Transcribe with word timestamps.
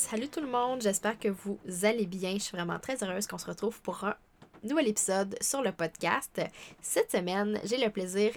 Salut 0.00 0.28
tout 0.28 0.40
le 0.40 0.46
monde, 0.46 0.80
j'espère 0.80 1.18
que 1.18 1.28
vous 1.28 1.58
allez 1.82 2.06
bien. 2.06 2.32
Je 2.32 2.38
suis 2.38 2.56
vraiment 2.56 2.78
très 2.78 3.04
heureuse 3.04 3.26
qu'on 3.26 3.36
se 3.36 3.44
retrouve 3.44 3.82
pour 3.82 4.02
un 4.02 4.16
nouvel 4.64 4.88
épisode 4.88 5.36
sur 5.42 5.60
le 5.60 5.72
podcast. 5.72 6.40
Cette 6.80 7.12
semaine, 7.12 7.60
j'ai 7.64 7.76
le 7.76 7.90
plaisir 7.90 8.32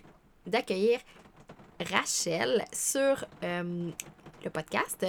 d'accueillir 0.46 1.00
Rachel 1.80 2.66
sur 2.74 3.24
euh, 3.46 3.90
le 4.44 4.50
podcast 4.50 5.06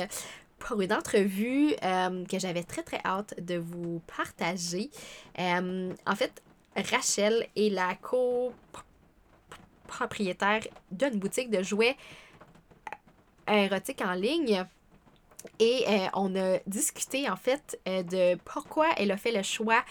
pour 0.61 0.81
une 0.81 0.93
entrevue 0.93 1.75
euh, 1.83 2.25
que 2.25 2.39
j'avais 2.39 2.63
très 2.63 2.85
très 2.85 3.01
hâte 3.05 3.35
de 3.45 3.57
vous 3.57 4.01
partager. 4.17 4.93
Euh, 5.41 5.93
en 6.07 6.15
fait, 6.15 6.41
Rachel 6.77 7.49
est 7.57 7.71
la 7.71 7.97
co-propriétaire 7.97 10.63
d'une 10.93 11.19
boutique 11.19 11.51
de 11.51 11.65
jouets 11.65 11.97
érotiques 13.49 14.03
en 14.03 14.13
ligne. 14.13 14.65
Et 15.59 15.85
euh, 15.87 16.07
on 16.15 16.35
a 16.37 16.59
discuté 16.67 17.29
en 17.29 17.37
fait 17.37 17.79
euh, 17.87 18.03
de 18.03 18.39
pourquoi 18.45 18.89
elle 18.97 19.11
a 19.11 19.17
fait 19.17 19.33
le 19.33 19.43
choix 19.43 19.83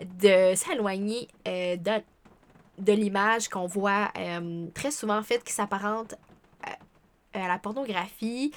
de 0.00 0.54
s'éloigner 0.54 1.28
euh, 1.46 1.76
de, 1.76 2.02
de 2.78 2.92
l'image 2.92 3.48
qu'on 3.48 3.66
voit 3.66 4.10
très 4.74 4.90
souvent 4.90 5.18
en 5.18 5.22
fait 5.22 5.44
qui 5.44 5.52
s'apparente 5.52 6.14
à 7.34 7.48
la 7.48 7.58
pornographie, 7.58 8.52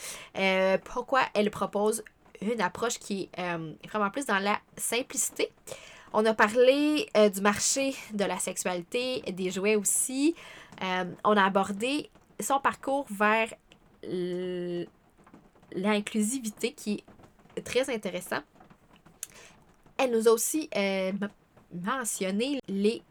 pourquoi 0.84 1.22
elle 1.34 1.50
propose 1.50 2.04
une 2.42 2.60
approche 2.62 3.00
qui 3.00 3.30
est 3.38 3.88
vraiment 3.90 4.10
plus 4.10 4.26
dans 4.26 4.40
la 4.40 4.60
simplicité. 4.76 5.52
On 6.12 6.26
a 6.26 6.34
parlé 6.34 7.08
du 7.34 7.42
marché 7.42 7.96
de 8.14 8.26
la 8.26 8.38
sexualité, 8.40 9.22
des 9.32 9.52
jouets 9.52 9.76
aussi. 9.76 10.36
on 10.82 11.38
a 11.38 11.44
abordé 11.44 12.10
son 12.40 12.60
parcours 12.60 13.06
vers 13.10 13.54
l'inclusivité 15.74 16.74
qui 16.74 17.04
est 17.56 17.62
très 17.62 17.94
intéressant. 17.94 18.40
Elle 19.98 20.12
nous 20.12 20.28
a 20.28 20.32
aussi 20.32 20.70
euh, 20.76 21.12
mentionné 21.72 22.60
les 22.68 23.02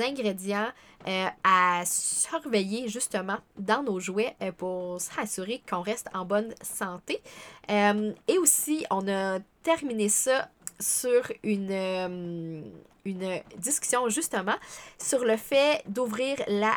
ingrédients 0.00 0.68
euh, 1.08 1.26
à 1.42 1.82
surveiller 1.84 2.88
justement 2.88 3.38
dans 3.58 3.82
nos 3.82 3.98
jouets 3.98 4.36
euh, 4.40 4.52
pour 4.52 5.00
s'assurer 5.00 5.62
qu'on 5.68 5.80
reste 5.80 6.08
en 6.14 6.24
bonne 6.24 6.54
santé. 6.62 7.20
et 7.68 8.38
aussi, 8.38 8.86
on 8.90 9.08
a 9.08 9.40
terminé 9.62 10.08
ça 10.08 10.48
sur 10.78 11.30
une, 11.42 12.64
une 13.04 13.40
discussion 13.58 14.08
justement 14.08 14.56
sur 14.98 15.24
le 15.24 15.36
fait 15.36 15.82
d'ouvrir 15.88 16.36
la 16.48 16.74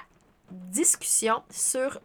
discussion 0.52 1.42
sur 1.50 2.00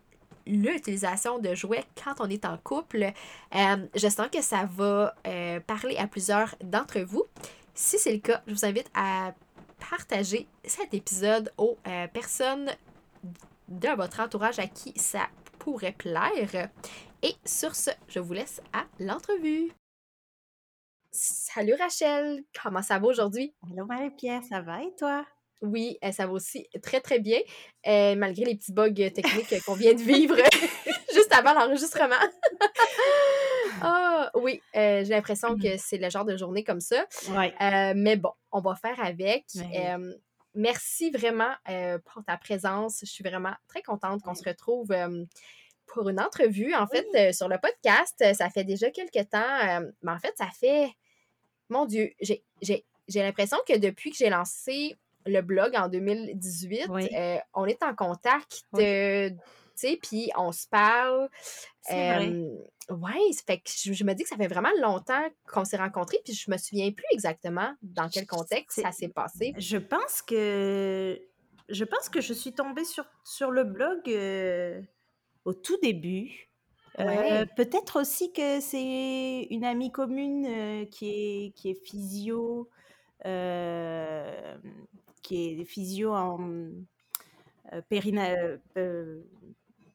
l'utilisation 0.47 1.39
de 1.39 1.55
jouets 1.55 1.85
quand 2.03 2.15
on 2.21 2.29
est 2.29 2.45
en 2.45 2.57
couple. 2.59 3.13
Euh, 3.55 3.87
je 3.95 4.09
sens 4.09 4.29
que 4.33 4.43
ça 4.43 4.65
va 4.65 5.15
euh, 5.27 5.61
parler 5.61 5.97
à 5.97 6.07
plusieurs 6.07 6.55
d'entre 6.63 7.01
vous. 7.01 7.25
Si 7.75 7.99
c'est 7.99 8.13
le 8.13 8.19
cas, 8.19 8.43
je 8.47 8.55
vous 8.55 8.65
invite 8.65 8.91
à 8.95 9.35
partager 9.91 10.47
cet 10.65 10.93
épisode 10.95 11.53
aux 11.57 11.79
euh, 11.87 12.07
personnes 12.09 12.71
de 13.69 13.89
votre 13.97 14.21
entourage 14.21 14.59
à 14.59 14.67
qui 14.67 14.93
ça 14.99 15.29
pourrait 15.59 15.93
plaire. 15.93 16.69
Et 17.23 17.35
sur 17.45 17.75
ce, 17.75 17.91
je 18.09 18.19
vous 18.19 18.33
laisse 18.33 18.61
à 18.73 18.85
l'entrevue. 18.99 19.73
Salut 21.13 21.75
Rachel, 21.75 22.45
comment 22.63 22.83
ça 22.83 22.99
va 22.99 23.09
aujourd'hui? 23.09 23.53
Hello 23.69 23.85
Marie-Pierre, 23.85 24.43
ça 24.49 24.61
va 24.61 24.83
et 24.83 24.95
toi? 24.97 25.27
Oui, 25.63 25.99
ça 26.13 26.27
va 26.27 26.33
aussi 26.33 26.67
très, 26.83 27.01
très 27.01 27.19
bien, 27.19 27.41
malgré 27.87 28.45
les 28.45 28.55
petits 28.55 28.73
bugs 28.73 28.93
techniques 28.93 29.63
qu'on 29.65 29.75
vient 29.75 29.95
de 29.95 30.01
vivre 30.01 30.37
juste 31.15 31.33
avant 31.33 31.55
l'enregistrement. 31.55 32.17
Ah, 33.83 34.31
oui, 34.35 34.61
j'ai 34.75 35.05
l'impression 35.05 35.57
que 35.57 35.79
c'est 35.79 35.97
le 35.97 36.11
genre 36.11 36.27
de 36.27 36.37
journée 36.37 36.65
comme 36.65 36.81
ça. 36.81 37.07
Ouais. 37.31 37.55
mais 37.95 38.17
bon, 38.17 38.33
on 38.53 38.61
va 38.61 38.75
faire 38.75 39.03
avec. 39.03 39.47
merci 40.55 41.11
vraiment 41.11 41.55
pour 42.05 42.23
ta 42.25 42.37
présence. 42.37 42.99
Je 43.01 43.07
suis 43.07 43.25
vraiment 43.25 43.55
très 43.69 43.81
contente 43.83 44.23
qu'on 44.23 44.35
se 44.35 44.45
retrouve 44.45 44.89
pour 45.87 46.09
une 46.09 46.21
entrevue, 46.21 46.75
en 46.75 46.87
fait, 46.87 47.33
sur 47.33 47.49
le 47.49 47.59
podcast. 47.59 48.23
Ça 48.35 48.51
fait 48.51 48.65
déjà 48.65 48.91
quelques 48.91 49.31
temps, 49.31 49.81
mais 50.03 50.13
en 50.13 50.19
fait, 50.19 50.35
ça 50.37 50.49
fait, 50.59 50.91
mon 51.69 51.87
Dieu, 51.87 52.13
j'ai 52.21 52.45
l'impression 53.15 53.59
que 53.67 53.79
depuis 53.79 54.11
que 54.11 54.17
j'ai 54.17 54.31
lancé 54.31 54.99
le 55.27 55.41
blog 55.41 55.75
en 55.77 55.89
2018, 55.89 56.89
euh, 56.91 57.37
on 57.55 57.67
est 57.67 57.83
en 57.83 57.95
contact, 57.95 58.65
tu 58.75 58.81
sais, 59.75 59.99
puis 60.03 60.31
on 60.37 60.53
se 60.53 60.67
parle. 60.67 61.29
Euh, 61.91 62.49
oui, 62.91 63.35
fait 63.47 63.59
que 63.59 63.71
je, 63.71 64.05
me 64.05 64.15
dis 64.15 64.25
que 64.25 64.29
ça 64.29 64.37
fait 64.37 64.49
vraiment 64.49 64.71
longtemps 64.81 65.27
qu'on 65.47 65.65
s'est 65.65 65.77
rencontrés, 65.77 66.19
puis 66.25 66.35
je 66.35 66.51
me 66.51 66.57
souviens 66.57 66.91
plus 66.91 67.07
exactement 67.13 67.73
dans 67.83 68.09
quel 68.09 68.27
contexte 68.27 68.83
ça 68.83 68.93
s'est 68.93 69.09
passé. 69.09 69.55
Je 69.57 69.79
pense 69.79 70.23
que 70.23 71.21
je 71.69 71.85
pense 71.85 72.09
que 72.09 72.21
je 72.21 72.33
suis 72.33 72.53
tombée 72.53 72.85
sur, 72.85 73.05
sur 73.23 73.53
le 73.53 73.63
blog 73.63 74.01
euh, 74.09 74.81
au 75.45 75.55
tout 75.55 75.79
début. 75.83 76.49
Peut-être 76.97 78.01
aussi 78.01 78.33
que 78.33 78.61
c'est 78.61 79.47
une 79.51 79.65
amie 79.65 79.93
commune 79.93 80.87
qui, 80.91 81.09
est, 81.09 81.51
qui 81.55 81.71
est 81.71 81.87
physio, 81.87 82.69
qui 85.23 85.61
est 85.61 85.65
physio 85.65 86.13
en 86.13 86.71
euh, 87.73 87.81
périna, 87.89 88.31
euh, 88.31 88.57
euh, 88.77 89.21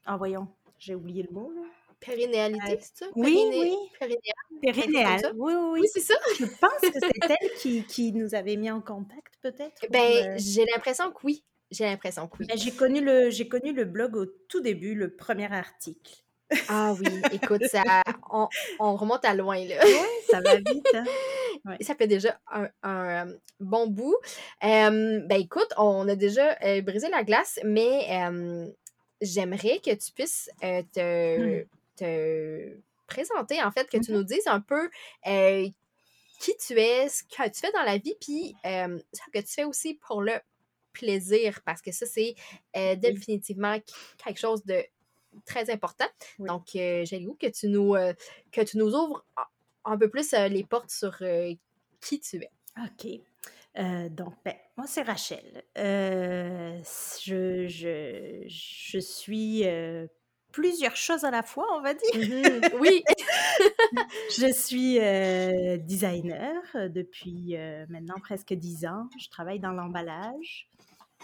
en 0.05 0.17
voyant, 0.17 0.47
j'ai 0.79 0.95
oublié 0.95 1.23
le 1.23 1.33
mot 1.33 1.51
là. 1.55 1.61
Périnéalité, 1.99 2.77
c'est 2.81 3.05
ça? 3.05 3.11
Oui, 3.15 3.43
oui. 3.49 3.75
Périnéal. 4.61 5.33
Oui, 5.35 5.53
oui, 5.53 5.69
oui. 5.73 5.79
oui 5.81 5.87
c'est 5.91 6.01
ça. 6.01 6.13
Je 6.37 6.45
pense 6.45 6.79
que 6.81 6.91
c'est 6.93 7.31
elle 7.41 7.49
qui, 7.57 7.83
qui, 7.83 8.11
nous 8.11 8.35
avait 8.35 8.57
mis 8.57 8.69
en 8.69 8.81
contact, 8.81 9.33
peut-être. 9.41 9.85
Ben, 9.89 10.37
j'ai 10.37 10.65
l'impression 10.65 11.11
que 11.11 11.17
oui. 11.23 11.43
J'ai 11.71 11.85
l'impression 11.85 12.27
que 12.27 12.37
oui. 12.39 12.45
Ben, 12.47 12.57
j'ai 12.57 12.71
connu, 12.71 13.01
le, 13.01 13.31
j'ai 13.31 13.47
connu 13.47 13.73
le 13.73 13.85
blog 13.85 14.15
au 14.17 14.25
tout 14.25 14.61
début, 14.61 14.93
le 14.93 15.15
premier 15.15 15.51
article. 15.51 16.13
Ah 16.67 16.93
oui, 16.93 17.07
écoute, 17.31 17.63
ça, 17.65 17.83
on, 18.31 18.47
on 18.79 18.95
remonte 18.95 19.25
à 19.25 19.33
loin, 19.33 19.57
là. 19.65 19.75
Oui, 19.83 20.07
ça 20.29 20.41
va 20.41 20.57
vite. 20.57 20.87
Hein. 20.93 21.05
Ça 21.81 21.95
fait 21.95 22.07
déjà 22.07 22.39
un, 22.83 23.27
bon 23.59 23.87
bout. 23.87 24.17
ben 24.61 25.31
écoute, 25.31 25.71
on 25.77 26.07
a 26.07 26.15
déjà 26.15 26.55
brisé 26.81 27.09
la 27.09 27.23
glace, 27.23 27.59
mais 27.63 28.07
j'aimerais 29.21 29.79
que 29.79 29.93
tu 29.93 30.11
puisses 30.11 30.49
te, 30.61 31.61
mmh. 31.61 31.65
te, 31.97 32.77
présenter, 33.07 33.61
en 33.63 33.71
fait, 33.71 33.89
que 33.89 33.97
tu 33.97 34.11
nous 34.11 34.23
dises 34.23 34.47
un 34.47 34.61
peu 34.61 34.89
qui 36.39 36.55
tu 36.57 36.73
es, 36.79 37.09
ce 37.09 37.23
que 37.23 37.49
tu 37.49 37.59
fais 37.59 37.71
dans 37.71 37.83
la 37.83 37.97
vie, 37.97 38.15
puis 38.19 38.55
ce 38.63 39.31
que 39.33 39.39
tu 39.39 39.53
fais 39.53 39.63
aussi 39.63 39.95
pour 39.95 40.21
le 40.21 40.33
plaisir, 40.93 41.61
parce 41.65 41.81
que 41.81 41.91
ça, 41.91 42.05
c'est 42.05 42.35
définitivement 42.97 43.77
quelque 44.23 44.39
chose 44.39 44.63
de 44.65 44.83
très 45.45 45.69
important. 45.69 46.07
Donc, 46.39 46.67
j'ai 46.73 47.05
le 47.11 47.25
goût 47.25 47.37
que 47.39 47.47
tu 47.47 47.67
nous, 47.67 47.95
que 48.51 48.61
tu 48.61 48.77
nous 48.77 48.93
ouvres 48.93 49.25
un 49.85 49.97
peu 49.97 50.09
plus 50.09 50.31
les 50.33 50.63
portes 50.63 50.89
sur 50.89 51.17
qui 52.01 52.19
tu 52.19 52.37
es. 52.37 52.51
OK. 52.83 53.07
donc, 54.11 54.33
ben, 54.43 54.55
moi, 54.77 54.87
c'est 54.87 55.03
Rachel. 55.03 55.63
je, 55.75 57.65
je, 57.67 58.43
je, 58.47 58.99
suis 58.99 59.63
plusieurs 60.55 60.95
choses 60.95 61.25
à 61.25 61.31
la 61.31 61.43
fois, 61.43 61.65
on 61.77 61.81
va 61.81 61.93
dire. 61.93 62.15
Mmh 62.15 62.77
oui. 62.79 63.03
je 64.37 64.51
suis 64.53 64.99
euh, 64.99 65.77
designer 65.77 66.61
depuis 66.89 67.57
maintenant 67.89 68.15
presque 68.21 68.53
dix 68.53 68.85
ans. 68.85 69.09
Je 69.19 69.27
travaille 69.29 69.59
dans 69.59 69.73
l'emballage. 69.73 70.69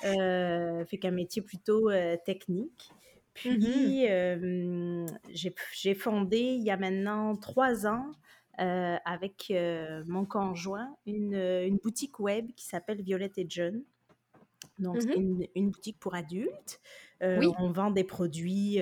Euh, 0.03 0.83
fait 0.85 0.97
qu'un 0.97 1.11
métier 1.11 1.41
plutôt 1.41 1.89
technique. 2.25 2.89
Puis, 3.33 4.05
mmh 4.05 5.05
j'ai 5.73 5.93
fondé 5.93 6.39
il 6.39 6.63
y 6.63 6.71
a 6.71 6.75
maintenant 6.75 7.35
trois 7.37 7.87
ans 7.87 8.11
avec 8.61 9.53
mon 10.07 10.25
conjoint 10.25 10.95
une, 11.05 11.33
une, 11.33 11.77
boutique 11.77 12.19
web 12.19 12.51
qui 12.55 12.65
s'appelle 12.65 13.01
Violette 13.01 13.37
et 13.37 13.45
John. 13.47 13.83
Donc, 14.77 15.01
c'est 15.01 15.17
mmh 15.17 15.47
une, 15.55 15.71
boutique 15.71 15.99
pour 15.99 16.15
adultes. 16.15 16.79
oui. 17.21 17.47
On 17.57 17.71
vend 17.71 17.91
des 17.91 18.03
produits 18.03 18.79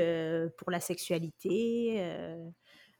pour 0.57 0.71
la 0.71 0.79
sexualité, 0.79 2.03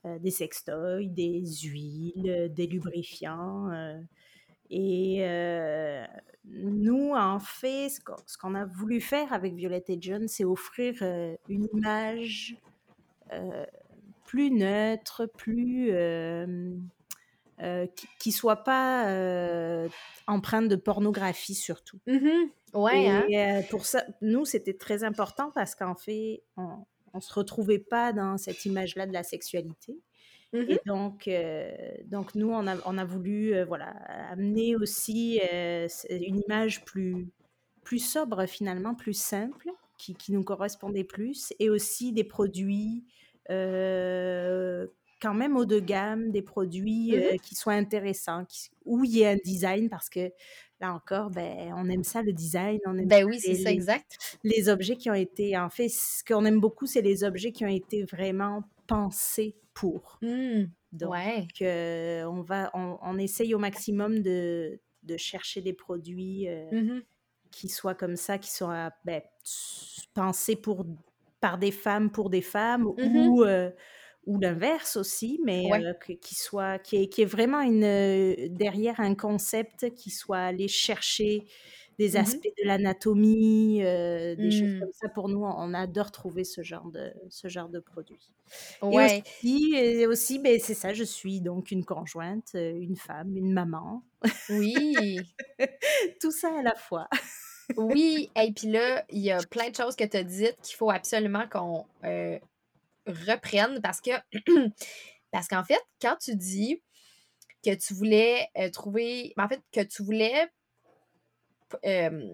des 0.06 0.32
sextoys, 0.32 1.08
des 1.08 1.44
huiles, 1.64 2.52
des 2.54 2.68
lubrifiants. 2.68 3.70
et 4.70 5.26
nous, 6.46 7.14
en 7.16 7.40
fait, 7.40 7.90
ce 7.90 8.38
qu'on 8.38 8.56
a 8.56 8.66
voulu 8.66 9.02
faire 9.02 9.34
avec 9.34 9.54
Violette 9.54 9.90
et 9.90 9.98
John, 10.00 10.28
c'est 10.28 10.46
offrir 10.46 10.96
une 11.48 11.68
image 11.74 12.58
plus 14.30 14.52
neutre, 14.52 15.26
plus 15.26 15.90
euh, 17.62 17.88
qui, 18.20 18.30
ne 18.30 18.34
soit 18.34 18.64
pas 18.64 19.10
euh, 19.10 19.90
empreinte 20.28 20.70
de 20.70 20.76
pornographie 20.78 21.56
surtout. 21.56 22.00
Mmh 22.06 22.30
ouais. 22.76 23.04
Et 23.04 23.10
hein. 23.10 23.26
euh, 23.34 23.62
pour 23.72 23.88
ça, 23.88 24.04
nous, 24.22 24.46
c'était 24.46 24.76
très 24.76 25.04
important 25.04 25.50
parce 25.54 25.74
qu'en 25.74 25.96
fait, 25.96 26.44
on, 26.58 26.86
ne 27.16 27.20
se 27.20 27.34
retrouvait 27.34 27.80
pas 27.80 28.14
dans 28.14 28.38
cette 28.38 28.64
image-là 28.66 29.08
de 29.08 29.14
la 29.14 29.24
sexualité. 29.24 29.98
Mmh 30.54 30.58
et 30.70 30.80
donc, 30.86 31.30
donc 32.06 32.36
nous, 32.36 32.50
on 32.50 32.68
a, 32.68 32.78
on 32.86 33.00
a 33.00 33.06
voulu 33.06 33.60
voilà, 33.64 33.88
amener 34.30 34.76
aussi 34.76 35.42
une 36.10 36.40
image 36.46 36.86
plus, 36.86 37.28
plus 37.84 38.00
sobre 38.00 38.46
finalement, 38.46 38.94
plus 38.94 39.18
simple, 39.18 39.70
qui, 39.98 40.14
qui 40.14 40.32
nous 40.32 40.44
correspondait 40.44 41.04
plus, 41.04 41.52
et 41.60 41.70
aussi 41.70 42.14
des 42.14 42.24
produits 42.24 43.04
quand 43.50 45.34
même 45.34 45.58
haut 45.58 45.66
de 45.66 45.80
gamme, 45.80 46.32
des 46.32 46.42
produits 46.42 47.16
mmh 47.16 47.40
qui 47.42 47.56
soient 47.56 47.74
intéressants, 47.74 48.46
où 48.86 49.04
il 49.04 49.12
y 49.12 49.22
ait 49.22 49.34
un 49.34 49.38
design, 49.44 49.90
parce 49.90 50.10
que 50.10 50.32
là 50.80 50.94
encore, 50.94 51.30
ben, 51.30 51.74
on 51.76 51.90
aime 51.90 52.04
ça, 52.04 52.22
le 52.22 52.32
design. 52.32 52.80
On 52.86 52.98
aime 52.98 53.08
ben 53.08 53.26
oui, 53.26 53.40
c'est 53.40 53.56
ça, 53.56 53.72
exact. 53.72 54.38
Les 54.44 54.70
objets 54.70 54.96
qui 54.96 55.10
ont 55.10 55.16
été, 55.16 55.58
en 55.58 55.70
fait, 55.70 55.90
ce 55.90 56.24
qu'on 56.24 56.46
aime 56.46 56.60
beaucoup, 56.60 56.86
c'est 56.86 57.02
les 57.02 57.24
objets 57.24 57.52
qui 57.52 57.66
ont 57.66 57.70
été 57.70 58.04
vraiment 58.04 58.64
pensés 58.88 59.56
pour. 59.74 60.20
Mmh, 60.22 60.66
Donc, 60.94 61.14
on, 61.62 62.42
va, 62.42 62.72
on, 62.74 63.18
essaye 63.18 63.54
au 63.54 63.60
maximum 63.60 64.22
de, 64.22 64.80
de 65.04 65.18
chercher 65.18 65.62
des 65.62 65.74
produits 65.74 66.48
mmh 66.72 67.02
qui 67.52 67.68
soient 67.68 67.96
comme 67.96 68.16
ça, 68.16 68.38
qui 68.38 68.52
soient 68.52 68.92
ben, 69.06 69.22
pensés 70.14 70.56
pour, 70.56 70.86
par 71.42 71.58
des 71.58 71.72
femmes 71.72 72.12
pour 72.12 72.30
des 72.30 72.42
femmes, 72.42 72.86
ou 72.86 73.44
ou 74.26 74.38
l'inverse 74.40 74.96
aussi, 74.96 75.40
mais 75.44 75.70
qui 76.22 76.36
soit 76.36 76.78
qui 76.80 76.98
est, 76.98 77.08
qui 77.08 77.24
est 77.24 77.26
vraiment 77.26 77.62
une 77.62 78.48
derrière 78.56 79.00
un 79.00 79.16
concept 79.16 79.94
qui 79.96 80.12
soit 80.12 80.38
allé 80.38 80.68
chercher 80.68 81.46
des 81.98 82.12
mmh 82.12 82.18
aspects 82.18 82.54
de 82.62 82.66
l'anatomie, 82.66 83.80
des 83.80 84.52
choses 84.52 84.76
mmh. 84.76 84.80
comme 84.80 84.94
ça. 84.94 85.10
Pour 85.10 85.30
nous, 85.30 85.44
on 85.44 85.74
adore 85.74 86.12
trouver 86.12 86.44
ce 86.44 86.64
genre 86.64 86.90
de 86.92 87.12
ce 87.30 87.48
genre 87.48 87.70
de 87.70 87.80
produit. 87.80 88.32
Ouais. 88.82 89.18
Et 89.18 89.22
aussi, 89.22 89.74
et 89.76 90.08
aussi 90.08 90.40
ben, 90.40 90.60
c'est 90.60 90.74
ça, 90.74 90.94
je 90.94 91.04
suis 91.04 91.42
donc 91.42 91.72
une 91.72 91.84
conjointe, 91.84 92.52
une 92.54 92.96
femme, 92.96 93.36
une 93.36 93.52
maman. 93.52 94.04
Oui. 94.50 95.18
Tout 96.22 96.32
ça 96.32 96.50
à 96.60 96.62
la 96.62 96.76
fois. 96.76 97.08
Oui, 97.78 98.30
et 98.36 98.52
puis 98.52 98.68
là, 98.68 99.06
il 99.10 99.20
y 99.20 99.32
a 99.32 99.40
plein 99.50 99.70
de 99.70 99.76
choses 99.76 99.96
que 99.96 100.04
tu 100.04 100.18
as 100.18 100.24
dites 100.24 100.60
qu'il 100.62 100.76
faut 100.76 100.92
absolument 100.92 101.48
qu'on 101.48 101.86
reprennent 103.06 103.82
parce 103.82 104.02
que 104.02 104.12
parce 105.32 105.48
qu'en 105.48 105.64
fait, 105.64 105.82
quand 106.02 106.18
tu 106.18 106.36
dis 106.36 106.82
que 107.64 107.74
tu 107.76 107.94
voulais 107.94 108.50
euh, 108.58 108.70
trouver, 108.70 109.34
en 109.38 109.48
fait, 109.48 109.62
que 109.72 109.82
tu 109.82 110.04
voulais 110.04 110.50
que 111.84 112.34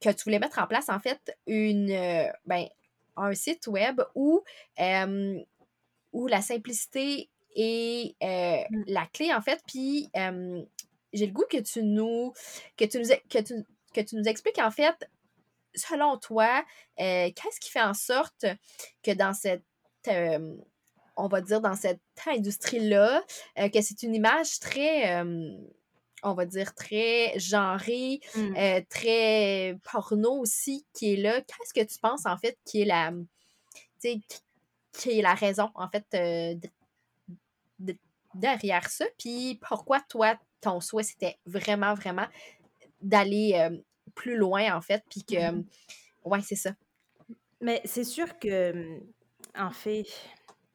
tu 0.00 0.24
voulais 0.24 0.38
mettre 0.38 0.60
en 0.60 0.68
place 0.68 0.88
en 0.90 1.00
fait 1.00 1.36
une 1.48 1.90
euh, 1.90 2.30
ben, 2.44 2.68
un 3.16 3.34
site 3.34 3.66
web 3.66 4.00
où, 4.14 4.44
où 6.12 6.26
la 6.28 6.40
simplicité 6.40 7.28
est 7.56 8.14
euh, 8.22 8.62
mmh. 8.70 8.84
la 8.86 9.06
clé 9.06 9.34
en 9.34 9.40
fait, 9.40 9.60
puis 9.66 10.08
j'ai 11.12 11.26
le 11.26 11.32
goût 11.32 11.46
que 11.50 11.56
tu 11.58 11.82
nous 11.82 12.32
que 12.76 12.84
tu 12.84 13.00
nous 13.00 13.08
que 13.28 13.38
tu, 13.38 13.54
que 13.96 14.06
tu 14.06 14.16
nous 14.16 14.24
expliques 14.24 14.58
en 14.58 14.70
fait 14.70 15.08
selon 15.76 16.16
toi, 16.18 16.64
euh, 16.98 17.30
qu'est-ce 17.34 17.60
qui 17.60 17.70
fait 17.70 17.82
en 17.82 17.94
sorte 17.94 18.46
que 19.02 19.12
dans 19.12 19.32
cette, 19.32 19.62
euh, 20.08 20.56
on 21.16 21.28
va 21.28 21.40
dire, 21.40 21.60
dans 21.60 21.74
cette 21.74 22.00
industrie-là, 22.26 23.22
euh, 23.58 23.68
que 23.68 23.80
c'est 23.80 24.02
une 24.02 24.14
image 24.14 24.58
très, 24.58 25.22
on 26.22 26.34
va 26.34 26.46
dire, 26.46 26.74
très 26.74 27.38
genrée, 27.38 28.20
mmh. 28.34 28.80
très 28.88 29.78
porno 29.84 30.32
aussi 30.40 30.86
qui 30.92 31.14
est 31.14 31.16
là? 31.16 31.40
Qu'est-ce 31.42 31.74
que 31.74 31.86
tu 31.86 31.98
penses, 32.00 32.26
en 32.26 32.36
fait, 32.36 32.58
qui 32.64 32.82
est 32.82 32.86
la, 32.86 33.12
qui 34.00 35.18
est 35.18 35.22
la 35.22 35.34
raison, 35.34 35.70
en 35.74 35.88
fait, 35.88 36.06
derrière 38.34 38.88
ça? 38.88 39.04
Puis 39.18 39.60
pourquoi, 39.66 40.00
toi, 40.08 40.38
ton 40.60 40.80
souhait, 40.80 41.02
c'était 41.02 41.38
vraiment, 41.46 41.94
vraiment 41.94 42.26
d'aller 43.02 43.68
plus 44.14 44.36
loin, 44.36 44.74
en 44.76 44.80
fait, 44.80 45.02
puis 45.08 45.24
que, 45.24 45.52
mmh 45.52 45.64
ouais, 46.24 46.40
c'est 46.42 46.56
ça. 46.56 46.72
Mais 47.60 47.80
c'est 47.84 48.04
sûr 48.04 48.38
que, 48.38 48.72
mmh, 48.72 49.00
en 49.56 49.70
fait, 49.70 50.04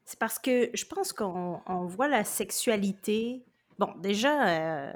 c'est 0.05 0.19
parce 0.19 0.39
que 0.39 0.69
je 0.73 0.85
pense 0.85 1.13
qu'on 1.13 1.85
voit 1.85 2.07
la 2.07 2.23
sexualité, 2.23 3.43
bon, 3.77 3.93
déjà, 3.99 4.47
euh, 4.47 4.93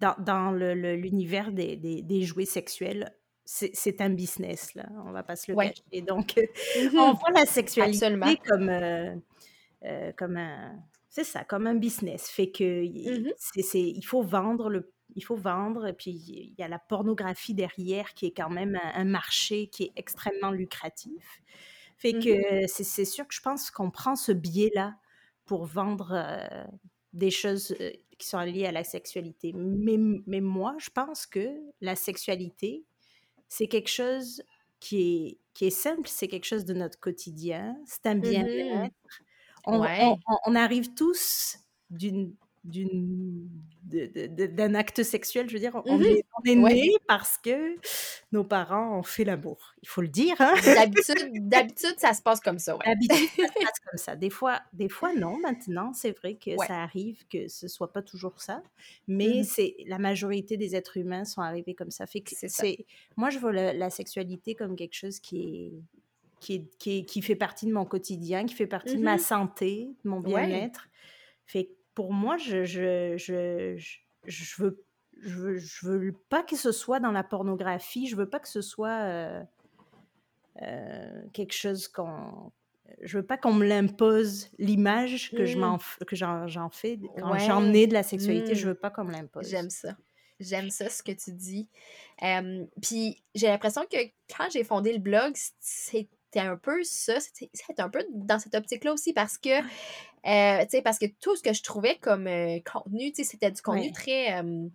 dans, 0.00 0.14
dans 0.18 0.52
l'univers 0.52 1.52
des, 1.52 1.76
des, 1.76 2.22
jouets 2.22 2.46
sexuels, 2.46 3.14
c'est 3.44 4.00
un 4.00 4.10
business, 4.10 4.74
là, 4.74 4.88
on 5.04 5.10
va 5.10 5.22
pas 5.22 5.36
se 5.36 5.50
le 5.50 5.56
cacher. 5.58 6.02
Donc, 6.02 6.36
mmh 6.36 6.98
on 6.98 7.12
voit 7.14 7.30
la 7.34 7.46
sexualité 7.46 8.08
comme, 8.46 8.68
euh, 8.68 9.14
euh, 9.84 10.12
comme 10.16 10.36
un... 10.36 10.76
C'est 11.12 11.24
ça, 11.24 11.42
comme 11.42 11.66
un 11.66 11.74
business. 11.74 12.30
Fait 12.30 12.52
que 12.52 12.84
c'est 13.36 13.80
il 13.80 14.02
faut 14.02 14.22
vendre 14.22 14.70
le 14.70 14.92
il 15.14 15.24
faut 15.24 15.36
vendre. 15.36 15.86
Et 15.86 15.92
puis, 15.92 16.10
il 16.10 16.54
y 16.58 16.62
a 16.62 16.68
la 16.68 16.78
pornographie 16.78 17.54
derrière 17.54 18.14
qui 18.14 18.26
est 18.26 18.32
quand 18.32 18.50
même 18.50 18.78
un, 18.94 19.04
marché 19.04 19.68
qui 19.68 19.84
est 19.84 19.92
extrêmement 19.96 20.50
lucratif. 20.50 21.40
Fait 21.96 22.14
mmh 22.14 22.24
que 22.24 22.66
c'est 22.66 23.04
sûr 23.04 23.26
que 23.26 23.34
je 23.34 23.42
pense 23.42 23.70
qu'on 23.70 23.90
prend 23.90 24.16
ce 24.16 24.32
biais-là 24.32 24.96
pour 25.44 25.66
vendre 25.66 26.12
euh, 26.12 26.64
des 27.12 27.30
choses 27.30 27.74
euh, 27.80 27.90
qui 28.18 28.26
sont 28.26 28.40
liées 28.40 28.66
à 28.66 28.72
la 28.72 28.84
sexualité. 28.84 29.52
Mais, 29.54 29.98
mais 30.26 30.40
moi, 30.40 30.76
je 30.78 30.90
pense 30.90 31.26
que 31.26 31.48
la 31.80 31.96
sexualité, 31.96 32.84
c'est 33.48 33.66
quelque 33.66 33.90
chose 33.90 34.42
qui 34.78 35.02
est, 35.02 35.38
qui 35.52 35.66
est 35.66 35.70
simple, 35.70 36.08
c'est 36.08 36.28
quelque 36.28 36.46
chose 36.46 36.64
de 36.64 36.72
notre 36.72 36.98
quotidien, 36.98 37.76
c'est 37.84 38.06
un 38.06 38.14
mmh 38.14 38.20
bien-être. 38.20 38.94
On, 39.66 39.84
on, 40.46 40.54
arrive 40.54 40.94
tous 40.94 41.58
d'une 41.90 42.34
d'un 42.62 44.74
acte 44.74 45.02
sexuel, 45.02 45.48
je 45.48 45.54
veux 45.54 45.60
dire, 45.60 45.80
on, 45.86 45.98
mmh 45.98 46.02
est, 46.02 46.24
on 46.38 46.42
est 46.44 46.54
né 46.54 46.92
parce 47.08 47.38
que 47.38 47.76
nos 48.32 48.44
parents 48.44 48.98
ont 48.98 49.02
fait 49.02 49.24
l'amour. 49.24 49.74
Il 49.82 49.88
faut 49.88 50.02
le 50.02 50.08
dire. 50.08 50.36
Hein? 50.40 50.54
D'habitude, 51.40 51.94
ça 51.98 52.12
se 52.12 52.20
passe 52.20 52.40
comme 52.40 52.58
ça. 52.58 52.76
D'habitude, 52.84 53.28
ça 53.36 53.46
se 53.46 53.64
passe 53.64 53.80
comme 53.84 53.98
ça. 53.98 54.16
Des 54.20 54.30
fois, 54.30 54.60
des 54.72 54.88
fois 54.88 55.14
non. 55.14 55.38
Maintenant, 55.38 55.92
c'est 55.94 56.16
vrai 56.18 56.34
que 56.34 56.50
ça 56.66 56.82
arrive 56.82 57.26
que 57.28 57.48
ce 57.48 57.66
soit 57.66 57.92
pas 57.92 58.02
toujours 58.02 58.40
ça, 58.40 58.62
mais 59.08 59.40
mmh 59.40 59.44
c'est 59.44 59.76
la 59.86 59.98
majorité 59.98 60.56
des 60.56 60.76
êtres 60.76 60.98
humains 60.98 61.24
sont 61.24 61.40
arrivés 61.40 61.74
comme 61.74 61.90
ça. 61.90 62.06
Fait 62.06 62.20
que 62.20 62.30
c'est 62.34 62.86
moi, 63.16 63.30
je 63.30 63.38
vois 63.38 63.52
la, 63.52 63.90
sexualité 63.90 64.54
comme 64.54 64.76
quelque 64.76 64.94
chose 64.94 65.18
qui 65.18 65.42
est 65.42 65.72
qui, 66.40 66.70
qui, 66.78 67.04
qui, 67.04 67.20
fait 67.20 67.34
partie 67.34 67.66
de 67.66 67.72
mon 67.72 67.84
quotidien, 67.84 68.46
qui 68.46 68.54
fait 68.54 68.66
partie 68.66 68.96
de 68.96 69.02
ma 69.02 69.16
mmh 69.16 69.18
santé, 69.18 69.90
de 70.04 70.08
mon 70.08 70.20
bien-être. 70.20 70.88
Fait 71.44 71.68
pour 72.00 72.14
moi, 72.14 72.38
je, 72.38 72.64
je, 72.64 73.18
je, 73.18 73.76
je, 74.24 74.62
veux, 74.62 74.82
je, 75.20 75.34
veux, 75.34 75.58
je 75.58 75.86
veux 75.86 76.14
pas 76.30 76.42
que 76.42 76.56
ce 76.56 76.72
soit 76.72 76.98
dans 76.98 77.12
la 77.12 77.22
pornographie, 77.22 78.06
je 78.06 78.16
veux 78.16 78.26
pas 78.26 78.40
que 78.40 78.48
ce 78.48 78.62
soit 78.62 79.02
euh, 79.02 79.42
euh, 80.62 81.22
quelque 81.34 81.52
chose 81.52 81.88
qu'on. 81.88 82.52
Je 83.02 83.18
veux 83.18 83.26
pas 83.26 83.36
qu'on 83.36 83.52
me 83.52 83.66
l'impose, 83.66 84.48
l'image 84.58 85.30
que 85.30 85.44
je 85.44 85.58
m'en 85.58 85.76
mmh. 85.76 86.04
que 86.06 86.16
j'en 86.16 86.70
fais 86.70 86.98
quand 87.18 87.38
j'en 87.38 87.70
ai 87.74 87.86
de 87.86 87.92
la 87.92 88.02
sexualité, 88.02 88.54
je 88.54 88.64
mmh. 88.64 88.68
veux 88.70 88.74
pas 88.74 88.88
qu'on 88.88 89.04
me 89.04 89.12
l'impose. 89.12 89.46
J'aime 89.50 89.68
ça. 89.68 89.94
J'aime 90.40 90.70
ça, 90.70 90.88
ce 90.88 91.02
que 91.02 91.12
tu 91.12 91.32
dis. 91.32 91.68
puis 92.80 93.22
j'ai 93.34 93.48
l'impression 93.48 93.82
que 93.82 93.98
quand 94.34 94.48
j'ai 94.50 94.64
fondé 94.64 94.94
le 94.94 95.00
blog, 95.00 95.34
c'est 95.60 96.08
c'était 96.32 96.46
un 96.46 96.56
peu 96.56 96.82
ça. 96.84 97.14
C'était 97.20 97.82
un 97.82 97.88
peu 97.90 98.06
dans 98.12 98.38
cette 98.38 98.54
optique-là 98.54 98.92
aussi 98.92 99.12
parce 99.12 99.36
que, 99.36 99.48
euh, 99.60 100.62
tu 100.64 100.70
sais, 100.70 100.82
parce 100.82 100.98
que 100.98 101.06
tout 101.20 101.34
ce 101.34 101.42
que 101.42 101.52
je 101.52 101.62
trouvais 101.62 101.96
comme 101.98 102.26
euh, 102.28 102.58
contenu, 102.72 103.10
tu 103.12 103.16
sais, 103.16 103.24
c'était 103.24 103.50
du 103.50 103.60
contenu 103.62 103.90
très. 103.92 104.40
Euh, 104.40 104.68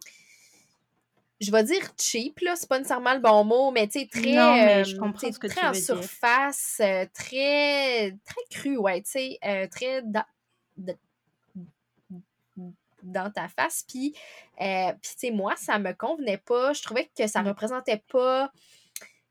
je 1.42 1.52
vais 1.52 1.64
dire 1.64 1.82
cheap, 2.00 2.40
là, 2.42 2.56
c'est 2.56 2.68
pas 2.68 2.78
nécessairement 2.78 3.14
le 3.14 3.20
bon 3.20 3.44
mot, 3.44 3.72
mais 3.72 3.88
tu 3.88 4.00
sais, 4.02 4.08
très. 4.08 4.36
Non, 4.36 4.56
mais 4.56 4.84
je 4.84 4.98
comprends 4.98 5.32
ce 5.32 5.40
que 5.40 5.48
très 5.48 5.62
tu 5.62 5.66
en 5.68 5.72
veux 5.72 5.78
dire. 5.80 5.86
surface, 5.86 6.82
très, 7.14 8.12
très 8.26 8.42
cru, 8.50 8.78
ouais, 8.78 9.02
tu 9.02 9.12
sais, 9.12 9.68
très 9.72 10.02
dans, 10.04 10.24
de- 10.78 10.98
dans 13.04 13.32
ta 13.32 13.48
face. 13.50 13.86
Puis, 13.88 14.14
puis 14.58 15.00
tu 15.04 15.10
sais, 15.18 15.32
moi, 15.32 15.56
ça 15.58 15.78
me 15.80 15.94
convenait 15.94 16.38
pas. 16.40 16.74
Je 16.74 16.82
trouvais 16.82 17.10
que 17.18 17.28
ça 17.28 17.42
Mm. 17.44 17.48
représentait 17.50 18.04
pas 18.12 18.52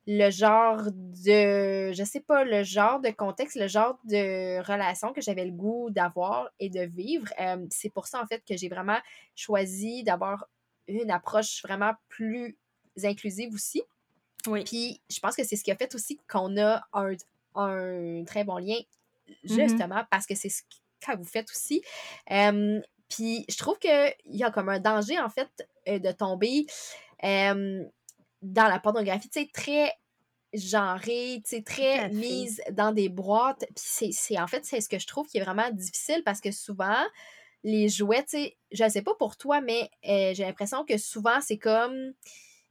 le 0.07 0.31
genre 0.31 0.83
de, 0.93 1.93
je 1.93 2.05
sais 2.05 2.21
pas, 2.21 2.45
le 2.45 2.63
genre 2.63 3.01
de 3.01 3.11
contexte, 3.11 3.57
le 3.57 3.69
genre 3.69 3.99
de 4.05 4.59
relation 4.61 5.13
que 5.13 5.21
j'avais 5.23 5.45
le 5.47 5.53
goût 5.53 5.89
d'avoir 5.91 6.51
et 6.61 6.69
de 6.71 6.81
vivre. 6.83 7.27
Euh, 7.41 7.67
c'est 7.71 7.91
pour 7.91 8.07
ça, 8.07 8.21
en 8.23 8.27
fait, 8.27 8.43
que 8.47 8.57
j'ai 8.57 8.69
vraiment 8.69 8.99
choisi 9.35 10.03
d'avoir 10.05 10.47
une 10.89 11.11
approche 11.11 11.63
vraiment 11.63 11.93
plus 12.09 12.59
inclusive 13.03 13.55
aussi. 13.55 13.83
Oui. 14.47 14.65
Puis 14.65 15.01
je 15.11 15.21
pense 15.21 15.37
que 15.37 15.45
c'est 15.45 15.57
ce 15.57 15.65
qui 15.65 15.71
a 15.73 15.77
fait 15.77 15.95
aussi 15.95 16.19
qu'on 16.29 16.57
a 16.59 16.83
un, 16.93 17.13
un 17.55 18.25
très 18.25 18.45
bon 18.45 18.59
lien, 18.59 18.79
Mhm. 19.49 19.69
justement, 19.69 20.05
parce 20.11 20.27
que 20.27 20.35
c'est 20.35 20.51
ce 20.51 20.63
que 21.01 21.17
vous 21.17 21.25
faites 21.25 21.51
aussi. 21.51 21.83
Euh, 22.31 22.81
puis 23.09 23.45
je 23.49 23.57
trouve 23.57 23.79
qu'il 23.79 24.15
y 24.27 24.45
a 24.45 24.51
comme 24.51 24.69
un 24.69 24.81
danger, 24.81 25.19
en 25.19 25.31
fait, 25.31 25.49
euh, 25.89 25.99
de 25.99 26.13
tomber 26.13 26.67
euh, 27.25 27.85
dans 28.45 28.69
la 28.69 28.79
pornographie, 28.79 29.29
tu 29.29 29.41
sais, 29.41 29.51
très 29.53 29.93
genrée, 30.53 31.41
tu 31.45 31.57
sais, 31.57 31.63
très 31.63 32.09
mise 32.11 32.61
dans 32.71 32.93
des 32.93 33.09
boîtes. 33.09 33.65
Puis 33.75 34.13
c'est, 34.13 34.39
en 34.39 34.47
fait, 34.47 34.65
c'est 34.65 34.81
ce 34.81 34.89
que 34.89 34.99
je 34.99 35.07
trouve 35.07 35.27
qui 35.27 35.39
est 35.39 35.43
vraiment 35.43 35.71
difficile 35.71 36.23
parce 36.25 36.41
que 36.41 36.53
souvent, 36.53 37.03
les 37.65 37.89
jouets, 37.89 38.23
tu 38.23 38.31
sais, 38.39 38.57
je 38.71 38.89
sais 38.89 39.03
pas 39.03 39.15
pour 39.15 39.37
toi, 39.37 39.61
mais 39.61 39.91
euh, 40.07 40.35
j'ai 40.35 40.45
l'impression 40.45 40.85
que 40.85 40.99
souvent, 40.99 41.41
c'est 41.41 41.59
comme. 41.59 42.13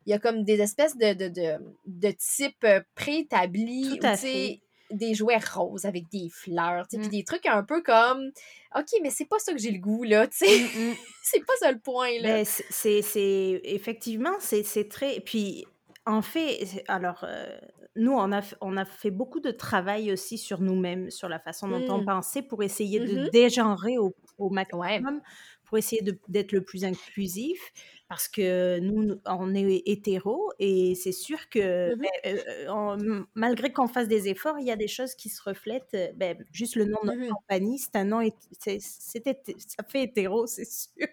Il 0.05 0.09
y 0.09 0.13
a 0.13 0.19
comme 0.19 0.43
des 0.43 0.59
espèces 0.59 0.97
de, 0.97 1.13
de, 1.13 1.29
de, 1.29 1.75
de 1.85 2.11
types 2.11 2.65
euh, 2.65 2.81
préétablis, 2.93 3.99
Tout 3.99 4.05
ou 4.05 4.07
à 4.07 4.17
tu 4.17 4.21
sais, 4.21 4.33
fait. 4.33 4.61
Des 4.93 5.13
jouets 5.13 5.37
roses 5.53 5.85
avec 5.85 6.09
des 6.09 6.29
fleurs, 6.29 6.85
puis 6.87 6.97
Mm. 6.99 7.07
des 7.09 7.23
trucs 7.23 7.45
un 7.45 7.63
peu 7.63 7.81
comme. 7.81 8.31
OK, 8.75 8.87
mais 9.01 9.09
c'est 9.09 9.25
pas 9.25 9.39
ça 9.39 9.51
que 9.53 9.59
j'ai 9.59 9.71
le 9.71 9.79
goût, 9.79 10.03
là, 10.03 10.27
tu 10.27 10.37
sais. 10.37 10.59
Mm, 10.59 10.63
mm. 10.91 10.95
c'est 11.23 11.45
pas 11.45 11.53
ça 11.59 11.71
le 11.71 11.79
point, 11.79 12.11
là. 12.21 12.29
Ben, 12.29 12.45
c'est- 12.45 13.61
effectivement 13.63 14.33
c'est 14.39 14.87
très 14.89 15.19
puis 15.21 15.65
en 16.05 16.21
fait 16.21 16.83
alors 16.87 17.23
euh, 17.23 17.57
nous 17.95 18.11
on 18.13 18.31
a 18.33 18.41
on 18.61 18.75
a 18.77 18.85
fait 18.85 19.11
beaucoup 19.11 19.39
de 19.39 19.51
travail 19.51 20.11
aussi 20.11 20.37
sur 20.37 20.59
nous-mêmes 20.61 21.09
sur 21.11 21.29
la 21.29 21.39
façon 21.39 21.67
dont 21.67 21.85
on 21.93 22.03
pensait 22.05 22.41
pour 22.41 22.63
essayer 22.63 22.99
de 22.99 23.19
Mhm. 23.23 23.29
dégenrer 23.31 23.97
au, 23.97 24.13
au 24.37 24.49
Ouais. 24.49 24.53
maximum 24.99 25.21
pour 25.65 25.77
essayer 25.77 26.01
d'être 26.27 26.51
le 26.51 26.61
plus 26.63 26.83
inclusif 26.83 27.71
parce 28.13 28.27
que 28.27 28.77
nous 28.79 29.19
on 29.25 29.55
est 29.55 29.81
hétéro 29.87 30.51
et 30.59 30.93
c'est 30.93 31.11
sûr 31.11 31.49
que 31.49 31.95
Mhm. 31.95 31.99
ben, 32.01 32.09
euh, 32.27 32.67
on- 32.69 33.25
malgré 33.33 33.73
qu'on 33.73 33.87
fasse 33.87 34.07
des 34.07 34.27
efforts 34.29 34.59
il 34.59 34.67
y 34.67 34.71
a 34.71 34.75
des 34.75 34.87
choses 34.87 35.15
qui 35.15 35.29
se 35.29 35.41
reflètent 35.41 35.95
euh, 35.95 36.09
ben, 36.15 36.37
juste 36.51 36.75
le 36.75 36.85
nom 36.85 36.99
de 37.01 37.07
notre 37.07 37.19
Mhm. 37.21 37.29
compagnie 37.29 37.79
c'est 37.79 37.95
un 37.95 38.03
nom 38.05 38.21
c'est 38.59 38.79
ça 38.79 39.83
fait 39.89 40.03
hétéro 40.03 40.45
c'est 40.47 40.65
sûr 40.69 41.07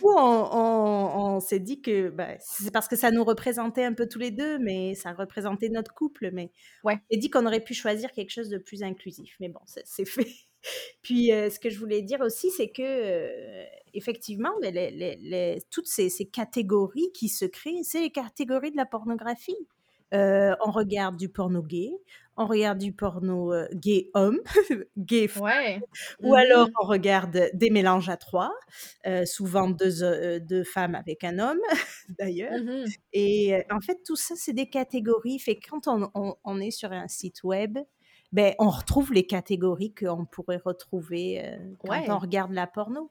coup, 0.00 0.10
on, 0.16 0.48
on- 0.52 1.34
on 1.36 1.40
s'est 1.40 1.58
dit 1.60 1.80
que 1.80 2.08
bah, 2.10 2.28
c'est 2.40 2.70
parce 2.72 2.88
que 2.88 2.96
ça 2.96 3.10
nous 3.10 3.24
représentait 3.24 3.84
un 3.84 3.92
peu 3.94 4.06
tous 4.08 4.18
les 4.18 4.30
deux, 4.30 4.58
mais 4.58 4.94
ça 4.94 5.12
représentait 5.12 5.68
notre 5.68 5.94
couple. 5.94 6.30
Mais 6.32 6.50
Ouais. 6.84 6.94
on 7.10 7.14
s'est 7.14 7.18
dit 7.20 7.30
qu'on 7.30 7.46
aurait 7.46 7.64
pu 7.64 7.74
choisir 7.74 8.12
quelque 8.12 8.30
chose 8.30 8.48
de 8.48 8.58
plus 8.58 8.82
inclusif. 8.82 9.36
Mais 9.40 9.48
bon, 9.48 9.60
c'est 9.66 10.04
fait. 10.28 10.28
Puis, 11.02 11.32
euh, 11.32 11.50
ce 11.50 11.58
que 11.60 11.70
je 11.70 11.78
voulais 11.78 12.02
dire 12.02 12.20
aussi, 12.20 12.50
c'est 12.50 12.70
que, 12.70 12.82
euh, 12.82 13.64
effectivement, 13.94 14.52
mais 14.62 14.70
les- 14.72 14.90
les- 14.90 15.16
les- 15.16 15.62
toutes 15.70 15.86
ces, 15.88 16.08
ces 16.10 16.26
catégories 16.26 17.10
qui 17.14 17.28
se 17.28 17.44
créent, 17.44 17.82
c'est 17.84 18.00
les 18.02 18.10
catégories 18.10 18.70
de 18.72 18.76
la 18.76 18.86
pornographie. 18.86 19.68
Euh, 20.14 20.54
on 20.64 20.70
regarde 20.70 21.16
du 21.16 21.28
porno 21.28 21.62
gay, 21.62 21.90
on 22.36 22.46
regarde 22.46 22.78
du 22.78 22.92
porno 22.92 23.52
gay 23.72 24.10
homme, 24.14 24.40
gay 24.96 25.26
femme, 25.28 25.42
Ouais. 25.44 25.80
ou 26.22 26.34
alors 26.34 26.68
Mhm. 26.68 26.72
on 26.82 26.86
regarde 26.86 27.50
des 27.54 27.70
mélanges 27.70 28.08
à 28.08 28.16
trois, 28.16 28.52
souvent 29.24 29.70
deux, 29.70 30.40
deux 30.40 30.64
femmes 30.64 30.94
avec 30.94 31.24
un 31.24 31.38
homme 31.38 31.60
d'ailleurs. 32.18 32.52
Mhm. 32.52 32.84
Et 33.12 33.54
en 33.70 33.80
fait, 33.80 33.98
tout 34.04 34.16
ça, 34.16 34.34
c'est 34.36 34.52
des 34.52 34.68
catégories. 34.70 35.38
Fait 35.38 35.56
quand 35.56 35.88
on, 35.88 36.10
on- 36.14 36.36
on 36.44 36.60
est 36.60 36.70
sur 36.70 36.92
un 36.92 37.08
site 37.08 37.42
web, 37.44 37.78
ben, 38.34 38.54
on 38.58 38.68
retrouve 38.68 39.12
les 39.14 39.26
catégories 39.26 39.94
qu'on 39.94 40.26
pourrait 40.26 40.60
retrouver 40.62 41.40
euh, 41.44 41.56
quand 41.78 41.90
Ouais. 41.90 42.10
on 42.10 42.18
regarde 42.18 42.52
la 42.52 42.66
porno. 42.66 43.10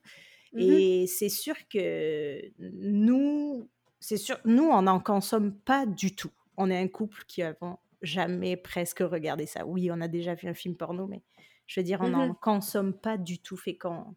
Mhm. 0.53 0.61
Et 0.61 1.07
c'est 1.07 1.29
sûr 1.29 1.55
que 1.69 2.41
nous, 2.59 3.67
c'est 3.99 4.17
sûr, 4.17 4.37
nous, 4.45 4.65
on 4.65 4.83
n'en 4.83 4.99
consomme 4.99 5.53
pas 5.55 5.85
du 5.87 6.13
tout. 6.15 6.31
On 6.57 6.69
est 6.69 6.77
un 6.77 6.87
couple 6.89 7.23
qui 7.27 7.41
avons 7.41 7.77
jamais 8.03 8.57
presque 8.57 8.99
regardé 8.99 9.45
ça. 9.47 9.65
Oui, 9.65 9.89
on 9.91 10.01
a 10.01 10.07
déjà 10.09 10.35
vu 10.35 10.47
un 10.49 10.53
film 10.53 10.75
porno, 10.75 11.07
mais 11.07 11.23
je 11.67 11.79
veux 11.79 11.83
dire, 11.85 12.01
on 12.01 12.09
n'en 12.09 12.27
Mhm. 12.27 12.35
consomme 12.41 12.93
pas 12.93 13.17
du 13.17 13.39
tout. 13.39 13.57
Fait 13.57 13.77
qu'on 13.77 14.15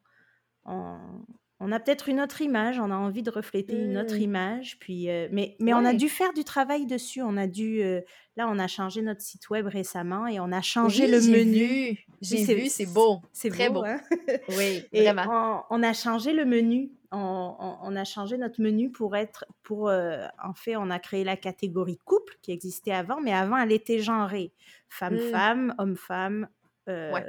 on, 0.67 0.99
on 1.59 1.73
a 1.73 1.81
peut-être 1.81 2.09
une 2.11 2.21
autre 2.21 2.43
image, 2.43 2.79
on 2.79 2.91
a 2.91 2.95
envie 2.97 3.23
de 3.23 3.31
refléter 3.31 3.77
une 3.79 3.97
autre 3.97 4.17
Mm. 4.17 4.21
image. 4.23 4.79
Puis, 4.79 5.09
euh, 5.09 5.27
mais, 5.33 5.57
mais 5.59 5.73
on 5.73 5.79
a 5.79 5.91
Ouais. 5.93 5.95
dû 5.97 6.09
faire 6.09 6.33
du 6.35 6.45
travail 6.45 6.85
dessus. 6.87 7.23
On 7.23 7.37
a 7.39 7.47
dû, 7.47 7.81
euh, 7.83 8.01
là, 8.37 8.47
on 8.49 8.59
a 8.59 8.67
changé 8.67 9.01
notre 9.01 9.23
site 9.23 9.49
web 9.49 9.67
récemment 9.67 10.27
et 10.27 10.39
on 10.39 10.53
a 10.53 10.61
changé 10.61 11.05
Oui, 11.07 11.11
le 11.13 11.21
j'ai 11.21 11.31
menu. 11.45 11.59
vu. 11.59 11.67
Oui, 11.89 11.99
J'ai 12.21 12.45
c'est- 12.45 12.55
vu, 12.55 12.67
c'est 12.69 12.87
beau. 12.87 13.21
C'est 13.33 13.49
Très 13.49 13.69
beau, 13.71 13.81
beau. 13.81 13.87
hein? 13.87 14.01
Oui, 14.51 14.83
Et 14.93 15.05
vraiment. 15.05 15.65
on, 15.71 15.79
on 15.79 15.83
a 15.83 15.93
changé 15.95 16.33
le 16.35 16.45
menu. 16.45 16.91
On, 17.11 17.19
on- 17.59 17.77
on 17.83 17.97
a 17.97 18.05
changé 18.05 18.37
notre 18.37 18.61
menu 18.61 18.91
pour 18.91 19.17
être, 19.17 19.47
pour, 19.63 19.89
euh, 19.89 20.27
en 20.45 20.53
fait, 20.53 20.77
on 20.77 20.91
a 20.91 20.99
créé 20.99 21.25
la 21.25 21.37
catégorie 21.39 21.99
couple 22.05 22.37
qui 22.43 22.53
existait 22.53 22.93
avant, 22.93 23.21
mais 23.23 23.33
avant, 23.33 23.57
elle 23.57 23.73
était 23.73 24.01
genrée. 24.01 24.53
Mm. 24.53 24.61
Femme-femme, 24.91 25.75
homme-femme, 25.79 26.49
Ouais. 26.87 27.25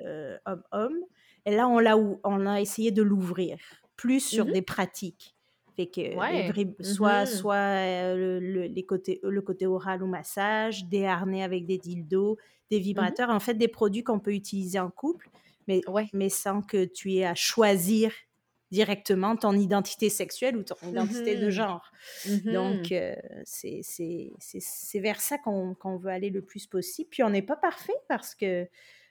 homme-homme. 0.46 0.98
Et 1.46 1.56
là, 1.56 1.68
on 1.70 1.80
l'a, 1.80 1.98
ou- 1.98 2.20
on 2.26 2.46
a 2.46 2.60
essayé 2.60 2.92
de 2.92 3.02
l'ouvrir 3.02 3.58
plus 3.98 4.22
sur 4.22 4.46
Mhm. 4.46 4.54
des 4.54 4.62
pratiques. 4.62 5.36
Fait 5.76 5.88
que 5.88 6.16
Ouais. 6.16 6.50
vrais- 6.50 6.74
soit, 6.84 7.26
soit 7.28 7.56
euh, 7.56 8.16
le, 8.16 8.40
le- 8.40 8.64
les 8.68 8.84
côtés, 8.86 9.20
le 9.22 9.42
côté 9.42 9.68
oral 9.68 10.02
ou 10.02 10.08
massage, 10.08 10.86
des 10.86 11.06
harnais 11.06 11.44
avec 11.44 11.66
des 11.68 11.78
dildos, 11.78 12.38
des 12.72 12.78
Mhm. 12.78 12.84
vibrateurs, 12.84 13.30
en 13.30 13.40
fait, 13.40 13.54
des 13.54 13.68
produits 13.68 14.04
qu'on 14.04 14.20
peut 14.20 14.34
utiliser 14.34 14.80
en 14.80 14.90
couple, 14.90 15.30
mais 15.68 15.82
Ouais. 15.88 16.08
mais 16.14 16.30
sans 16.30 16.62
que 16.62 16.86
tu 16.86 17.14
aies 17.14 17.26
à 17.26 17.36
choisir 17.36 18.12
directement 18.72 19.36
ton 19.38 19.54
identité 19.54 20.10
sexuelle 20.10 20.58
ou 20.58 20.64
ton 20.64 20.76
identité 20.90 21.38
de 21.38 21.50
genre. 21.50 21.90
Donc, 22.46 22.92
euh, 22.92 23.16
c'est 23.46 25.00
vers 25.00 25.22
ça 25.22 25.38
qu'on 25.38 25.74
qu'on 25.76 25.98
veut 25.98 26.10
aller 26.12 26.30
le 26.30 26.42
plus 26.42 26.66
possible. 26.68 27.10
Puis, 27.10 27.24
on 27.24 27.30
n'est 27.30 27.42
pas 27.42 27.56
parfait 27.56 27.94
parce 28.10 28.36
que 28.36 28.68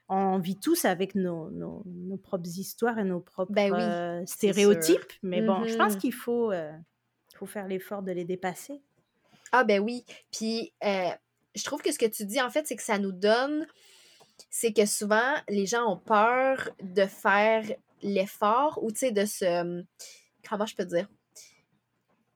on 0.09 0.39
vit 0.39 0.59
tous 0.59 0.85
avec 0.85 1.15
nos, 1.15 1.51
nos- 1.51 1.83
nos 1.87 2.17
propres 2.17 2.47
histoires 2.59 2.99
et 2.99 3.05
nos 3.05 3.21
propres 3.21 3.53
Ben 3.53 3.73
oui, 3.73 3.79
euh, 3.83 4.25
stéréotypes. 4.27 5.13
Mais 5.23 5.43
bon, 5.43 5.65
je 5.65 5.77
pense 5.77 5.95
Mhm. 5.95 6.01
qu'il 6.01 6.13
faut, 6.15 6.53
euh, 6.53 6.73
faut 7.35 7.47
faire 7.47 7.67
l'effort 7.67 8.03
de 8.03 8.13
les 8.13 8.25
dépasser. 8.25 8.81
Ah 9.53 9.65
ben 9.65 9.81
oui. 9.81 10.05
Puis 10.33 10.73
euh, 10.85 11.09
je 11.55 11.65
trouve 11.65 11.83
que 11.83 11.91
ce 11.93 11.99
que 11.99 12.07
tu 12.07 12.25
dis, 12.25 12.41
en 12.41 12.51
fait, 12.51 12.67
c'est 12.67 12.77
que 12.77 12.83
ça 12.83 12.99
nous 12.99 13.13
donne, 13.13 13.67
c'est 14.51 14.73
que 14.73 14.87
souvent, 14.87 15.35
les 15.49 15.67
gens 15.67 15.91
ont 15.91 15.97
peur 15.99 16.69
de 16.83 17.07
faire 17.07 17.65
l'effort 18.03 18.79
ou, 18.83 18.93
tu 18.93 18.99
sais, 18.99 19.11
de 19.13 19.25
se... 19.25 19.83
Comment 20.49 20.67
je 20.67 20.77
peux 20.77 20.85
dire? 20.85 21.09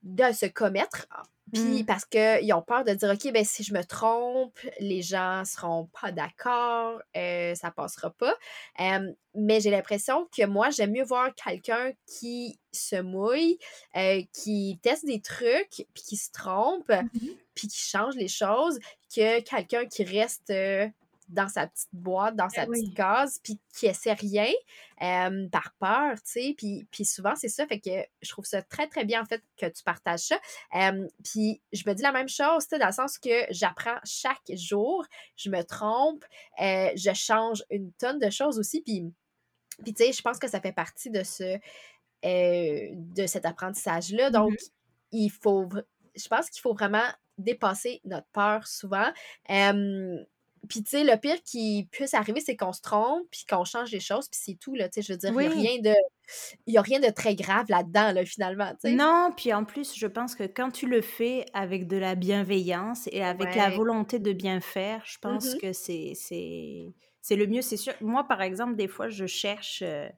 De 0.03 0.33
se 0.33 0.47
commettre. 0.47 1.07
Puis 1.53 1.83
Mm. 1.83 1.87
parce 1.87 2.05
qu'ils 2.05 2.53
ont 2.55 2.63
peur 2.63 2.85
de 2.85 2.93
dire, 2.93 3.11
OK, 3.11 3.33
ben 3.33 3.45
si 3.45 3.63
je 3.65 3.75
me 3.75 3.83
trompe, 3.85 4.59
les 4.81 5.03
gens 5.03 5.45
seront 5.45 5.89
pas 6.01 6.13
d'accord, 6.13 7.01
euh, 7.17 7.55
ça 7.55 7.71
passera 7.71 8.11
pas. 8.11 8.35
Euh, 8.81 9.13
mais 9.35 9.61
j'ai 9.61 9.71
l'impression 9.71 10.29
que 10.37 10.47
moi, 10.47 10.71
j'aime 10.71 10.93
mieux 10.93 11.05
voir 11.05 11.35
quelqu'un 11.35 11.93
qui 12.07 12.59
se 12.73 12.97
mouille, 13.01 13.59
euh, 13.97 14.23
qui 14.33 14.79
teste 14.83 15.07
des 15.07 15.21
trucs, 15.21 15.85
puis 15.95 16.03
qui 16.07 16.17
se 16.17 16.31
trompe, 16.33 16.89
Mhm. 16.91 17.31
puis 17.55 17.69
qui 17.69 17.79
change 17.81 18.15
les 18.17 18.29
choses, 18.29 18.79
que 19.15 19.41
quelqu'un 19.41 19.87
qui 19.87 20.05
reste 20.05 20.51
euh, 20.51 20.89
dans 21.31 21.49
sa 21.49 21.67
petite 21.67 21.89
boîte, 21.93 22.37
dans 22.37 22.49
sa 22.49 22.67
Ben 22.67 22.71
oui. 22.71 22.81
petite 22.83 22.97
case, 22.97 23.41
puis 23.43 23.59
qui 23.77 23.87
essaie 23.87 24.13
rien 24.13 24.49
euh, 25.03 25.49
par 25.49 25.73
peur, 25.79 26.15
tu 26.17 26.31
sais. 26.33 26.55
Puis, 26.57 26.87
puis 26.91 27.05
souvent, 27.05 27.35
c'est 27.37 27.49
ça. 27.49 27.67
Fait 27.67 27.81
que 27.81 27.91
je 28.23 28.31
trouve 28.31 28.45
ça 28.45 28.63
très, 28.63 28.87
très 28.89 29.05
bien, 29.05 29.23
en 29.23 29.25
fait, 29.25 29.43
que 29.57 29.67
tu 29.67 29.83
partages 29.83 30.21
ça. 30.21 30.39
Euh, 30.75 31.07
puis 31.25 31.63
je 31.73 31.83
me 31.87 31.95
dis 31.95 32.03
la 32.03 32.13
même 32.13 32.29
chose, 32.29 32.65
tu 32.65 32.71
sais, 32.71 32.79
dans 32.79 32.87
le 32.87 32.93
sens 32.93 33.19
que 33.19 33.47
j'apprends 33.51 33.99
chaque 34.05 34.43
jour, 34.55 35.05
je 35.37 35.51
me 35.51 35.63
trompe, 35.63 36.25
euh, 36.61 36.91
je 36.97 37.13
change 37.15 37.63
une 37.71 37.93
tonne 37.95 38.19
de 38.19 38.31
choses 38.31 38.59
aussi. 38.59 38.83
Puis, 38.83 39.05
puis 39.85 39.95
tu 39.95 40.05
sais, 40.05 40.13
je 40.13 40.21
pense 40.23 40.39
que 40.39 40.49
ça 40.49 40.61
fait 40.61 40.73
partie 40.73 41.11
de 41.11 41.23
ce 41.23 41.59
euh, 42.25 42.89
de 42.93 43.27
cet 43.27 43.47
apprentissage-là. 43.47 44.31
Donc, 44.31 44.51
Mhm. 44.53 44.57
il 45.13 45.31
faut, 45.31 45.69
je 46.15 46.29
pense 46.29 46.51
qu'il 46.51 46.61
faut 46.61 46.75
vraiment 46.75 47.09
dépasser 47.39 48.03
notre 48.05 48.27
peur 48.33 48.67
souvent. 48.67 49.11
Euh, 49.49 50.19
puis, 50.69 50.83
tu 50.85 50.91
sais, 50.91 51.05
le 51.05 51.17
pire 51.19 51.43
qui 51.43 51.89
puisse 51.91 52.15
arriver, 52.15 52.41
c'est 52.41 52.57
qu'on 52.57 52.73
se 52.73 52.81
trompe, 52.83 53.27
puis 53.31 53.45
qu'on 53.49 53.65
change 53.65 53.91
les 53.93 54.01
choses, 54.01 54.29
puis 54.29 54.41
c'est 54.43 54.55
tout, 54.61 54.75
là, 54.75 54.89
tu 54.89 55.03
sais, 55.03 55.07
je 55.07 55.13
veux 55.13 55.19
dire, 55.19 55.33
il 55.37 55.43
y 55.43 55.47
a 55.47 55.51
rien 55.51 55.79
de 55.81 55.95
il 56.67 56.75
y 56.75 56.79
a 56.79 56.83
rien 56.83 57.01
de 57.01 57.11
très 57.11 57.35
grave 57.37 57.67
là-dedans, 57.71 58.13
là, 58.13 58.25
finalement? 58.27 58.73
Non, 58.85 59.31
puis 59.37 59.53
en 59.53 59.65
plus, 59.67 59.95
je 59.97 60.07
pense 60.07 60.35
que 60.35 60.45
quand 60.45 60.71
tu 60.71 60.87
le 60.89 61.03
fais 61.03 61.45
avec 61.53 61.87
de 61.87 61.99
la 61.99 62.15
bienveillance 62.15 63.09
et 63.13 63.23
avec 63.23 63.55
la 63.55 63.69
volonté 63.69 64.19
de 64.19 64.33
bien 64.33 64.61
faire, 64.61 65.03
je 65.05 65.19
Mmh 65.25 65.39
pense 65.39 65.55
mh. 65.55 65.61
que 65.61 65.75
c'est 65.75 66.13
c'est 66.15 66.87
c'est 67.21 67.37
le 67.37 67.47
mieux, 67.47 67.61
c'est 67.61 67.77
sûr. 67.77 67.93
Moi, 68.01 68.25
par 68.27 68.41
exemple, 68.41 68.77
des 68.77 68.89
fois, 68.89 69.11
je 69.11 69.27
cherche, 69.27 69.83
heu, 69.83 70.09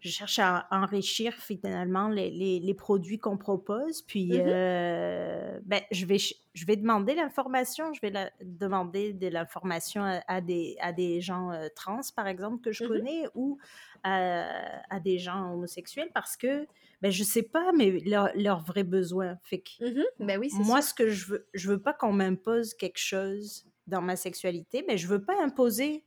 je 0.00 0.10
cherche 0.10 0.38
à 0.38 0.66
enrichir 0.70 1.34
finalement 1.34 2.08
les 2.08 2.30
les 2.30 2.60
les 2.60 2.74
produits 2.74 3.18
qu'on 3.18 3.36
propose, 3.38 4.02
puis, 4.02 4.36
Mmh 4.36 4.44
mh. 4.46 4.58
heu, 4.58 5.60
beh, 5.64 5.82
je 5.90 6.06
vais 6.06 6.18
je 6.54 6.66
vais 6.66 6.76
demander 6.76 7.14
l'information, 7.14 7.92
je 7.94 8.00
vais 8.00 8.10
la 8.10 8.30
demander 8.42 9.12
de 9.12 9.28
l'information 9.28 10.02
à 10.04 10.20
à 10.28 10.40
des 10.40 10.76
à 10.80 10.92
des 10.92 11.20
gens, 11.20 11.52
heu, 11.52 11.68
trans, 11.74 12.00
par 12.16 12.26
exemple, 12.28 12.60
que 12.62 12.72
je 12.72 12.80
Mmh 12.80 12.94
mh. 12.94 13.02
connais 13.02 13.24
ou, 13.34 13.58
heu, 14.06 14.10
à 14.10 15.00
des 15.02 15.18
gens 15.18 15.52
homosexuels 15.54 16.10
parce 16.14 16.36
que, 16.36 16.66
beh, 17.02 17.10
je 17.12 17.24
sais 17.24 17.42
pas, 17.42 17.72
mais 17.72 17.90
leurs 18.04 18.30
leurs 18.36 18.60
vrais 18.64 18.84
besoins. 18.84 19.38
Fait 19.42 19.60
que 19.60 19.70
Mmh 19.80 19.94
mh. 19.98 20.04
Ben 20.26 20.38
oui, 20.40 20.50
moi, 20.50 20.62
sûr. 20.64 20.82
ce 20.82 20.94
que 20.94 21.10
je 21.10 21.26
veux 21.26 21.48
je 21.54 21.68
veux 21.70 21.80
pas 21.82 21.92
qu'on 21.94 22.12
m'impose 22.12 22.74
quelque 22.74 22.98
chose 22.98 23.66
dans 23.86 24.02
ma 24.02 24.16
sexualité, 24.16 24.84
mais 24.88 24.98
je 24.98 25.08
veux 25.08 25.22
pas 25.24 25.42
imposer 25.42 26.04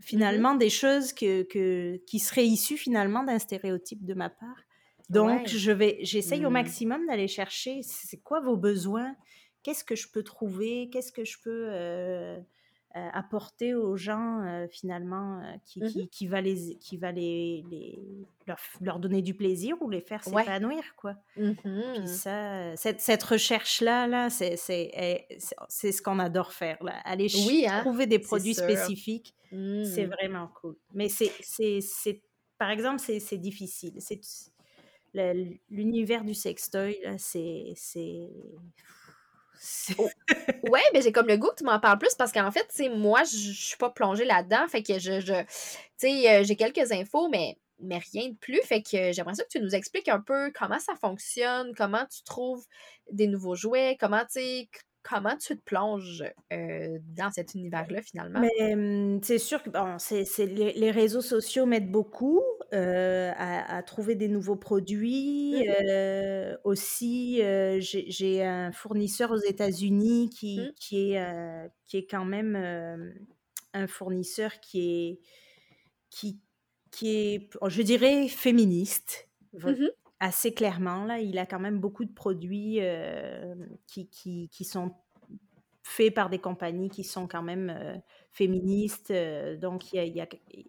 Finalement 0.00 0.54
des 0.54 0.70
choses 0.70 1.12
que 1.12 1.42
que 1.42 1.96
qui 2.06 2.18
seraient 2.20 2.46
issues 2.46 2.76
finalement 2.78 3.22
d'un 3.24 3.38
stéréotype 3.38 4.04
de 4.04 4.14
ma 4.14 4.30
part. 4.30 4.56
Donc 5.10 5.42
Ouais. 5.42 5.54
je 5.54 5.72
vais 5.72 5.98
j'essaye 6.02 6.46
au 6.46 6.50
Mmh. 6.50 6.50
maximum 6.50 7.06
d'aller 7.06 7.28
chercher 7.28 7.82
c'est 7.82 8.18
quoi 8.22 8.40
vos 8.40 8.56
besoins? 8.56 9.16
Qu'est-ce 9.62 9.84
que 9.84 9.96
je 9.96 10.08
peux 10.10 10.22
trouver? 10.22 10.88
Qu'est-ce 10.90 11.12
que 11.12 11.24
je 11.24 11.36
peux, 11.42 11.68
heu, 11.70 12.38
apporter 12.94 13.74
aux 13.74 13.96
gens, 13.96 14.42
heu, 14.44 14.68
finalement, 14.68 15.40
heu, 15.42 15.58
qui 15.64 15.80
Mmh 15.80 15.86
mh. 15.96 16.06
qui 16.06 16.08
qui 16.10 16.26
va 16.28 16.40
les 16.40 16.76
qui 16.78 16.96
va 16.98 17.12
les 17.12 17.62
les 17.70 18.28
leur 18.84 18.98
donner 19.00 19.22
du 19.22 19.34
plaisir 19.34 19.76
ou 19.82 19.90
les 19.90 20.00
faire 20.00 20.24
Ouais. 20.26 20.50
s'épanouir, 20.64 20.94
quoi. 20.96 21.14
Mmh 21.36 21.62
Puis 21.92 22.08
ça, 22.08 22.76
cette 22.76 23.00
cette 23.00 23.22
recherche-là, 23.24 24.06
là, 24.06 24.30
c'est 24.30 24.56
c'est 24.56 24.90
est 24.94 25.26
c'est 25.40 25.56
c'est 25.68 25.92
ce 25.92 26.02
qu'on 26.02 26.18
adore 26.20 26.52
faire, 26.52 26.82
là. 26.84 27.00
Aller 27.04 27.30
Oui, 27.32 27.66
hein, 27.68 27.86
trouver 27.86 28.06
des 28.06 28.18
produits 28.20 28.54
spécifiques, 28.54 29.34
c'est 29.82 30.06
Mmh. 30.06 30.14
vraiment 30.22 30.48
cool. 30.48 30.76
Mais 30.94 31.08
c'est 31.08 31.36
c'est 31.40 31.80
c'est 31.80 32.22
par 32.58 32.70
exemple, 32.70 33.00
c'est 33.00 33.20
c'est 33.20 33.38
difficile. 33.38 33.94
C'est 34.00 34.20
l'univers 35.70 36.24
du 36.24 36.34
sextoy, 36.34 36.98
là, 37.02 37.18
c'est 37.18 37.72
c'est 37.76 38.30
c'est 39.62 39.94
O 39.98 40.10
ouais, 40.62 40.82
mais 40.94 41.02
j'ai 41.02 41.12
comme 41.12 41.26
le 41.28 41.36
goût 41.36 41.48
que 41.50 41.56
tu 41.56 41.64
m'en 41.64 41.78
parles 41.80 41.98
plus 41.98 42.14
parce 42.14 42.32
qu'en 42.32 42.50
fait, 42.50 42.66
tu 42.68 42.76
sais, 42.76 42.88
moi, 42.88 43.22
je 43.24 43.36
suis 43.52 43.76
pas 43.76 43.90
plongée 43.90 44.24
là-dedans, 44.24 44.66
fait 44.68 44.82
que 44.82 44.98
je 44.98 45.20
je 45.20 45.42
tu 45.42 45.46
sais, 45.98 46.40
heu, 46.40 46.44
j'ai 46.44 46.56
quelques 46.56 46.92
infos, 46.92 47.28
mais 47.28 47.58
mais 47.78 47.98
rien 48.12 48.28
de 48.30 48.36
plus. 48.36 48.60
Fait 48.62 48.82
que 48.82 49.12
j'aimerais 49.12 49.34
ça 49.34 49.44
que 49.44 49.48
tu 49.50 49.60
nous 49.60 49.74
expliques 49.74 50.08
un 50.08 50.20
peu 50.20 50.50
comment 50.58 50.78
ça 50.78 50.94
fonctionne, 50.96 51.74
comment 51.76 52.04
tu 52.06 52.22
trouves 52.24 52.64
des 53.12 53.26
nouveaux 53.26 53.54
jouets, 53.54 53.96
comment, 54.00 54.20
tu 54.20 54.40
sais, 54.40 54.68
comment 55.02 55.36
tu 55.36 55.56
te 55.58 55.62
plonges, 55.64 56.24
heu, 56.52 56.98
dans 57.02 57.30
cet 57.30 57.54
univers-là, 57.54 58.02
finalement? 58.02 58.48
Mais, 58.58 58.76
mmh, 58.76 59.20
c'est 59.24 59.38
sûr 59.38 59.60
que 59.62 59.70
bon, 59.70 59.96
les 60.46 60.72
les 60.74 60.90
réseaux 60.92 61.20
sociaux 61.20 61.66
m'aident 61.66 61.90
beaucoup, 61.90 62.40
heu, 62.72 63.30
à 63.36 63.76
à 63.76 63.82
trouver 63.82 64.14
des 64.14 64.28
nouveaux 64.28 64.54
Mmh 65.52 65.62
produits, 65.64 65.64
mh. 65.68 65.74
heu, 65.84 66.56
aussi, 66.64 67.40
j'ai 67.80 68.44
un 68.44 68.70
fournisseur 68.70 69.32
aux 69.32 69.36
États-Unis 69.40 70.30
Mmh. 70.56 70.70
qui 70.70 70.72
qui 70.76 71.12
est, 71.12 71.70
qui 71.86 71.96
est 71.98 72.06
quand 72.06 72.24
même, 72.24 72.54
un 73.74 73.86
fournisseur 73.88 74.60
qui 74.60 74.80
est 75.10 75.20
qui 76.10 76.40
qui 76.92 77.10
est 77.16 77.50
je 77.68 77.82
dirais 77.82 78.28
féministe, 78.28 79.28
Mmh. 79.64 79.90
Assez 80.20 80.54
clairement, 80.54 81.04
là. 81.04 81.20
Il 81.20 81.38
a 81.38 81.46
quand 81.46 81.60
même 81.60 81.80
beaucoup 81.80 82.04
de 82.04 82.12
produits, 82.12 82.78
hem, 82.78 83.68
qui 83.86 84.08
qui 84.08 84.48
qui 84.50 84.64
sont 84.64 84.94
faits 85.84 86.14
par 86.14 86.30
des 86.30 86.38
compagnies 86.40 86.90
qui 86.90 87.04
sont 87.04 87.28
quand 87.28 87.42
même, 87.44 87.70
heu, 87.70 88.00
féministes, 88.32 89.10
heu, 89.12 89.56
donc 89.58 89.92
il 89.92 89.96
y 89.96 90.00
a 90.00 90.04
il 90.06 90.16
y 90.16 90.20
a 90.22 90.26
q 90.26 90.38
i 90.54 90.66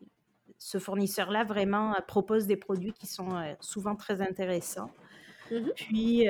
ce 0.59 0.79
fournisseur-là 0.79 1.43
vraiment, 1.45 1.95
propose 2.07 2.47
des 2.47 2.57
produits 2.57 2.93
qui 2.93 3.07
sont, 3.07 3.31
souvent 3.61 3.95
très 3.97 4.21
intéressants. 4.21 4.93
Mmh 5.49 5.57
mh. 5.67 5.71
Puis, 5.75 6.27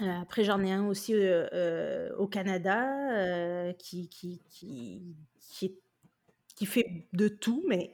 après 0.00 0.44
j'en 0.44 0.62
ai 0.64 0.72
un 0.72 0.86
aussi, 0.88 1.14
au 2.18 2.28
Canada, 2.28 3.72
qui 3.78 4.08
qui 4.10 4.42
qui 4.50 5.16
qui 6.56 6.66
fait 6.66 7.08
de 7.14 7.28
tout, 7.28 7.64
mais 7.68 7.92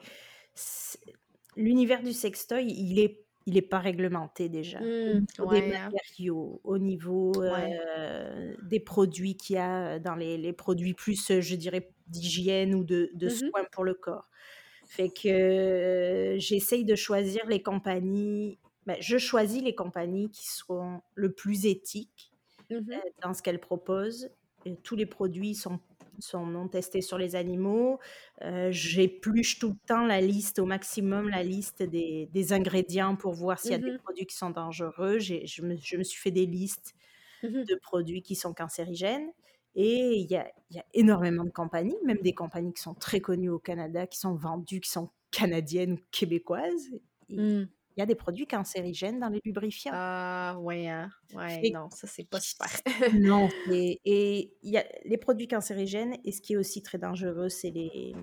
l'univers 1.56 2.02
du 2.02 2.12
sextoy, 2.12 2.66
il 2.72 2.98
est 3.00 3.26
il 3.50 3.56
est 3.58 3.62
pas 3.62 3.78
réglementé 3.80 4.48
déjà. 4.48 4.88
Au 5.06 5.12
Mmh. 5.12 5.26
niveau 5.42 5.46
des 5.46 5.62
Ouais, 5.62 5.76
hein. 5.78 5.94
matériaux, 5.94 6.60
au 6.64 6.78
niveau, 6.78 7.42
Ouais. 7.44 7.80
heu, 7.98 8.56
des 8.62 8.80
produits 8.80 9.36
qu'il 9.36 9.56
y 9.56 9.58
a, 9.58 9.96
heu, 9.96 10.00
dans 10.00 10.14
les 10.16 10.38
les 10.38 10.52
produits 10.52 10.94
plus, 10.94 11.30
heu, 11.30 11.40
je 11.40 11.56
dirais 11.56 11.92
d'hygiène 12.08 12.74
ou 12.74 12.84
de 12.84 13.10
de 13.14 13.28
Mmh 13.28 13.38
mh. 13.40 13.50
soins 13.52 13.64
pour 13.72 13.84
le 13.84 13.94
corps. 13.94 14.28
Fait 14.88 15.12
que 15.12 16.36
j'essaye 16.38 16.84
de 16.84 16.96
choisir 16.96 17.46
les 17.48 17.62
compagnies 17.62 18.60
bah, 18.86 18.96
je 19.00 19.18
choisis 19.18 19.62
les 19.62 19.74
compagnies 19.76 20.30
qui 20.32 20.46
seront 20.48 21.02
le 21.14 21.32
plus 21.34 21.66
éthiques, 21.66 22.32
Mmh 22.70 23.10
dans 23.22 23.34
ce 23.34 23.42
qu'elles 23.42 23.60
proposent 23.60 24.30
et 24.66 24.76
tous 24.82 24.96
les 24.96 25.06
produits 25.06 25.54
sont 25.56 25.80
sont 26.20 26.46
non 26.46 26.68
testés 26.68 27.00
sur 27.02 27.18
les 27.18 27.37
animaux. 27.37 27.98
Heu, 28.42 28.70
j'épluche 28.72 29.59
tout 29.59 29.70
le 29.70 29.76
temps 29.87 30.04
la 30.06 30.20
liste 30.20 30.59
au 30.59 30.66
maximum, 30.66 31.28
la 31.28 31.42
liste 31.42 31.83
des 31.83 32.26
des 32.33 32.52
ingrédients 32.52 33.16
pour 33.16 33.33
voir 33.35 33.59
s'il 33.59 33.74
y 33.76 33.78
a 33.78 33.78
Mmh 33.78 33.85
des 33.85 33.92
mh. 33.94 34.00
produits 34.04 34.26
qui 34.26 34.37
sont 34.37 34.50
dangereux. 34.50 35.18
Je 35.18 35.62
me 35.62 35.76
je 35.76 35.96
me 35.96 36.02
suis 36.04 36.20
fait 36.20 36.30
des 36.30 36.46
listes 36.46 36.94
Mmh 37.42 37.56
mh. 37.56 37.70
de 37.70 37.74
produits 37.76 38.22
qui 38.22 38.35
sont 38.37 38.54
cancérigènes 38.54 39.30
et 39.74 40.16
il 40.16 40.30
y 40.30 40.37
a 40.37 40.50
il 40.70 40.76
y 40.76 40.80
a 40.80 40.87
énormément 40.94 41.44
de 41.44 41.50
compagnies, 41.50 41.96
même 42.04 42.18
des 42.22 42.35
compagnies 42.35 42.72
qui 42.74 42.83
sont 42.83 42.94
très 42.94 43.20
connues 43.20 43.50
au 43.50 43.59
Canada, 43.59 44.06
qui 44.06 44.18
sont 44.18 44.35
vendues, 44.35 44.80
qui 44.80 44.90
sont 44.90 45.11
canadiennes 45.33 45.92
ou 45.94 45.98
québécoises. 46.12 46.90
Mmh. 47.37 47.70
Il 48.00 48.02
y 48.02 48.04
a 48.04 48.06
des 48.06 48.14
produits 48.14 48.46
cancérigènes 48.46 49.20
dans 49.20 49.28
les 49.28 49.40
lubrifiants. 49.44 49.92
Ah, 49.92 50.56
ouais, 50.60 50.88
hein. 50.88 51.10
Ouais, 51.32 51.64
non, 51.66 51.90
ça, 51.90 52.06
c'est 52.06 52.24
pas 52.28 52.40
super. 52.40 52.68
non, 53.12 53.48
et 53.66 54.00
il 54.62 54.70
y 54.70 54.76
a 54.78 54.84
les 55.04 55.18
produits 55.18 55.48
cancérigènes 55.48 56.16
et 56.24 56.32
ce 56.32 56.40
qui 56.40 56.52
est 56.54 56.56
aussi 56.56 56.82
très 56.82 56.98
dangereux, 56.98 57.48
c'est 57.48 57.70
les, 57.70 58.14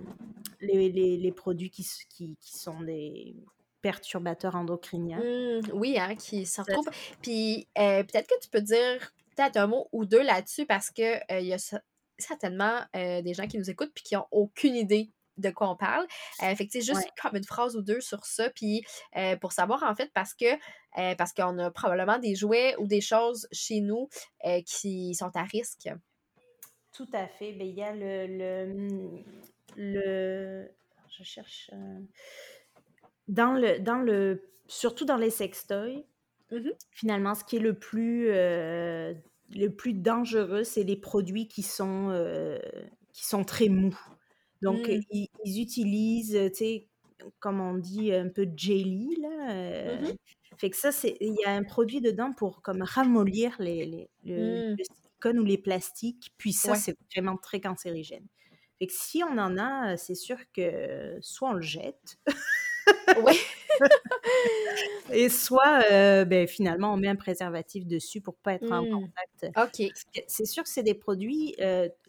les 0.62 0.90
les 0.92 1.18
les 1.18 1.32
produits 1.32 1.72
qui 1.72 1.86
qui 2.10 2.38
qui 2.40 2.58
sont 2.58 2.82
des 2.82 3.36
perturbateurs 3.82 4.56
endocriniens. 4.56 5.28
Mmh, 5.62 5.72
oui, 5.74 5.98
hein, 6.00 6.16
qui 6.16 6.46
se 6.46 6.62
Ça 6.66 6.74
retrouvent. 6.74 6.90
Puis, 7.22 7.68
heu, 7.78 8.04
peut-être 8.04 8.28
que 8.28 8.40
tu 8.42 8.50
peux 8.50 8.62
dire 8.62 9.12
peut-être 9.36 9.58
un 9.58 9.68
mot 9.68 9.88
ou 9.92 10.06
2 10.06 10.22
là-dessus 10.22 10.66
parce 10.66 10.92
que, 10.92 11.18
heu, 11.34 11.40
il 11.42 11.48
y 11.48 11.54
a 11.54 11.58
cer 11.58 11.80
certainement, 12.20 12.82
heu, 12.96 13.22
des 13.22 13.34
gens 13.34 13.48
qui 13.48 13.58
nous 13.58 13.70
écoutent 13.70 13.92
puis 13.94 14.04
qui 14.04 14.16
ont 14.16 14.28
aucune 14.32 14.76
idée 14.76 15.12
de 15.38 15.50
quoi 15.50 15.70
on 15.70 15.76
parle. 15.76 16.06
Fait 16.40 16.56
que, 16.66 16.72
sais, 16.72 16.82
juste 16.82 17.08
ouais. 17.08 17.12
comme 17.22 17.36
une 17.36 17.44
phrase 17.44 17.76
ou 17.76 17.82
2 17.82 18.02
sur 18.02 18.26
ça, 18.26 18.50
puis, 18.50 18.84
heu, 19.18 19.38
pour 19.40 19.52
savoir, 19.52 19.84
en 19.84 19.96
fait, 19.96 20.12
parce 20.14 20.34
que, 20.34 20.54
heu, 20.56 21.16
parce 21.18 21.34
qu'on 21.34 21.58
a 21.60 21.72
probablement 21.72 22.20
des 22.20 22.36
jouets 22.36 22.76
ou 22.78 22.88
des 22.88 23.02
choses 23.02 23.48
chez 23.52 23.82
nous, 23.82 24.10
qui 24.66 25.14
sont 25.16 25.32
à 25.36 25.44
risque. 25.44 25.90
Tout 26.92 27.08
à 27.14 27.28
fait. 27.28 27.54
Beh, 27.54 27.68
il 27.68 27.76
y 27.76 27.84
a 27.84 27.94
le 27.94 28.28
le, 28.38 29.24
le 29.76 30.68
je 31.10 31.24
cherche, 31.24 31.72
dans 33.28 33.54
le 33.54 33.80
dans 33.80 33.98
le 34.00 34.42
surtout 34.68 35.06
dans 35.06 35.18
les 35.18 35.30
sextoys, 35.30 36.06
Mmh 36.52 36.58
mh. 36.60 36.78
finalement, 36.92 37.36
ce 37.36 37.44
qui 37.44 37.58
est 37.58 37.60
le 37.60 37.78
plus, 37.78 38.28
le 38.30 39.68
plus 39.70 39.94
dangereux, 39.94 40.64
c'est 40.64 40.84
les 40.84 40.98
produits 40.98 41.48
qui 41.48 41.64
sont, 41.64 42.10
qui 43.14 43.26
sont 43.26 43.44
très 43.44 43.70
mous. 43.70 43.98
Donc, 44.62 44.88
Mmh. 44.88 45.02
ils 45.10 45.28
ils 45.46 45.62
utilisent, 45.62 46.38
tu 46.54 46.56
sais, 46.56 46.88
comme 47.40 47.62
on 47.62 47.76
dit, 47.76 48.14
un 48.14 48.30
peu 48.30 48.46
de 48.46 48.58
jelly 48.58 49.16
Mmh 49.84 49.94
là, 49.98 50.08
mh. 50.08 50.14
heu, 50.14 50.18
fait 50.58 50.70
que 50.72 50.78
ça, 50.78 50.92
c'est 50.92 51.18
il 51.22 51.36
y 51.36 51.46
a 51.46 51.54
un 51.56 51.64
produit 51.64 52.02
dedans 52.02 52.34
pour 52.34 52.62
comme 52.64 52.82
ramollir 52.84 53.56
les 53.60 53.86
les 53.86 54.10
le 54.24 54.58
Mmh. 54.62 54.78
le 54.78 54.84
silicone 54.84 55.40
ou 55.40 55.46
les 55.46 55.58
plastiques, 55.60 56.34
puis 56.38 56.54
ça, 56.54 56.74
Ouais. 56.74 56.78
c'est 56.78 56.96
vraiment 57.16 57.38
très 57.38 57.62
cancérigène. 57.62 58.28
Fait 58.80 58.88
que 58.88 58.94
si 58.94 59.24
on 59.24 59.38
en 59.40 59.58
a, 59.58 59.98
c'est 59.98 60.16
sûr 60.16 60.38
que 60.54 61.18
soit 61.22 61.50
on 61.52 61.54
le 61.56 61.62
jette 61.62 62.18
Ouais. 63.16 63.38
et 65.12 65.30
soit, 65.30 66.26
beh, 66.26 66.48
finalement, 66.48 66.94
on 66.94 66.98
met 66.98 67.08
un 67.10 67.16
préservatif 67.16 67.86
dessus 67.88 68.22
pour 68.22 68.38
pas 68.38 68.54
être 68.54 68.72
en 68.74 68.86
Mmh. 68.86 69.12
contact. 69.42 69.56
OK. 69.56 69.94
Parce 69.94 70.04
que 70.16 70.22
c'est 70.28 70.46
sûr 70.46 70.64
que 70.64 70.70
c'est 70.70 70.84
des 70.84 70.96
produits, 70.96 71.56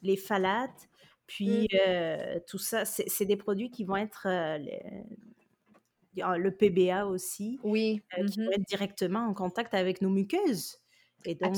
les 0.02 0.16
phthalates, 0.16 0.88
puis, 1.28 1.68
Mmh. 1.72 1.76
heu, 1.88 2.40
tout 2.48 2.58
ça, 2.58 2.84
c'est 2.84 3.26
des 3.26 3.36
produits 3.36 3.70
qui 3.70 3.84
vont 3.84 3.96
être, 3.96 4.26
le 4.26 5.04
y 6.16 6.22
a 6.22 6.36
le 6.38 6.50
PBA 6.50 7.06
aussi, 7.06 7.60
Oui. 7.62 8.02
Mmh 8.18 8.24
qui 8.26 8.40
mh. 8.40 8.44
vont 8.44 8.52
être 8.52 8.66
directement 8.68 9.20
en 9.20 9.34
contact 9.34 9.74
avec 9.74 10.02
nos 10.02 10.10
muqueuses 10.10 10.78
Et 11.24 11.34
donc, 11.36 11.56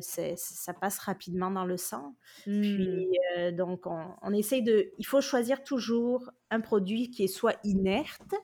ça 0.00 0.74
passe 0.74 0.98
rapidement 1.00 1.50
dans 1.50 1.64
le 1.66 1.76
sang. 1.76 2.14
Puis, 2.44 3.08
mmh. 3.38 3.50
donc, 3.52 3.86
on, 3.86 4.32
essaye 4.32 4.62
de. 4.62 4.92
Il 4.98 5.06
faut 5.06 5.20
choisir 5.20 5.62
toujours 5.64 6.30
un 6.50 6.60
produit 6.60 7.10
qui 7.10 7.24
est 7.24 7.28
soit 7.28 7.58
inerte, 7.64 8.34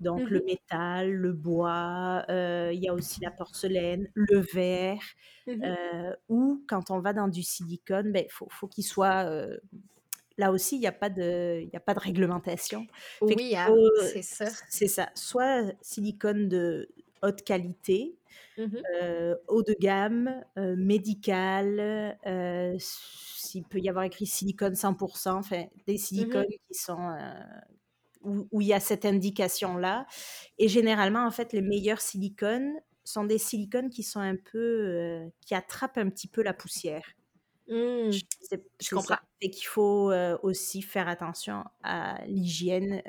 donc 0.00 0.30
le 0.30 0.40
mmh 0.40 0.44
métal, 0.46 1.12
le 1.12 1.32
bois, 1.32 2.24
il 2.28 2.80
y 2.82 2.88
a 2.88 2.94
aussi 2.94 3.20
la 3.20 3.30
porcelaine, 3.30 4.08
le 4.14 4.40
verre, 4.40 5.02
mmh 5.46 5.62
ou 6.28 6.64
quand 6.68 6.90
on 6.90 7.00
va 7.00 7.12
dans 7.12 7.28
du 7.28 7.42
silicone, 7.42 8.06
il 8.08 8.12
ben, 8.12 8.26
faut, 8.30 8.48
faut 8.50 8.68
qu'il 8.68 8.84
soit 8.84 9.24
là 10.38 10.52
aussi, 10.52 10.76
il 10.76 10.80
n'y 10.80 10.86
a, 10.86 10.92
pas 10.92 11.10
de, 11.10 11.68
a 11.74 11.80
pas 11.80 11.94
de 11.94 12.00
réglementation. 12.00 12.86
Oui, 13.20 13.54
hein, 13.56 13.68
c'est 14.12 14.22
ça. 14.22 14.46
C'est 14.68 14.88
ça. 14.88 15.10
Soit 15.14 15.64
silicone 15.82 16.48
de 16.48 16.88
haute 17.22 17.42
qualité, 17.42 18.16
mmh 18.56 18.78
haut 19.48 19.62
de 19.62 19.74
gamme, 19.78 20.42
médical, 20.56 22.16
s'il 22.78 23.64
peut 23.64 23.78
y 23.78 23.88
avoir 23.88 24.04
écrit 24.04 24.26
silicone 24.26 24.74
100%, 24.74 25.30
enfin, 25.30 25.64
des 25.86 25.94
mmh 25.94 25.98
silicones 25.98 26.46
qui 26.46 26.74
sont 26.74 27.16
où, 28.22 28.60
il 28.60 28.66
y 28.66 28.72
a 28.72 28.80
cette 28.80 29.04
indication-là. 29.04 30.06
Et 30.58 30.68
généralement, 30.68 31.24
en 31.26 31.30
fait, 31.30 31.52
les 31.52 31.62
meilleurs 31.62 32.00
silicones 32.00 32.74
sont 33.04 33.24
des 33.24 33.38
silicones 33.38 33.90
qui 33.90 34.02
sont 34.02 34.20
un 34.20 34.36
peu, 34.36 35.20
qui 35.40 35.54
attrapent 35.54 35.98
un 35.98 36.10
petit 36.10 36.28
peu 36.28 36.42
la 36.42 36.52
poussière. 36.52 37.04
Mmh. 37.68 38.10
je 38.80 38.94
comprends. 38.94 39.18
Et 39.40 39.50
qu'il 39.50 39.66
faut 39.66 40.12
aussi 40.42 40.82
faire 40.82 41.06
attention 41.06 41.64
à 41.82 42.24
l'hygiène 42.26 43.02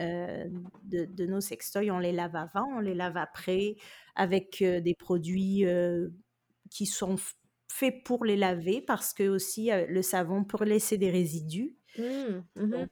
de, 0.84 1.06
de, 1.06 1.26
nos 1.26 1.42
sextoys. 1.42 1.92
On 1.92 2.00
les 2.00 2.12
lave 2.12 2.36
avant, 2.36 2.66
on 2.76 2.80
les 2.80 2.94
lave 2.94 3.18
après, 3.18 3.76
avec 4.16 4.62
des 4.62 4.96
produits 4.96 5.66
qui 6.70 6.86
sont 6.86 7.16
faits 7.72 8.04
pour 8.04 8.26
les 8.26 8.36
laver, 8.36 8.82
parce 8.82 9.14
que 9.14 9.28
aussi 9.28 9.70
le 9.72 10.02
savon 10.02 10.44
peut 10.44 10.66
laisser 10.66 10.98
des 10.98 11.10
résidus. 11.10 11.76
Mmh, 11.98 12.04
mmh 12.56 12.70
Donc, 12.70 12.90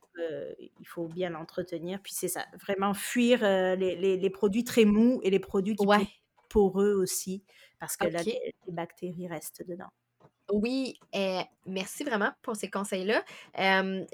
il 0.79 0.87
faut 0.87 1.07
bien 1.07 1.29
l'entretenir. 1.29 1.99
Puis 2.01 2.13
c'est 2.15 2.27
ça, 2.27 2.45
vraiment 2.61 2.93
fuir 2.93 3.41
les, 3.41 4.17
les, 4.17 4.29
produits 4.29 4.63
très 4.63 4.85
mous 4.85 5.19
et 5.23 5.29
les 5.29 5.39
produits 5.39 5.75
qui 5.75 5.85
ouais. 5.85 6.07
poreux 6.49 6.93
aussi, 6.93 7.43
parce 7.79 7.97
que 7.97 8.07
là, 8.07 8.23
les, 8.23 8.53
bactéries 8.69 9.27
restent 9.27 9.63
dedans. 9.67 9.91
Oui, 10.51 10.99
eh, 11.13 11.41
merci 11.65 12.03
vraiment 12.03 12.31
pour 12.41 12.55
ces 12.55 12.69
conseils-là. 12.69 13.23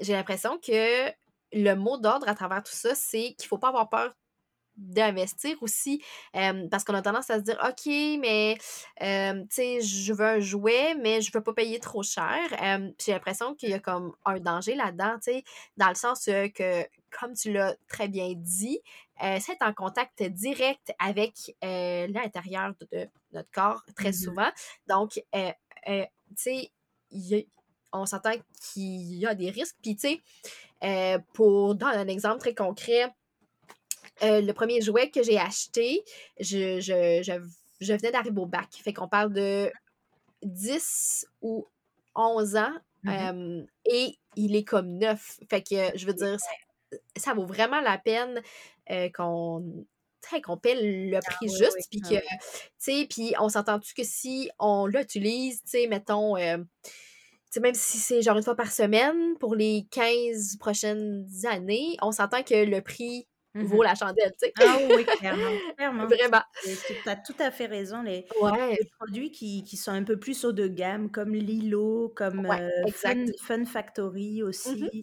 J'ai 0.00 0.12
l'impression 0.12 0.58
que 0.58 1.10
le 1.52 1.74
mot 1.74 1.96
d'ordre 1.98 2.28
à 2.28 2.34
travers 2.34 2.62
tout 2.62 2.72
ça, 2.72 2.94
c'est 2.94 3.34
qu'il 3.34 3.44
ne 3.44 3.48
faut 3.48 3.58
pas 3.58 3.68
avoir 3.68 3.88
peur 3.88 4.12
d'investir 4.76 5.56
aussi 5.62 6.02
parce 6.32 6.82
qu'on 6.82 6.94
a 6.94 7.02
tendance 7.02 7.30
à 7.30 7.38
se 7.38 7.44
dire 7.44 7.56
OK 7.62 7.86
mais 8.20 8.56
tu 8.98 9.46
sais 9.48 9.80
je 9.80 10.12
veux 10.12 10.26
un 10.26 10.40
jouet 10.40 10.96
mais 10.96 11.20
je 11.20 11.30
veux 11.32 11.42
pas 11.42 11.52
payer 11.52 11.78
trop 11.78 12.02
cher. 12.02 12.36
J'ai 12.98 13.12
l'impression 13.12 13.54
qu'il 13.54 13.70
y 13.70 13.74
a 13.74 13.78
comme 13.78 14.12
un 14.24 14.40
danger 14.40 14.74
là-dedans 14.74 15.14
tu 15.22 15.32
sais 15.32 15.44
dans 15.76 15.88
le 15.88 15.94
sens 15.94 16.24
que 16.24 16.82
comme 17.16 17.34
tu 17.34 17.52
l'as 17.52 17.76
très 17.86 18.08
bien 18.08 18.32
dit 18.34 18.80
c'est 19.20 19.62
en 19.62 19.72
contact 19.72 20.24
direct 20.24 20.92
avec 20.98 21.54
l'intérieur 21.62 22.74
de, 22.90 23.08
notre 23.32 23.50
corps 23.52 23.84
très 23.94 24.10
mmh 24.10 24.12
souvent. 24.12 24.50
Donc 24.88 25.22
tu 26.34 26.68
sais, 27.10 27.48
on 27.92 28.06
s'entend 28.06 28.32
qu'il 28.72 29.14
y 29.14 29.26
a 29.26 29.34
des 29.34 29.50
risques. 29.50 29.76
Puis, 29.82 29.96
tu 29.96 30.20
sais, 30.80 31.18
pour 31.32 31.74
dans 31.74 31.86
un 31.86 32.08
exemple 32.08 32.40
très 32.40 32.54
concret, 32.54 33.12
le 34.22 34.52
premier 34.52 34.80
jouet 34.80 35.10
que 35.10 35.22
j'ai 35.22 35.38
acheté, 35.38 36.04
je, 36.38 36.80
je, 36.80 37.92
venais 37.92 38.12
d'arriver 38.12 38.40
au 38.40 38.46
bac. 38.46 38.68
Fait 38.72 38.92
qu'on 38.92 39.08
parle 39.08 39.32
de 39.32 39.70
10 40.42 41.26
ou 41.42 41.66
11 42.14 42.56
ans. 42.56 42.74
Mmh 43.04 43.66
et 43.84 44.18
il 44.34 44.56
est 44.56 44.64
comme 44.64 44.96
neuf. 44.96 45.38
Fait 45.50 45.62
que, 45.62 45.96
je 45.96 46.06
veux 46.06 46.14
dire, 46.14 46.38
ça, 47.16 47.34
vaut 47.34 47.44
vraiment 47.44 47.80
la 47.80 47.98
peine 47.98 48.40
qu'on 49.14 49.84
qu'on 50.42 50.56
paie 50.56 50.74
le 50.74 51.16
ah 51.16 51.20
prix 51.20 51.48
juste, 51.48 51.78
puis 51.90 52.00
ah 52.04 52.08
que, 52.08 52.14
tu 52.16 52.26
sais, 52.78 53.06
puis 53.08 53.34
on 53.38 53.48
s'entend-tu 53.48 53.94
que 53.94 54.04
si 54.04 54.50
on 54.58 54.86
l'utilise, 54.86 55.62
tu 55.62 55.70
sais, 55.70 55.86
mettons, 55.86 56.36
euh, 56.36 56.58
même 57.60 57.74
si 57.74 57.98
c'est 57.98 58.22
genre 58.22 58.36
une 58.36 58.42
fois 58.42 58.56
par 58.56 58.72
semaine, 58.72 59.36
pour 59.38 59.54
les 59.54 59.86
15 59.90 60.56
prochaines 60.58 61.26
années, 61.44 61.96
on 62.02 62.12
s'entend 62.12 62.42
que 62.42 62.64
le 62.64 62.80
prix 62.80 63.26
vaut 63.54 63.82
mmh 63.82 63.84
la 63.84 63.94
chandelle, 63.94 64.32
tu 64.32 64.46
sais. 64.46 64.52
Ah 64.60 64.78
oui, 64.96 65.04
clairement, 65.04 65.42
clairement. 65.76 66.06
Vraiment. 66.06 66.42
Tu 66.64 67.08
as 67.08 67.16
tout 67.16 67.36
à 67.38 67.50
fait 67.50 67.66
raison. 67.66 68.02
Les, 68.02 68.26
les 68.42 68.90
produits 68.98 69.30
qui, 69.30 69.62
qui, 69.62 69.76
sont 69.76 69.92
un 69.92 70.02
peu 70.02 70.18
plus 70.18 70.44
haut 70.44 70.52
de 70.52 70.66
gamme, 70.66 71.10
comme 71.10 71.34
Lilo, 71.34 72.12
comme 72.16 72.46
euh, 72.46 72.68
Fun, 72.92 73.64
Factory 73.64 74.42
mmh 74.42 75.00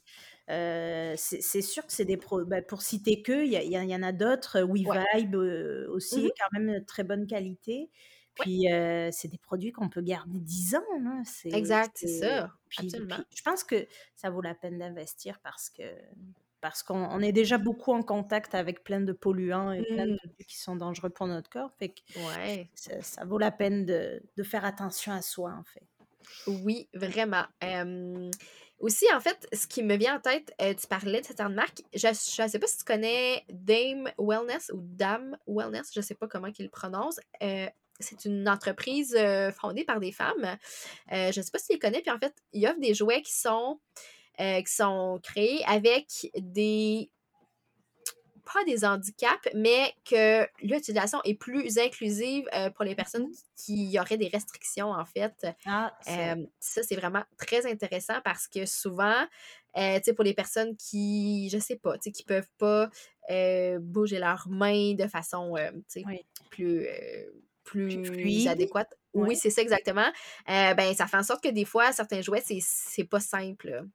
c'est 0.47 1.62
sûr 1.62 1.86
que 1.86 1.93
c'est 1.93 2.06
des 2.06 2.17
pro 2.17 2.43
bah, 2.45 2.62
pour 2.62 2.82
citer 2.82 3.21
que, 3.21 3.45
il 3.45 3.54
y, 3.54 3.75
y, 3.75 3.95
en 3.95 4.04
a 4.04 4.12
d'autres, 4.12 4.62
WeVibe 4.62 5.36
ouais. 5.36 5.86
aussi, 5.88 6.25
mmh 6.25 6.30
quand 6.39 6.60
même 6.60 6.80
de 6.80 6.86
très 6.86 7.04
bonne 7.04 7.27
qualité. 7.27 7.89
Puis 8.36 8.65
c'est 9.12 9.27
des 9.27 9.38
produits 9.38 9.71
qu'on 9.71 9.89
peut 9.89 10.01
garder 10.01 10.39
10 10.39 10.75
ans. 10.75 10.82
Hein, 11.06 11.23
exact, 11.45 11.91
c'est 11.95 12.08
ça. 12.08 12.51
Puis, 12.69 12.89
je 12.89 13.41
pense 13.43 13.63
que 13.63 13.88
ça 14.15 14.30
vaut 14.30 14.41
la 14.41 14.56
peine 14.56 14.77
d'investir 14.80 15.39
parce 15.41 15.69
que 15.69 15.84
parce 16.62 16.84
qu'on 16.84 17.19
est 17.21 17.32
déjà 17.32 17.58
beaucoup 17.58 17.91
en 17.91 18.04
contact 18.04 18.54
avec 18.54 18.84
plein 18.84 19.01
de 19.01 19.13
polluants 19.13 19.71
et 19.71 19.82
plein 19.82 20.06
de 20.06 20.13
mmh. 20.13 20.17
produits 20.17 20.45
qui 20.45 20.60
sont 20.60 20.75
dangereux 20.75 21.10
pour 21.10 21.25
notre 21.25 21.49
corps. 21.49 21.71
Fait 21.80 21.89
que 21.89 22.01
ouais. 22.19 22.69
ça, 22.75 23.25
vaut 23.25 23.39
la 23.39 23.51
peine 23.51 23.84
de, 23.84 24.21
de, 24.38 24.43
faire 24.43 24.63
attention 24.63 25.12
à 25.12 25.23
soi, 25.23 25.56
en 25.60 25.63
fait. 25.63 25.88
Oui, 26.63 26.88
vraiment. 26.93 27.45
Aussi, 28.82 29.06
en 29.13 29.20
fait, 29.20 29.48
ce 29.54 29.67
qui 29.67 29.84
me 29.84 29.96
vient 29.96 30.17
en 30.17 30.20
tête, 30.20 30.54
euh, 30.60 30.74
tu 30.74 30.88
parlais 30.88 31.22
de 31.22 31.26
cette 31.26 31.39
marque. 31.39 31.84
Je 31.94 32.08
ne 32.08 32.48
sais 32.48 32.60
pas 32.60 32.67
si 32.67 32.80
tu 32.80 32.84
connais 32.84 33.46
Dame 33.50 34.12
Wellness 34.17 34.72
ou 34.74 34.80
Dame 34.82 35.38
Wellness, 35.48 35.91
je 35.94 36.00
ne 36.00 36.04
sais 36.04 36.15
pas 36.15 36.28
comment 36.28 36.52
qu'ils 36.52 36.65
le 36.65 36.72
prononcent. 36.72 37.20
Euh, 37.44 37.67
c'est 38.00 38.26
une 38.26 38.50
entreprise 38.50 39.15
euh, 39.15 39.52
fondée 39.52 39.84
par 39.84 40.00
des 40.00 40.12
femmes. 40.12 40.58
je 41.12 41.28
ne 41.28 41.32
sais 41.32 41.52
pas 41.52 41.60
si 41.60 41.67
tu 41.67 41.74
les 41.74 41.80
connais. 41.80 42.02
Puis 42.02 42.10
en 42.10 42.17
fait, 42.17 42.34
ils 42.54 42.65
offrent 42.65 42.80
des 42.80 42.96
jouets 42.96 43.22
qui 43.22 43.34
sont, 43.34 43.80
qui 44.39 44.74
sont 44.74 45.20
créés 45.22 45.63
avec 45.67 46.08
des 46.36 47.12
pas 48.43 48.63
des 48.65 48.86
handicaps, 48.86 49.49
mais 49.56 49.93
que 50.06 50.47
l'utilisation 50.62 51.19
est 51.23 51.36
plus 51.36 51.77
inclusive 51.77 52.47
euh, 52.56 52.69
pour 52.69 52.86
les 52.86 52.95
personnes 52.95 53.27
mmh 53.27 53.32
qui 53.63 53.95
auraient 53.99 54.17
des 54.17 54.27
restrictions, 54.27 54.89
en 54.89 55.06
fait. 55.06 55.45
Ah, 55.67 55.95
ça, 56.04 56.82
c'est 56.82 56.95
vraiment 56.95 57.23
très 57.38 57.69
intéressant 57.71 58.19
parce 58.23 58.47
que 58.47 58.65
souvent, 58.65 59.23
euh, 59.77 59.99
pour 60.15 60.23
les 60.23 60.34
personnes 60.34 60.75
qui, 60.77 61.47
je 61.51 61.60
sais 61.60 61.75
pas, 61.75 61.95
qui 61.99 62.23
peuvent 62.23 62.49
pas 62.58 62.89
euh, 63.30 63.77
bouger 63.80 64.17
leurs 64.17 64.47
mains 64.49 64.95
de 64.95 65.08
façon 65.08 65.54
plus, 66.49 66.88
plus, 67.63 68.47
adéquate. 68.47 68.91
Oui, 69.13 69.36
c'est 69.36 69.51
ça 69.51 69.62
exactement. 69.62 70.12
ben, 70.47 70.95
ça 70.95 71.06
fait 71.06 71.17
en 71.17 71.23
sorte 71.23 71.43
que 71.43 71.49
des 71.49 71.65
fois, 71.65 71.91
certains 71.91 72.21
jouets, 72.21 72.41
c'est 72.43 73.04
pas 73.04 73.19
simple. 73.19 73.86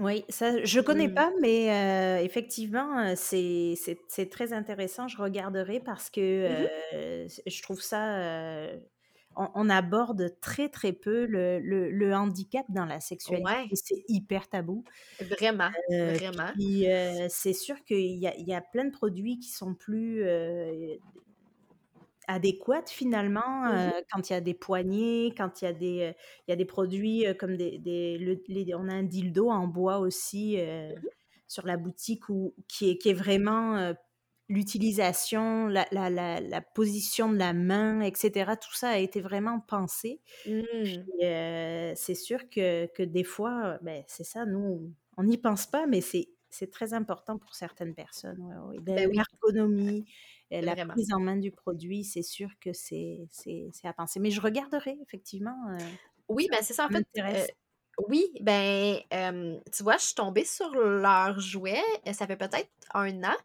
Oui, 0.00 0.24
ça, 0.28 0.64
je 0.64 0.80
connais 0.80 1.08
mmh. 1.08 1.14
pas, 1.14 1.32
mais 1.40 2.24
effectivement, 2.24 3.14
c'est 3.16 3.74
c'est 4.08 4.30
très 4.30 4.52
intéressant. 4.52 5.06
Je 5.08 5.18
regarderai 5.18 5.80
parce 5.80 6.10
que 6.10 6.48
mmh 6.48 7.28
je 7.46 7.62
trouve 7.62 7.80
ça. 7.80 8.68
on, 9.36 9.70
aborde 9.70 10.34
très 10.40 10.68
très 10.68 10.92
peu 10.92 11.26
le, 11.26 11.60
le, 11.60 12.14
handicap 12.14 12.66
dans 12.70 12.86
la 12.86 13.00
sexualité. 13.00 13.74
C'est 13.74 14.02
hyper 14.08 14.48
tabou. 14.48 14.84
Vraiment, 15.20 15.70
vraiment. 15.88 16.50
c'est 17.28 17.52
sûr 17.52 17.82
qu'il 17.84 18.18
y 18.18 18.26
a, 18.26 18.36
y 18.36 18.54
a 18.54 18.60
plein 18.60 18.86
de 18.86 18.92
produits 18.92 19.38
qui 19.38 19.50
sont 19.50 19.74
plus 19.74 20.24
adéquate 22.28 22.90
finalement 22.90 23.64
mmh 23.64 23.92
quand 24.12 24.30
il 24.30 24.32
y 24.32 24.36
a 24.36 24.40
des 24.40 24.54
poignées, 24.54 25.34
quand 25.36 25.62
il 25.62 25.64
y 25.64 25.68
a 25.68 25.72
des, 25.72 26.14
il 26.46 26.50
y 26.50 26.52
a 26.52 26.56
des 26.56 26.64
produits 26.64 27.26
comme 27.38 27.56
des, 27.56 27.78
des 27.78 28.74
on 28.74 28.88
a 28.88 28.94
un 28.94 29.02
dildo 29.02 29.50
en 29.50 29.66
bois 29.66 29.98
aussi 29.98 30.56
mmh 30.56 30.94
sur 31.48 31.66
la 31.66 31.76
boutique 31.76 32.30
où, 32.30 32.54
qui, 32.66 32.88
est, 32.88 32.96
qui 32.96 33.10
est 33.10 33.14
vraiment 33.14 33.92
l'utilisation, 34.48 35.66
la, 35.66 35.86
la, 35.92 36.08
la, 36.40 36.60
position 36.60 37.30
de 37.30 37.36
la 37.36 37.52
main, 37.52 38.00
etc. 38.00 38.52
Tout 38.60 38.74
ça 38.74 38.90
a 38.90 38.96
été 38.96 39.20
vraiment 39.20 39.60
pensé. 39.60 40.20
Mmh. 40.46 40.62
c'est 41.94 42.14
sûr 42.14 42.48
que, 42.48 42.86
que, 42.86 43.02
des 43.02 43.24
fois, 43.24 43.78
ben, 43.82 44.02
c'est 44.06 44.24
ça, 44.24 44.46
nous, 44.46 44.92
on 45.16 45.24
n'y 45.24 45.36
pense 45.38 45.66
pas, 45.66 45.86
mais 45.86 46.00
c'est 46.00 46.28
c'est 46.52 46.70
très 46.70 46.92
important 46.92 47.38
pour 47.38 47.54
certaines 47.54 47.94
personnes. 47.94 48.38
Ben 48.82 49.10
l'ergonomie, 49.10 50.04
la 50.60 50.86
prise 50.86 51.12
en 51.12 51.20
main 51.20 51.36
du 51.36 51.50
produit, 51.50 52.04
c'est 52.04 52.22
sûr 52.22 52.50
que 52.60 52.72
c'est 52.72 53.28
à 53.84 53.92
penser. 53.92 54.20
Mais 54.20 54.30
je 54.30 54.40
regarderai, 54.40 54.98
effectivement. 55.02 55.56
oui, 56.28 56.48
ben 56.50 56.58
c'est 56.62 56.74
ça, 56.74 56.86
en 56.86 56.88
fait. 56.88 57.06
Oui, 58.08 58.24
ben, 58.40 58.96
tu 59.70 59.82
vois, 59.82 59.98
je 59.98 60.06
suis 60.06 60.14
tombée 60.14 60.46
sur 60.46 60.70
leurs 60.74 61.38
jouets, 61.40 61.82
heu, 62.08 62.12
ça 62.14 62.26
fait 62.26 62.36
peut-être 62.36 62.70
1 62.94 63.22
an. 63.22 63.36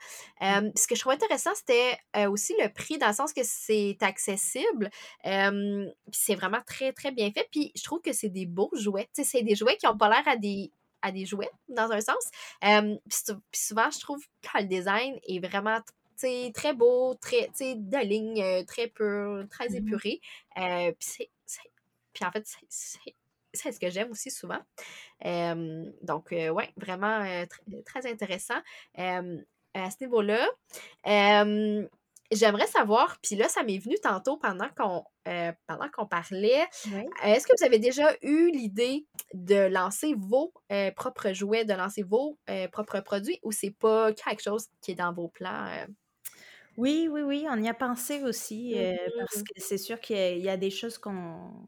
Mmh. 0.42 0.72
Ce 0.76 0.88
que 0.88 0.96
je 0.96 1.02
trouvais 1.02 1.16
intéressant, 1.16 1.52
c'était, 1.54 1.98
aussi 2.28 2.54
le 2.62 2.72
prix 2.72 2.98
dans 2.98 3.08
le 3.08 3.14
sens 3.14 3.34
que 3.34 3.42
c'est 3.44 3.98
accessible, 4.02 4.90
c'est 5.24 6.36
vraiment 6.36 6.62
très, 6.66 6.94
très 6.94 7.12
bien 7.12 7.30
fait. 7.32 7.48
Puis 7.52 7.72
je 7.76 7.84
trouve 7.84 8.02
que 8.02 8.14
c'est 8.14 8.30
des 8.30 8.46
beaux 8.46 8.72
jouets. 8.74 9.10
Tu 9.14 9.24
sais, 9.24 9.30
c'est 9.30 9.44
des 9.44 9.56
jouets 9.56 9.76
qui 9.78 9.86
ont 9.88 9.98
pas 9.98 10.10
l'air 10.10 10.28
à 10.28 10.38
des 10.38 10.72
à 11.04 11.12
des 11.12 11.26
jouets, 11.26 11.52
dans 11.70 11.92
un 11.92 12.02
sens. 12.02 12.24
Puis 12.62 13.00
sou 13.10 13.36
puis 13.52 13.62
souvent, 13.62 13.92
je 13.92 14.00
trouve 14.00 14.20
que 14.42 14.58
le 14.60 14.66
design 14.66 15.20
est 15.28 15.46
vraiment 15.46 15.80
sais, 16.18 16.52
très 16.54 16.74
beau, 16.74 17.16
très 17.16 17.48
tu 17.48 17.52
sais, 17.56 17.76
de 17.76 17.98
lignes, 18.00 18.42
heu, 18.44 18.66
très 18.66 18.88
pures, 18.88 19.46
très 19.50 19.68
Mmh 19.70 19.92
mh. 19.94 19.98
épurées. 19.98 20.22
Heu, 20.58 20.94
puis 21.00 21.08
c'est 21.10 21.32
c'est 21.46 22.26
en 22.26 22.32
fait, 22.32 22.44
c'est 22.48 22.60
c'est 22.70 23.16
c'est 23.54 23.72
ce 23.72 23.80
que 23.80 23.90
j'aime 23.90 24.12
aussi 24.12 24.32
souvent. 24.32 24.60
Donc, 26.04 26.32
heu, 26.34 26.50
ouais, 26.52 26.70
vraiment, 26.78 27.24
tr 27.48 27.60
très 27.86 28.08
intéressant. 28.12 28.62
À 28.96 29.92
ce 29.92 29.98
niveau-là, 30.06 30.50
j'aimerais 32.32 32.68
savoir, 32.68 33.20
puis 33.24 33.36
là, 33.36 33.50
ça 33.50 33.64
m'est 33.64 33.78
venu 33.80 33.96
tantôt 34.04 34.38
pendant 34.38 34.70
qu'on, 34.78 35.04
heu, 35.28 35.54
pendant 35.68 35.90
qu'on 35.92 36.08
parlait, 36.08 36.66
est-ce 37.24 37.48
que 37.48 37.54
vous 37.60 37.66
avez 37.66 37.80
déjà 37.80 38.16
eu 38.24 38.52
l'idée 38.52 39.08
de 39.34 39.68
lancer 39.70 40.14
vos, 40.18 40.54
propres 40.96 41.34
jouets, 41.34 41.66
de 41.66 41.74
lancer 41.74 42.04
vos, 42.04 42.40
propres 42.72 43.02
produits 43.02 43.40
ou 43.44 43.52
c'est 43.54 43.72
pas 43.72 44.14
quelque 44.14 44.42
chose 44.44 44.68
qui 44.82 44.92
est 44.92 44.96
dans 44.96 45.14
vos 45.14 45.30
plans? 45.30 45.88
Oui, 46.78 47.08
oui, 47.12 47.22
oui, 47.24 47.48
on 47.50 47.56
y 47.60 47.68
a 47.68 47.74
pensé 47.74 48.22
aussi, 48.24 48.76
Mmh 48.76 48.80
heu, 48.80 48.94
parce 49.18 49.42
mh. 49.42 49.48
que 49.48 49.52
c'est 49.60 49.80
sûr 49.80 50.00
qu'il 50.00 50.16
y 50.16 50.20
a 50.20 50.32
il 50.36 50.44
y 50.44 50.50
a 50.50 50.58
des 50.58 50.70
choses 50.70 51.00
qu'on 51.00 51.66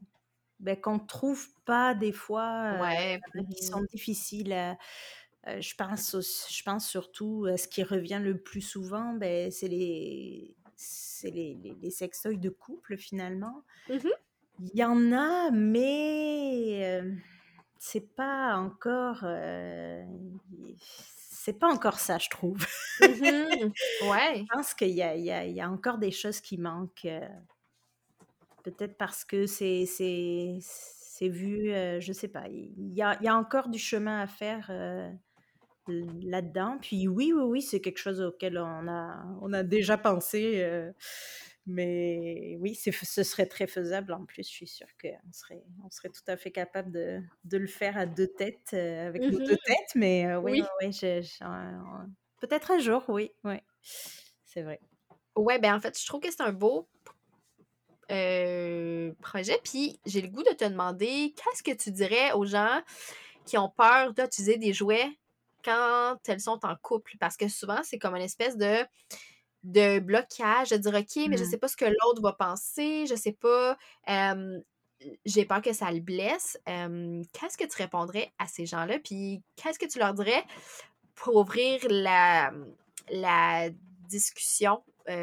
beh, 0.60 0.80
qu'on 0.80 1.00
trouve 1.00 1.48
pas 1.64 1.94
des 1.94 2.12
fois, 2.12 2.84
heu, 2.84 2.88
Mmh 3.34 3.44
qui 3.50 3.64
sont 3.64 3.82
difficiles 3.92 4.52
à 4.52 4.78
heu, 5.48 5.60
je 5.62 5.74
pense 5.76 6.16
je 6.50 6.62
pense 6.64 6.88
surtout 6.88 7.46
à 7.46 7.56
ce 7.58 7.68
qui 7.68 7.82
revient 7.84 8.20
le 8.22 8.42
plus 8.42 8.62
souvent, 8.62 9.14
beh, 9.14 9.50
c'est 9.52 9.68
les 9.68 10.56
c'est 10.76 11.30
les 11.32 11.54
les 11.56 11.74
les 11.76 11.90
sextoys 11.90 12.38
de 12.38 12.50
couple 12.50 12.96
finalement. 12.98 13.64
Mmh 13.88 14.04
mh. 14.04 14.20
Il 14.58 14.70
y 14.78 14.84
en 14.84 15.12
a, 15.12 15.50
mais 15.52 16.70
hem, 16.80 17.22
c'est 17.78 18.14
pas 18.16 18.56
encore, 18.56 19.24
heu, 19.24 20.04
c'est 21.44 21.58
pas 21.58 21.68
encore 21.68 21.98
ça, 22.00 22.18
je 22.18 22.28
trouve. 22.30 22.58
Mh. 22.98 23.72
Ouais. 24.00 24.50
Je 24.50 24.54
pense 24.56 24.74
qu'il 24.74 24.90
y 24.90 25.02
a 25.02 25.16
il 25.16 25.24
y 25.24 25.30
a 25.32 25.44
il 25.46 25.54
y 25.54 25.60
a 25.60 25.70
encore 25.70 25.98
des 25.98 26.10
choses 26.12 26.40
qui 26.40 26.58
manquent, 26.58 27.04
heu 27.06 27.20
peut-être 28.64 28.96
parce 28.98 29.24
que 29.24 29.46
c'est 29.46 29.84
vu, 31.28 31.70
heu, 31.72 32.00
je 32.00 32.12
sais 32.12 32.28
pas, 32.28 32.48
il 32.48 32.92
y 32.94 33.02
a 33.02 33.16
il 33.20 33.24
y 33.24 33.28
a 33.28 33.36
encore 33.36 33.68
du 33.68 33.78
chemin 33.78 34.20
à 34.22 34.26
faire, 34.26 34.70
heu, 34.70 35.10
l 35.88 36.20
là-dedans. 36.30 36.78
Puis 36.82 37.08
oui, 37.08 37.32
oui, 37.34 37.42
oui, 37.44 37.62
c'est 37.62 37.80
quelque 37.82 37.98
chose 37.98 38.20
auquel 38.22 38.58
on 38.58 38.88
a 38.88 39.24
on 39.42 39.52
a 39.54 39.62
déjà 39.64 39.98
pensé, 39.98 40.62
heu, 40.64 40.94
mais 41.66 42.56
oui, 42.60 42.74
ce 42.74 43.22
serait 43.24 43.46
très 43.46 43.66
faisable 43.66 44.12
en 44.12 44.24
plus, 44.26 44.42
je 44.44 44.48
suis 44.52 44.66
sûre 44.66 44.88
qu'on 45.00 45.32
serait 45.32 45.64
on 45.84 45.90
serait 45.90 46.10
tout 46.10 46.22
à 46.28 46.36
fait 46.36 46.50
capable 46.52 46.92
de 46.92 47.20
de 47.44 47.58
le 47.58 47.66
faire 47.68 47.96
à 47.98 48.06
2 48.06 48.28
têtes, 48.28 48.70
heu, 48.74 48.98
avec 49.00 49.28
Mmh 49.28 49.30
nos 49.30 49.40
2 49.40 49.56
mh. 49.56 49.60
têtes, 49.64 49.94
mais 49.96 50.26
heu, 50.26 50.38
oui, 50.38 50.62
oui, 50.80 50.90
peut-être 52.40 52.70
un 52.72 52.78
jour, 52.78 53.04
oui, 53.08 53.32
ouais, 53.44 53.62
c'est 54.44 54.62
vrai. 54.62 54.80
Ouais, 55.36 55.58
ben, 55.58 55.74
en 55.74 55.80
fait, 55.80 55.98
je 55.98 56.06
trouve 56.06 56.20
que 56.20 56.30
c'est 56.30 56.42
un 56.42 56.52
beau 56.52 56.88
heu, 58.10 59.14
projet. 59.20 59.58
Puis 59.64 60.00
j'ai 60.06 60.20
le 60.20 60.28
goût 60.28 60.42
de 60.42 60.54
te 60.54 60.64
demander, 60.64 61.34
qu'est-ce 61.36 61.62
que 61.62 61.76
tu 61.76 61.90
dirais 61.92 62.32
aux 62.32 62.44
gens 62.46 62.82
qui 63.46 63.58
ont 63.58 63.70
peur 63.70 64.14
d'utiliser 64.14 64.58
des 64.58 64.72
jouets 64.72 65.10
quand 65.64 66.18
elles 66.28 66.40
sont 66.40 66.60
en 66.64 66.76
couple? 66.76 67.14
Parce 67.20 67.36
que 67.36 67.48
souvent, 67.48 67.80
c'est 67.84 67.98
comme 67.98 68.16
une 68.16 68.22
espèce 68.22 68.56
de 68.56 68.84
de 69.64 69.98
blocage, 70.00 70.70
de 70.70 70.76
dire: 70.78 70.94
«OK, 70.94 71.28
mais 71.30 71.36
je 71.36 71.44
Mmh. 71.44 71.44
sais 71.44 71.58
pas 71.58 71.68
ce 71.68 71.76
que 71.76 71.84
l'autre 71.86 72.22
va 72.22 72.32
penser, 72.34 73.06
je 73.06 73.14
sais 73.14 73.32
pas, 73.32 73.76
j'ai 75.24 75.44
peur 75.44 75.62
que 75.62 75.72
ça 75.72 75.90
le 75.92 76.00
blesse». 76.00 76.58
Qu'est-ce 76.66 77.56
que 77.58 77.64
tu 77.66 77.76
répondrais 77.82 78.32
à 78.38 78.46
ces 78.46 78.66
gens-là? 78.66 78.98
Puis 79.00 79.42
qu'est-ce 79.56 79.78
que 79.78 79.86
tu 79.86 79.98
leur 79.98 80.14
dirais 80.14 80.44
pour 81.14 81.36
ouvrir 81.36 81.80
la, 81.90 82.52
mmh, 82.52 82.74
la 83.12 83.70
discussion, 84.08 84.82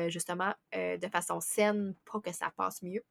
justement, 0.09 0.53
de 0.73 1.07
façon 1.11 1.39
saine 1.41 1.95
pour 2.05 2.21
que 2.21 2.31
ça 2.33 2.51
passe 2.57 2.81
mieux? 2.83 3.03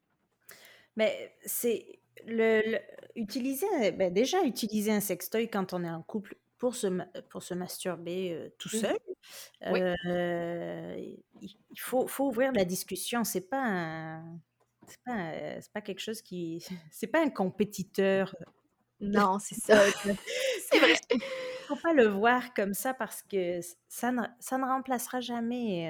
Mais 0.96 1.34
c'est 1.44 2.00
le 2.26 2.62
le 2.62 2.78
utiliser 3.14 3.92
bah, 3.92 4.10
déjà 4.10 4.42
utiliser 4.44 4.90
un 4.90 5.00
sextoy 5.00 5.48
quand 5.48 5.72
on 5.74 5.84
est 5.84 5.90
en 5.90 6.02
couple 6.02 6.36
pour 6.58 6.74
se 6.76 6.86
ma 6.88 7.06
pour 7.30 7.42
se 7.42 7.54
masturber, 7.54 8.52
tout 8.58 8.68
Mmh 8.72 8.82
seul. 8.82 8.96
Oui. 9.68 9.82
il 11.40 11.80
faut 11.80 12.06
faut 12.06 12.26
ouvrir 12.28 12.52
la 12.52 12.64
discussion. 12.64 13.24
C'est 13.24 13.48
pas 13.50 13.62
un 13.64 14.40
c'est 14.86 15.02
pas 15.04 15.60
pas 15.74 15.80
quelque 15.82 16.00
chose 16.00 16.22
qui 16.22 16.64
c'est 16.92 17.08
pas 17.08 17.22
un 17.22 17.30
compétiteur, 17.30 18.34
heu, 18.40 18.46
Non, 19.00 19.38
c'est 19.38 19.54
ça. 19.56 19.84
C'est 20.70 20.78
vrai. 20.80 21.00
faut 21.68 21.76
pas 21.76 21.92
le 21.94 22.06
voir 22.08 22.54
comme 22.54 22.74
ça 22.74 22.94
parce 22.94 23.22
que 23.22 23.60
ça 23.88 24.12
ne 24.12 24.22
ça 24.40 24.58
ne 24.58 24.64
remplacera 24.64 25.20
jamais, 25.20 25.88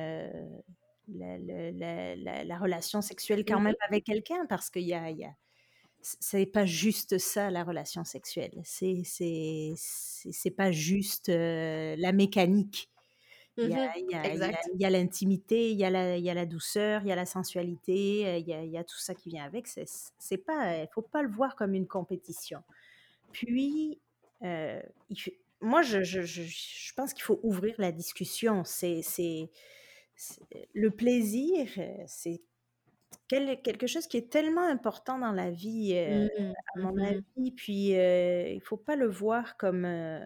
la 1.08 1.38
le 1.38 1.70
la 1.72 2.16
la 2.16 2.44
la 2.44 2.58
relation 2.58 3.02
sexuelle 3.02 3.44
quand 3.46 3.60
Mmh 3.60 3.62
même 3.62 3.74
mh. 3.74 3.76
avec 3.88 4.04
quelqu'un 4.04 4.46
parce 4.48 4.70
qu'il 4.70 4.82
y 4.84 4.94
a 4.94 5.10
y 5.10 5.24
a 5.24 5.32
c'est 6.20 6.46
pas 6.46 6.66
juste 6.66 7.18
ça 7.18 7.50
la 7.50 7.64
relation 7.64 8.04
sexuelle. 8.04 8.60
C'est 8.64 9.02
c'est 9.76 10.50
pas 10.50 10.70
juste, 10.72 11.28
heu, 11.30 11.94
la 11.96 12.12
mécanique. 12.12 12.90
Il 13.62 13.70
y 13.70 14.84
a 14.86 14.90
l'intimité, 14.90 15.70
il 15.72 15.78
y 15.78 15.84
a 15.84 15.90
la 15.90 16.16
il 16.18 16.24
y 16.24 16.30
a 16.30 16.34
la 16.34 16.46
douceur, 16.46 17.02
il 17.02 17.08
y 17.08 17.12
a 17.12 17.16
la 17.16 17.26
sensualité, 17.26 18.26
heu, 18.26 18.38
il 18.40 18.48
y 18.48 18.54
a 18.54 18.62
il 18.64 18.70
y 18.70 18.78
a 18.78 18.84
tout 18.84 18.98
ça 18.98 19.14
qui 19.14 19.30
vient 19.30 19.44
avec. 19.44 19.66
C'est 19.68 20.38
pas, 20.38 20.84
heu, 20.84 20.86
faut 20.94 21.02
pas 21.02 21.22
le 21.22 21.30
voir 21.30 21.56
comme 21.56 21.74
une 21.74 21.86
compétition. 21.88 22.62
Puis, 23.32 24.00
il 24.42 25.16
moi 25.60 25.82
je 25.82 26.02
je 26.04 26.22
je 26.22 26.42
je 26.44 26.92
pense 26.94 27.14
qu'il 27.14 27.22
faut 27.24 27.40
ouvrir 27.42 27.74
la 27.78 27.92
discussion. 27.92 28.64
C'est 28.64 29.02
le 30.74 30.90
plaisir, 30.90 31.68
c'est 32.06 32.42
quel 33.28 33.62
quelque 33.62 33.86
chose 33.86 34.06
qui 34.06 34.16
est 34.18 34.30
tellement 34.32 34.62
important 34.68 35.18
dans 35.18 35.32
la 35.32 35.50
vie, 35.50 35.94
heu, 35.94 35.98
Mmh 36.04 36.28
mh. 36.38 36.54
à 36.56 36.72
Mmh 36.74 36.88
mon 36.88 36.96
mh. 36.96 37.26
avis, 37.36 37.52
puis, 37.52 37.94
heu, 37.96 38.48
il 38.54 38.60
faut 38.62 38.76
pas 38.78 38.96
le 38.96 39.08
voir 39.08 39.56
comme, 39.58 39.84
heu 39.86 40.20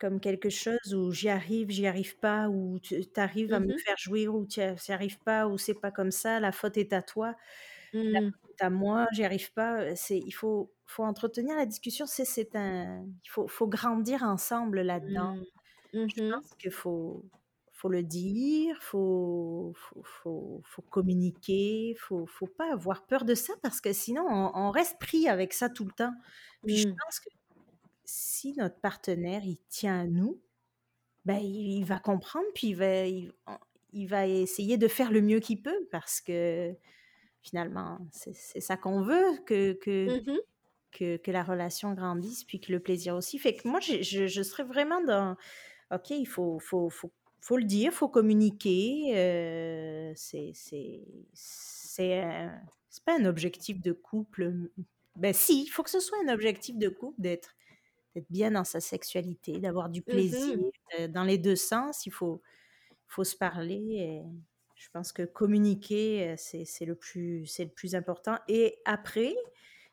comme 0.00 0.20
quelque 0.20 0.50
chose 0.50 0.94
où 0.94 1.12
j'y 1.12 1.28
arrive, 1.28 1.70
j'y 1.70 1.86
arrive 1.86 2.18
pas, 2.18 2.48
ou 2.48 2.78
tu 2.80 3.06
tu 3.08 3.20
arrives 3.20 3.54
à 3.54 3.60
Mmh 3.60 3.66
me 3.66 3.72
mh. 3.72 3.82
faire 3.84 3.96
jouir 3.98 4.34
ou 4.34 4.46
tu 4.46 4.60
y 4.60 4.62
a 4.64 4.74
tu 4.74 4.90
y 4.90 4.94
arrives 4.94 5.20
pas, 5.22 5.46
ou 5.46 5.58
c'est 5.58 5.74
pas 5.74 5.92
comme 5.92 6.10
ça, 6.10 6.40
la 6.40 6.50
faute 6.52 6.76
est 6.76 6.92
à 6.92 7.02
toi, 7.02 7.36
la 8.12 8.20
Mmh. 8.20 8.32
faute 8.42 8.50
est 8.60 8.64
à 8.64 8.70
moi, 8.70 9.06
j'y 9.12 9.24
arrive 9.24 9.52
pas, 9.54 9.82
heu, 9.84 9.94
c'est 9.96 10.18
il 10.18 10.32
faut 10.32 10.74
faut 10.86 11.04
entretenir 11.04 11.56
la 11.56 11.66
discussion, 11.66 12.06
c'est 12.06 12.24
c'est 12.26 12.56
un 12.56 13.06
il 13.24 13.28
faut 13.30 13.48
faut 13.48 13.68
grandir 13.68 14.22
ensemble 14.24 14.82
là-dedans. 14.82 15.26
Mmh. 15.26 15.44
Mmh 15.94 16.08
Je 16.08 16.14
mh. 16.16 16.42
pense 16.42 16.54
qu'il 16.60 16.72
faut 16.72 17.24
faut 17.82 17.88
le 17.90 18.02
dire, 18.04 18.76
faut 18.82 19.72
faut 19.76 20.02
faut 20.04 20.62
faut 20.64 20.82
communiquer, 20.82 21.96
faut 22.00 22.26
faut 22.26 22.46
pas 22.48 22.72
avoir 22.72 23.06
peur 23.06 23.24
de 23.24 23.34
ça 23.34 23.54
parce 23.62 23.80
que 23.80 23.92
sinon 23.92 24.24
on 24.28 24.52
on 24.56 24.70
reste 24.70 24.98
pris 25.00 25.28
avec 25.28 25.52
ça 25.54 25.68
tout 25.70 25.84
le 25.84 25.92
temps. 25.92 26.14
Puis 26.66 26.78
je 26.78 26.86
Mmh. 26.86 26.98
pense 27.06 27.20
que 27.20 27.28
si 28.04 28.54
notre 28.54 28.80
partenaire, 28.80 29.42
il 29.44 29.58
tient 29.68 30.00
à 30.02 30.06
nous, 30.06 30.42
bah, 31.24 31.38
il 31.40 31.78
il 31.80 31.84
va 31.86 31.98
comprendre, 32.00 32.46
puis 32.54 32.68
il 32.70 32.74
va 32.76 33.06
il 33.92 34.06
va 34.08 34.26
essayer 34.26 34.78
de 34.78 34.88
faire 34.88 35.10
le 35.12 35.20
mieux 35.22 35.40
qu'il 35.40 35.62
peut 35.62 35.88
parce 35.90 36.20
que 36.20 36.74
finalement, 37.42 37.98
c'est 38.12 38.34
ça 38.60 38.76
qu'on 38.76 39.02
veut, 39.02 39.38
que 39.46 39.74
que 39.74 40.10
Mmh 40.10 40.22
mh. 40.26 40.38
que 40.92 41.16
que 41.18 41.30
la 41.30 41.42
relation 41.44 41.94
grandisse, 41.94 42.44
puis 42.44 42.60
que 42.60 42.72
le 42.72 42.80
plaisir 42.80 43.16
aussi. 43.16 43.38
Fait 43.38 43.56
que 43.56 43.68
moi, 43.68 43.80
je 43.80 44.02
je 44.02 44.26
je 44.28 44.42
serais 44.42 44.64
vraiment 44.64 45.02
dans 45.02 45.36
OK, 45.92 46.10
il 46.12 46.26
faut 46.26 46.58
faut 46.60 46.90
faut 46.90 47.12
faut 47.42 47.58
le 47.58 47.64
dire, 47.64 47.92
faut 47.92 48.08
communiquer, 48.08 49.12
heu, 49.16 50.12
c'est 50.16 50.52
pas 53.06 53.18
un 53.18 53.24
objectif 53.26 53.80
de 53.82 53.92
couple, 53.92 54.50
mmh, 54.50 54.68
bah, 55.16 55.32
si, 55.34 55.64
il 55.64 55.68
faut 55.68 55.82
que 55.82 55.90
ce 55.90 56.00
soit 56.00 56.18
un 56.26 56.32
objectif 56.34 56.78
de 56.78 56.88
couple 56.88 57.20
d'être 57.22 57.56
d'être 58.16 58.30
bien 58.30 58.52
dans 58.52 58.64
sa 58.64 58.80
sexualité, 58.80 59.60
d'avoir 59.60 59.90
du 59.90 60.02
Mmh 60.06 60.26
plaisir, 60.26 60.56
mh. 60.56 60.72
heu, 61.00 61.08
dans 61.08 61.24
les 61.24 61.38
2 61.38 61.56
sens. 61.56 62.06
Il 62.06 62.12
faut 62.12 62.42
faut 63.08 63.24
se 63.24 63.36
parler 63.36 63.76
et 63.98 64.22
je 64.76 64.88
pense 64.92 65.12
que 65.12 65.22
communiquer, 65.24 66.34
c'est 66.38 66.86
le 66.86 66.96
plus 66.96 67.46
c'est 67.46 67.64
le 67.66 67.70
plus 67.72 67.94
important 67.96 68.38
et 68.48 68.78
après, 68.86 69.34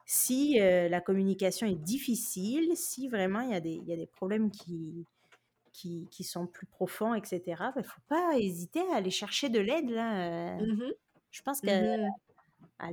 si, 0.06 0.60
la 0.60 1.02
communication 1.02 1.68
est 1.68 1.76
difficile, 1.78 2.76
si 2.78 3.10
vraiment 3.10 3.42
il 3.42 3.52
y 3.52 3.56
a 3.56 3.62
des 3.62 3.74
il 3.76 3.88
y 3.90 3.94
a 3.94 3.98
des 3.98 4.08
problèmes 4.08 4.52
qui 4.52 5.08
qui 5.80 6.08
qui 6.12 6.24
sont 6.24 6.48
plus 6.48 6.68
profonds 6.68 7.14
et 7.16 7.22
cetera, 7.26 7.72
bah, 7.76 7.84
faut 7.84 8.02
pas 8.08 8.38
hésiter 8.38 8.82
à 8.92 8.98
aller 8.98 9.12
chercher 9.12 9.50
de 9.50 9.60
l'aide 9.60 9.90
là, 9.90 10.58
heu, 10.60 10.66
Mmh 10.66 10.84
mh. 10.88 10.92
je 11.32 11.42
pense 11.42 11.64
Mmh 11.64 11.68
qu'aller 11.68 11.98
mh. 11.98 12.12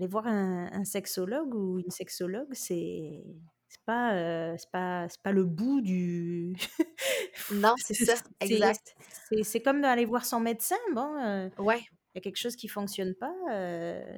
voir 0.08 0.26
un 0.26 0.70
un 0.72 0.84
sexologue 0.84 1.54
ou 1.54 1.78
une 1.78 1.90
sexologue, 1.90 2.52
c'est 2.54 3.24
c'est 3.68 3.82
pas, 3.84 4.56
c'est 4.58 4.70
pas, 4.70 5.08
c'est 5.08 5.22
pas 5.22 5.32
le 5.32 5.44
bout 5.44 5.80
du. 5.80 6.56
non, 7.52 7.74
c'est 7.78 7.94
ça, 7.94 8.14
exact. 8.40 8.96
C'est 9.42 9.60
comme 9.62 9.82
d'aller 9.82 10.04
voir 10.04 10.24
son 10.24 10.40
médecin. 10.40 10.76
Bon, 10.94 11.50
ouais. 11.58 11.82
il 12.14 12.16
y 12.16 12.18
a 12.18 12.20
quelque 12.20 12.36
chose 12.38 12.56
qui 12.56 12.68
fonctionne 12.68 13.14
pas. 13.14 13.34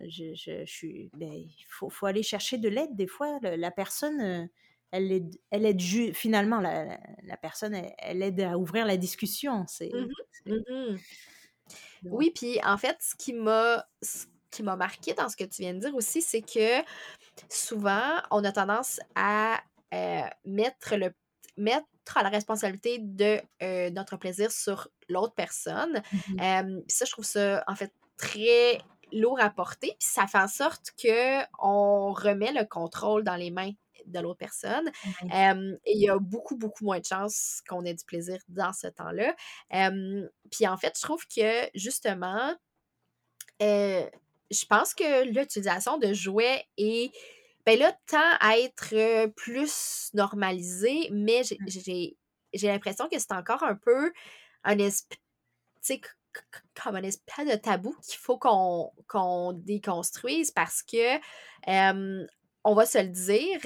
je, 0.08 0.34
je, 0.34 0.64
je, 0.64 0.70
suis, 0.70 1.10
ben, 1.14 1.32
il 1.32 1.64
faut, 1.68 1.90
faut, 1.90 2.06
aller 2.06 2.22
chercher 2.22 2.58
de 2.58 2.68
l'aide. 2.68 2.94
Des 2.94 3.06
fois, 3.06 3.38
la 3.42 3.70
personne, 3.70 4.48
elle 4.90 5.12
aide, 5.12 5.36
elle 5.50 5.66
aide 5.66 5.80
finalement, 6.14 6.60
la, 6.60 6.98
la 7.22 7.36
personne, 7.36 7.74
elle, 7.98 8.22
aide 8.22 8.40
à 8.40 8.58
ouvrir 8.58 8.86
la 8.86 8.96
discussion. 8.96 9.64
C'est. 9.66 9.92
Mmh 10.46 10.52
mmh 10.54 10.96
oui, 12.04 12.30
puis 12.34 12.58
en 12.64 12.78
fait, 12.78 12.96
ce 13.00 13.14
qui 13.14 13.32
m'a 13.32 13.84
qui 14.50 14.62
m'a 14.62 14.76
marqué 14.76 15.12
dans 15.14 15.28
ce 15.28 15.36
que 15.36 15.44
tu 15.44 15.62
viens 15.62 15.74
de 15.74 15.80
dire 15.80 15.94
aussi, 15.94 16.22
c'est 16.22 16.40
que 16.40 16.82
souvent, 17.50 18.16
on 18.30 18.42
a 18.44 18.52
tendance 18.52 19.00
à 19.14 19.60
euh, 19.92 20.22
mettre, 20.46 20.96
le, 20.96 21.12
mettre 21.56 21.86
à 22.16 22.22
la 22.22 22.30
responsabilité 22.30 22.98
de 22.98 23.40
euh, 23.62 23.90
notre 23.90 24.16
plaisir 24.16 24.50
sur 24.50 24.88
l'autre 25.08 25.34
personne. 25.34 26.02
Mmh 26.12 26.80
ça, 26.88 27.04
je 27.04 27.10
trouve 27.10 27.26
ça, 27.26 27.62
en 27.66 27.74
fait, 27.74 27.92
très 28.16 28.78
lourd 29.12 29.40
à 29.40 29.50
porter. 29.50 29.88
Puis 29.98 30.08
ça 30.08 30.26
fait 30.26 30.38
en 30.38 30.48
sorte 30.48 30.92
qu'on 31.00 32.12
remet 32.12 32.52
le 32.52 32.64
contrôle 32.64 33.24
dans 33.24 33.36
les 33.36 33.50
mains 33.50 33.72
de 34.06 34.20
l'autre 34.20 34.38
personne. 34.38 34.90
et 35.24 35.92
il 35.92 36.00
y 36.00 36.08
a 36.08 36.18
beaucoup, 36.18 36.56
beaucoup 36.56 36.84
moins 36.84 37.00
de 37.00 37.04
chances 37.04 37.62
qu'on 37.68 37.84
ait 37.84 37.94
du 37.94 38.04
plaisir 38.04 38.38
dans 38.48 38.72
ce 38.72 38.86
temps-là. 38.88 39.34
puis 40.50 40.66
en 40.66 40.76
fait, 40.76 40.94
je 40.96 41.02
trouve 41.02 41.24
que 41.26 41.68
justement, 41.74 42.54
euh, 43.62 44.08
je 44.50 44.64
pense 44.66 44.94
que 44.94 45.24
l'utilisation 45.24 45.98
de 45.98 46.12
jouets 46.12 46.64
est 46.76 47.12
ben 47.66 47.78
là, 47.78 47.92
tend 48.06 48.36
à 48.40 48.58
être 48.58 49.26
plus 49.34 50.10
normalisée, 50.14 51.08
mais 51.12 51.42
j'ai 51.42 52.16
l'impression 52.54 53.08
que 53.10 53.18
c'est 53.18 53.32
encore 53.32 53.62
un 53.62 53.74
peu 53.74 54.10
un 54.64 54.78
espèce, 54.78 55.18
comme 56.82 56.96
un 56.96 57.02
espèce 57.02 57.46
de 57.46 57.56
tabou 57.56 57.94
qu'il 58.02 58.18
faut 58.18 58.38
qu'on 58.38 59.52
déconstruise 59.52 60.50
parce 60.50 60.82
que 60.82 61.18
on 62.68 62.74
va 62.74 62.84
se 62.84 62.98
le 62.98 63.08
dire, 63.08 63.60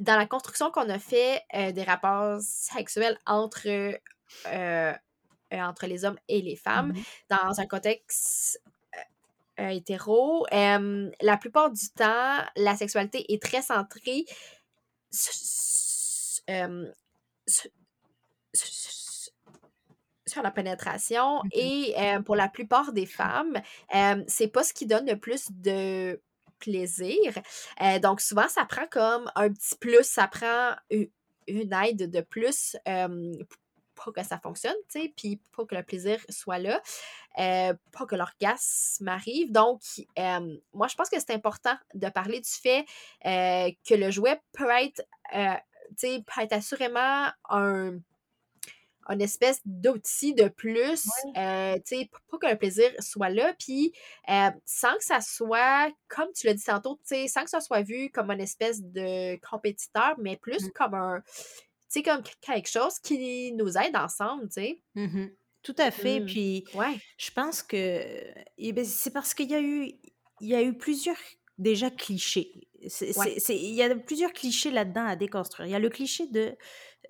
dans 0.00 0.16
la 0.16 0.26
construction 0.26 0.70
qu'on 0.70 0.88
a 0.88 0.98
fait 0.98 1.42
des 1.52 1.82
rapports 1.82 2.40
sexuels 2.40 3.18
entre, 3.26 3.98
entre 5.52 5.86
les 5.86 6.04
hommes 6.04 6.18
et 6.28 6.40
les 6.40 6.56
femmes, 6.56 6.92
mmh 6.92 7.02
dans 7.28 7.60
un 7.60 7.66
contexte 7.66 8.62
hétéro, 9.58 10.46
la 10.50 11.36
plupart 11.38 11.70
du 11.70 11.88
temps, 11.90 12.38
la 12.56 12.76
sexualité 12.76 13.32
est 13.32 13.42
très 13.42 13.62
centrée 13.62 14.24
sur, 15.10 16.42
la 20.42 20.50
pénétration 20.50 21.42
mmh 21.44 21.48
et 21.52 21.94
pour 22.24 22.36
la 22.36 22.48
plupart 22.48 22.94
des 22.94 23.06
femmes, 23.06 23.60
c'est 24.28 24.48
pas 24.48 24.64
ce 24.64 24.72
qui 24.72 24.86
donne 24.86 25.06
le 25.06 25.18
plus 25.18 25.50
de 25.50 26.18
plaisir. 26.64 27.32
Euh, 27.82 27.98
donc, 27.98 28.20
souvent, 28.20 28.48
ça 28.48 28.64
prend 28.64 28.86
comme 28.90 29.30
un 29.34 29.50
petit 29.50 29.76
plus, 29.76 30.04
ça 30.04 30.26
prend 30.28 30.74
une 30.90 31.72
aide 31.72 32.10
de 32.10 32.20
plus 32.20 32.76
pour 33.94 34.12
que 34.12 34.24
ça 34.24 34.38
fonctionne, 34.38 34.74
tu 34.90 35.00
sais, 35.00 35.12
puis 35.16 35.40
pour 35.52 35.66
que 35.66 35.74
le 35.74 35.82
plaisir 35.82 36.18
soit 36.28 36.58
là, 36.58 36.82
euh, 37.38 37.74
pour 37.92 38.06
que 38.06 38.16
l'orgasme 38.16 39.08
arrive. 39.08 39.52
Donc, 39.52 39.80
moi, 40.72 40.88
je 40.88 40.94
pense 40.94 41.08
que 41.08 41.18
c'est 41.18 41.32
important 41.32 41.76
de 41.94 42.08
parler 42.08 42.40
du 42.40 42.50
fait 42.50 42.84
euh, 43.24 43.70
que 43.88 43.94
le 43.94 44.10
jouet 44.10 44.40
peut 44.52 44.68
être, 44.70 45.02
tu 45.32 45.38
sais, 45.96 46.24
peut 46.26 46.42
être 46.42 46.52
assurément 46.52 47.28
un 47.48 47.98
une 49.08 49.20
espèce 49.20 49.60
d'outil 49.64 50.34
de 50.34 50.48
plus, 50.48 51.08
euh, 51.36 51.74
tu 51.76 51.96
sais, 51.96 52.10
pour 52.28 52.38
que 52.38 52.46
le 52.46 52.56
plaisir 52.56 52.90
soit 53.00 53.28
là, 53.28 53.54
puis 53.58 53.92
euh, 54.28 54.50
sans 54.64 54.96
que 54.96 55.04
ça 55.04 55.20
soit, 55.20 55.92
comme 56.08 56.28
tu 56.34 56.46
l'as 56.46 56.54
dit 56.54 56.64
tantôt, 56.64 56.96
tu 56.96 57.14
sais, 57.14 57.28
sans 57.28 57.44
que 57.44 57.50
ça 57.50 57.60
soit 57.60 57.82
vu 57.82 58.10
comme 58.10 58.30
une 58.30 58.40
espèce 58.40 58.82
de 58.82 59.36
compétiteur, 59.48 60.14
mais 60.18 60.36
plus 60.36 60.64
mmh. 60.64 60.70
comme 60.74 60.94
un, 60.94 61.20
tu 61.20 61.34
sais, 61.88 62.02
comme 62.02 62.22
quelque 62.40 62.68
chose 62.68 62.98
qui 62.98 63.52
nous 63.52 63.76
aide 63.76 63.96
ensemble, 63.96 64.48
tu 64.48 64.62
sais. 64.62 64.80
Mmh 64.94 65.26
Tout 65.62 65.76
à 65.78 65.90
fait, 65.90 66.20
mmh. 66.20 66.26
puis 66.26 66.64
ouais. 66.74 66.98
je 67.18 67.30
pense 67.30 67.62
que 67.62 68.02
eh 68.58 68.72
ben, 68.72 68.84
c'est 68.84 69.12
parce 69.12 69.34
qu'il 69.34 69.50
y 69.50 69.54
a 69.54 69.60
eu, 69.60 69.92
il 70.40 70.48
y 70.48 70.54
a 70.54 70.62
eu 70.62 70.76
plusieurs 70.76 71.16
déjà 71.58 71.90
clichés. 71.90 72.68
Il 72.80 73.74
y 73.74 73.82
a 73.82 73.94
plusieurs 73.94 74.32
clichés 74.32 74.70
là-dedans 74.70 75.06
à 75.06 75.16
déconstruire. 75.16 75.68
Il 75.68 75.72
y 75.72 75.74
a 75.74 75.78
le 75.78 75.88
cliché 75.88 76.26
de 76.26 76.56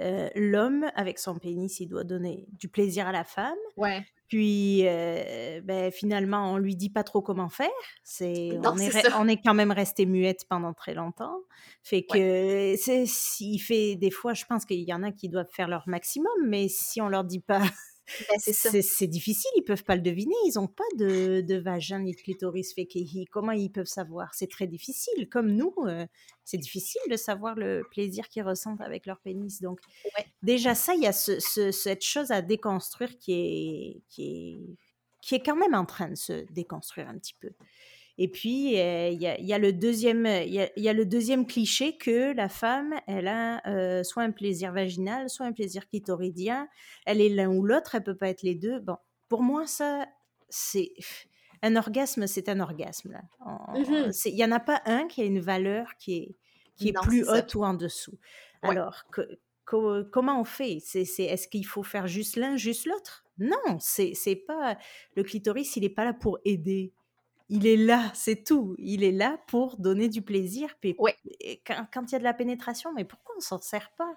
euh, 0.00 0.28
l'homme, 0.34 0.86
avec 0.94 1.18
son 1.18 1.36
pénis, 1.36 1.80
il 1.80 1.88
doit 1.88 2.04
donner 2.04 2.46
du 2.52 2.68
plaisir 2.68 3.06
à 3.06 3.12
la 3.12 3.24
femme. 3.24 3.56
Ouais. 3.76 4.04
Puis, 4.28 4.86
euh, 4.86 5.60
ben, 5.62 5.92
finalement, 5.92 6.52
on 6.52 6.56
lui 6.56 6.74
dit 6.74 6.90
pas 6.90 7.04
trop 7.04 7.20
comment 7.20 7.48
faire. 7.48 7.68
C'est, 8.02 8.58
on, 8.64 8.76
est, 8.78 9.12
on 9.18 9.28
est 9.28 9.36
quand 9.36 9.54
même 9.54 9.70
resté 9.70 10.06
muette 10.06 10.46
pendant 10.48 10.72
très 10.72 10.94
longtemps. 10.94 11.38
Fait 11.82 12.04
que, 12.04 12.74
c'est, 12.76 13.04
il 13.40 13.58
fait 13.58 13.96
des 13.96 14.10
fois, 14.10 14.34
je 14.34 14.44
pense 14.46 14.64
qu'il 14.64 14.80
y 14.80 14.92
en 14.94 15.02
a 15.02 15.12
qui 15.12 15.28
doivent 15.28 15.50
faire 15.52 15.68
leur 15.68 15.84
maximum, 15.86 16.32
mais 16.46 16.68
si 16.68 17.00
on 17.00 17.08
leur 17.08 17.24
dit 17.24 17.40
pas 17.40 17.62
ben, 18.28 18.38
c'est 18.38 19.06
difficile, 19.06 19.50
ils 19.56 19.62
peuvent 19.62 19.84
pas 19.84 19.96
le 19.96 20.02
deviner, 20.02 20.34
ils 20.46 20.54
n'ont 20.56 20.66
pas 20.66 20.84
de, 20.96 21.40
de, 21.40 21.56
vagin 21.56 22.00
ni 22.00 22.12
de 22.12 22.20
clitoris 22.20 22.74
fait 22.74 22.86
comment 23.30 23.52
ils 23.52 23.70
peuvent 23.70 23.86
savoir? 23.86 24.34
C'est 24.34 24.50
très 24.50 24.66
difficile, 24.66 25.28
comme 25.28 25.52
nous, 25.52 25.74
euh, 25.86 26.06
c'est 26.44 26.58
difficile 26.58 27.00
de 27.10 27.16
savoir 27.16 27.54
le 27.54 27.82
plaisir 27.90 28.28
qu'ils 28.28 28.42
ressentent 28.42 28.80
avec 28.80 29.06
leur 29.06 29.20
pénis. 29.20 29.60
Donc 29.60 29.80
déjà 30.42 30.74
ça, 30.74 30.94
il 30.94 31.02
y 31.02 31.06
a 31.06 31.12
cette 31.12 32.04
chose 32.04 32.30
à 32.30 32.42
déconstruire 32.42 33.16
qui 33.18 33.32
est, 33.32 34.02
qui, 34.08 34.22
est, 34.22 34.76
qui 35.22 35.34
est 35.36 35.42
quand 35.42 35.56
même 35.56 35.74
en 35.74 35.86
train 35.86 36.08
de 36.08 36.16
se 36.16 36.44
déconstruire 36.52 37.08
un 37.08 37.18
petit 37.18 37.36
peu. 37.40 37.50
Et 38.16 38.28
puis, 38.28 38.78
euh, 38.78 39.08
il 39.08 39.20
y, 39.20 39.52
a, 39.52 39.58
le 39.58 39.72
deuxième, 39.72 40.24
il 40.26 40.70
y, 40.76 40.88
a, 40.88 40.92
le 40.92 41.04
deuxième 41.04 41.46
cliché 41.46 41.96
que 41.96 42.32
la 42.32 42.48
femme, 42.48 42.94
elle 43.08 43.26
a 43.26 43.60
euh, 43.66 44.04
soit 44.04 44.22
un 44.22 44.30
plaisir 44.30 44.72
vaginal, 44.72 45.28
soit 45.28 45.46
un 45.46 45.52
plaisir 45.52 45.88
clitoridien. 45.88 46.68
Elle 47.06 47.20
est 47.20 47.28
l'un 47.28 47.48
ou 47.48 47.64
l'autre, 47.64 47.96
elle 47.96 48.04
peut 48.04 48.16
pas 48.16 48.28
être 48.28 48.42
les 48.42 48.54
deux. 48.54 48.78
Bon, 48.78 48.96
pour 49.28 49.42
moi, 49.42 49.66
ça, 49.66 50.06
c'est 50.48 50.92
un 51.62 51.74
orgasme, 51.74 52.28
c'est 52.28 52.48
un 52.48 52.60
orgasme. 52.60 53.20
Mmh 53.40 54.10
il 54.26 54.34
n'y 54.34 54.44
en 54.44 54.52
a 54.52 54.60
pas 54.60 54.80
un 54.86 55.08
qui 55.08 55.22
a 55.22 55.24
une 55.24 55.40
valeur 55.40 55.96
qui 55.98 56.16
est, 56.18 56.36
qui 56.76 56.90
est 56.90 57.02
plus 57.02 57.28
haute 57.28 57.54
ou 57.56 57.64
en 57.64 57.74
dessous. 57.74 58.18
Alors, 58.62 59.02
que, 59.10 60.02
comment 60.12 60.40
on 60.40 60.44
fait? 60.44 60.78
C'est 60.80 61.02
Est-ce 61.02 61.48
qu'il 61.48 61.66
faut 61.66 61.82
faire 61.82 62.06
juste 62.06 62.36
l'un, 62.36 62.56
juste 62.56 62.86
l'autre? 62.86 63.24
Non, 63.38 63.78
c'est 63.80 64.44
pas. 64.46 64.78
Le 65.16 65.24
clitoris, 65.24 65.74
il 65.74 65.80
n'est 65.82 65.88
pas 65.88 66.04
là 66.04 66.12
pour 66.12 66.38
aider 66.44 66.92
il 67.54 67.68
est 67.68 67.76
là, 67.76 68.10
c'est 68.14 68.42
tout. 68.42 68.74
Il 68.78 69.04
est 69.04 69.12
là 69.12 69.38
pour 69.46 69.76
donner 69.76 70.08
du 70.08 70.22
plaisir. 70.22 70.74
Puis 70.80 70.96
quand, 71.64 72.02
il 72.08 72.12
y 72.12 72.14
a 72.16 72.18
de 72.18 72.24
la 72.24 72.34
pénétration, 72.34 72.92
mais 72.92 73.04
pourquoi 73.04 73.36
on 73.36 73.40
s'en 73.40 73.60
sert 73.60 73.92
pas? 73.96 74.12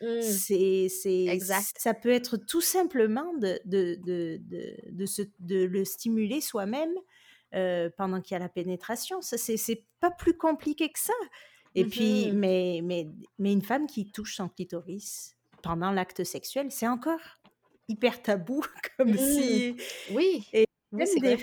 Mmh. 0.00 0.22
C'est, 0.22 1.24
exact. 1.26 1.74
Ça 1.78 1.94
peut 1.94 2.10
être 2.10 2.36
tout 2.36 2.60
simplement 2.60 3.34
de, 3.38 3.58
de, 3.64 3.98
de, 4.04 4.40
de, 4.92 5.06
de 5.40 5.64
le 5.64 5.84
stimuler 5.84 6.40
soi-même 6.40 6.92
euh, 7.56 7.90
pendant 7.96 8.20
qu'il 8.20 8.34
y 8.34 8.36
a 8.36 8.38
la 8.38 8.48
pénétration. 8.48 9.20
Ça, 9.20 9.36
c'est, 9.36 9.84
pas 9.98 10.12
plus 10.12 10.36
compliqué 10.36 10.88
que 10.88 11.00
ça. 11.00 11.14
Et 11.74 11.84
puis, 11.84 12.30
mmh 12.30 12.36
mais, 12.36 12.80
mais, 12.84 13.08
mais 13.40 13.52
une 13.52 13.62
femme 13.62 13.88
qui 13.88 14.12
touche 14.12 14.36
son 14.36 14.48
clitoris 14.48 15.34
pendant 15.62 15.90
l'acte 15.90 16.22
sexuel, 16.22 16.70
c'est 16.70 16.86
encore 16.86 17.40
hyper 17.88 18.22
tabou, 18.22 18.62
comme 18.96 19.10
mmh. 19.10 19.18
si. 19.18 19.76
Oui 20.12 20.46
des, 20.92 21.38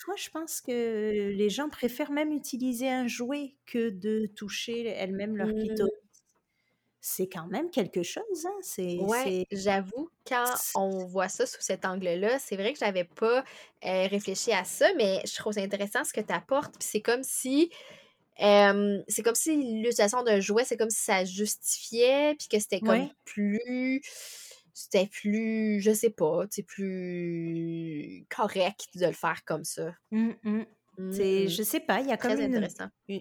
fois, 0.00 0.14
je 0.16 0.28
pense 0.30 0.60
que 0.60 1.30
les 1.30 1.50
gens 1.50 1.68
préfèrent 1.68 2.10
même 2.10 2.32
utiliser 2.32 2.88
un 2.88 3.06
jouet 3.06 3.54
que 3.66 3.90
de 3.90 4.26
toucher 4.26 4.86
elles-mêmes 4.86 5.36
leur 5.36 5.48
mmh. 5.48 5.58
clitoris. 5.58 5.92
C'est 7.00 7.28
quand 7.28 7.46
même 7.46 7.70
quelque 7.70 8.02
chose, 8.02 8.44
hein? 8.44 8.58
C'est, 8.60 8.98
ouais, 8.98 9.46
j'avoue, 9.52 10.10
quand 10.26 10.52
on 10.74 11.06
voit 11.06 11.28
ça 11.28 11.46
sous 11.46 11.60
cet 11.62 11.84
angle-là, 11.84 12.38
c'est 12.38 12.56
vrai 12.56 12.72
que 12.72 12.78
j'avais 12.78 13.04
pas 13.04 13.44
réfléchi 13.82 14.52
à 14.52 14.64
ça, 14.64 14.92
mais 14.94 15.22
je 15.24 15.34
trouve 15.36 15.52
ça 15.52 15.60
intéressant 15.60 16.04
ce 16.04 16.12
que 16.12 16.20
tu 16.20 16.32
apportes. 16.32 16.76
Puis 16.78 16.88
c'est 16.90 17.00
comme 17.00 17.22
si 17.22 17.70
c'est 18.38 19.22
comme 19.24 19.34
si 19.34 19.56
l'utilisation 19.56 20.22
d'un 20.22 20.40
jouet, 20.40 20.64
c'est 20.64 20.76
comme 20.76 20.90
si 20.90 21.02
ça 21.02 21.24
justifiait, 21.24 22.34
puis 22.34 22.48
que 22.48 22.58
c'était 22.58 22.80
comme 22.80 23.08
plus 23.24 24.02
c'était 24.78 25.08
plus, 25.08 25.80
je 25.80 25.92
sais 25.92 26.10
pas, 26.10 26.44
c'est 26.50 26.62
plus 26.62 28.24
correct 28.28 28.86
de 28.94 29.06
le 29.06 29.12
faire 29.12 29.44
comme 29.44 29.64
ça. 29.64 29.92
C'est, 30.12 30.16
mmh. 30.44 31.48
je 31.48 31.62
sais 31.64 31.80
pas, 31.80 32.00
il 32.00 32.06
y 32.06 32.12
a 32.12 32.16
comme 32.16 32.38
une, 32.38 32.68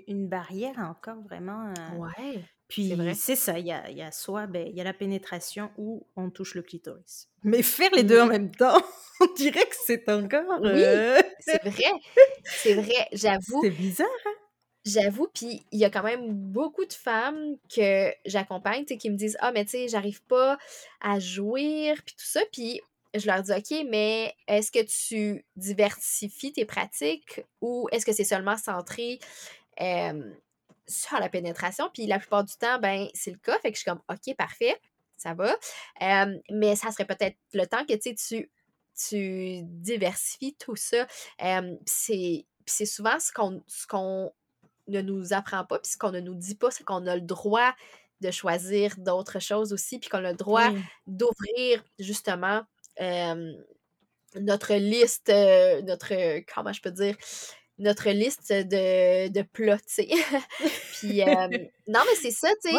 une, 0.08 0.28
barrière 0.28 0.78
encore 0.78 1.20
vraiment. 1.24 1.74
Euh, 1.78 1.98
ouais. 1.98 2.44
Puis 2.68 2.96
c'est 3.16 3.36
ça, 3.36 3.58
il 3.58 3.66
y 3.66 3.72
a, 3.72 3.90
y 3.90 4.04
a, 4.04 4.12
soit 4.12 4.46
ben, 4.46 4.68
il 4.68 4.76
y 4.76 4.82
a 4.82 4.84
la 4.84 4.94
pénétration 4.94 5.72
ou 5.78 6.06
on 6.16 6.30
touche 6.30 6.54
le 6.54 6.62
clitoris. 6.62 7.28
Mais 7.44 7.64
faire 7.64 7.92
les 7.94 8.04
deux 8.04 8.22
en 8.22 8.28
même 8.28 8.52
temps, 8.52 8.80
on 9.20 9.34
dirait 9.36 9.66
que 9.66 9.76
c'est 9.86 10.10
encore. 10.12 10.60
Oui, 10.62 10.70
euh, 10.74 11.20
c'est 11.40 11.64
vrai. 11.64 11.92
C'est 12.44 12.74
vrai, 12.76 13.08
j'avoue. 13.14 13.62
C'est 13.64 13.72
bizarre, 13.72 14.08
hein? 14.26 14.47
J'avoue, 14.88 15.28
puis 15.34 15.66
il 15.74 15.80
y 15.80 15.86
a 15.86 15.90
quand 15.90 16.04
même 16.04 16.32
beaucoup 16.32 16.86
de 16.86 16.94
femmes 16.94 17.58
que 17.74 18.14
j'accompagne, 18.26 18.86
qui 18.86 19.10
me 19.10 19.18
disent 19.18 19.38
Ah, 19.42 19.52
mais 19.52 19.66
tu 19.66 19.72
sais, 19.72 19.88
j'arrive 19.90 20.24
pas 20.24 20.58
à 21.02 21.20
jouir, 21.20 22.02
puis 22.06 22.16
tout 22.16 22.26
ça. 22.26 22.40
Puis 22.54 22.80
je 23.14 23.28
leur 23.28 23.44
dis 23.44 23.52
OK, 23.52 23.86
mais 23.90 24.34
est-ce 24.48 24.72
que 24.72 24.80
tu 24.84 25.46
diversifies 25.58 26.54
tes 26.54 26.64
pratiques 26.64 27.42
ou 27.60 27.90
est-ce 27.92 28.06
que 28.06 28.14
c'est 28.14 28.24
seulement 28.24 28.56
centré 28.56 29.20
sur 30.88 31.20
la 31.20 31.28
pénétration? 31.28 31.90
Puis 31.94 32.08
la 32.08 32.20
plupart 32.20 32.46
du 32.46 32.56
temps, 32.56 32.80
ben, 32.80 33.10
c'est 33.14 33.32
le 33.32 33.40
cas. 33.40 33.60
Fait 33.60 33.72
que 33.72 33.76
je 33.78 33.82
suis 33.82 33.92
comme 33.92 34.02
OK, 34.10 34.36
parfait, 34.38 34.80
ça 35.18 35.34
va. 35.34 35.54
mais 36.50 36.78
ça 36.78 36.92
serait 36.92 37.06
peut-être 37.06 37.36
le 37.52 37.66
temps 37.66 37.86
que 37.86 37.94
tu, 37.94 38.50
tu 38.96 39.64
diversifies 39.64 40.56
tout 40.56 40.78
ça. 40.78 41.08
c'est 41.86 42.46
c'est 42.70 42.86
souvent 42.86 43.18
ce 43.20 43.32
qu'on 43.88 44.34
ne 44.88 45.02
nous 45.02 45.34
apprend 45.34 45.66
pas, 45.66 45.80
puis 45.80 45.92
ce 45.92 45.98
qu'on 45.98 46.12
ne 46.12 46.20
nous 46.20 46.36
dit 46.36 46.56
pas, 46.56 46.72
c'est 46.72 46.84
qu'on 46.84 47.06
a 47.08 47.16
le 47.16 47.22
droit 47.22 47.74
de 48.22 48.32
choisir 48.32 48.96
d'autres 48.98 49.40
choses 49.40 49.74
aussi, 49.74 50.00
puis 50.00 50.10
qu'on 50.10 50.24
a 50.24 50.32
le 50.32 50.38
droit 50.38 50.70
d'ouvrir 51.06 51.84
justement 52.00 52.64
notre 54.36 54.74
liste, 54.76 55.30
notre, 55.30 56.40
comment 56.54 56.74
je 56.74 56.82
peux 56.82 56.92
dire, 56.92 57.16
notre 57.80 58.10
liste 58.10 58.52
de, 58.52 59.28
de 59.28 59.42
plats, 59.44 59.78
tu 59.80 59.84
sais. 59.88 60.08
puis, 60.94 61.24
non, 61.88 62.00
mais 62.06 62.16
c'est 62.20 62.32
ça, 62.32 62.50
tu 62.64 62.72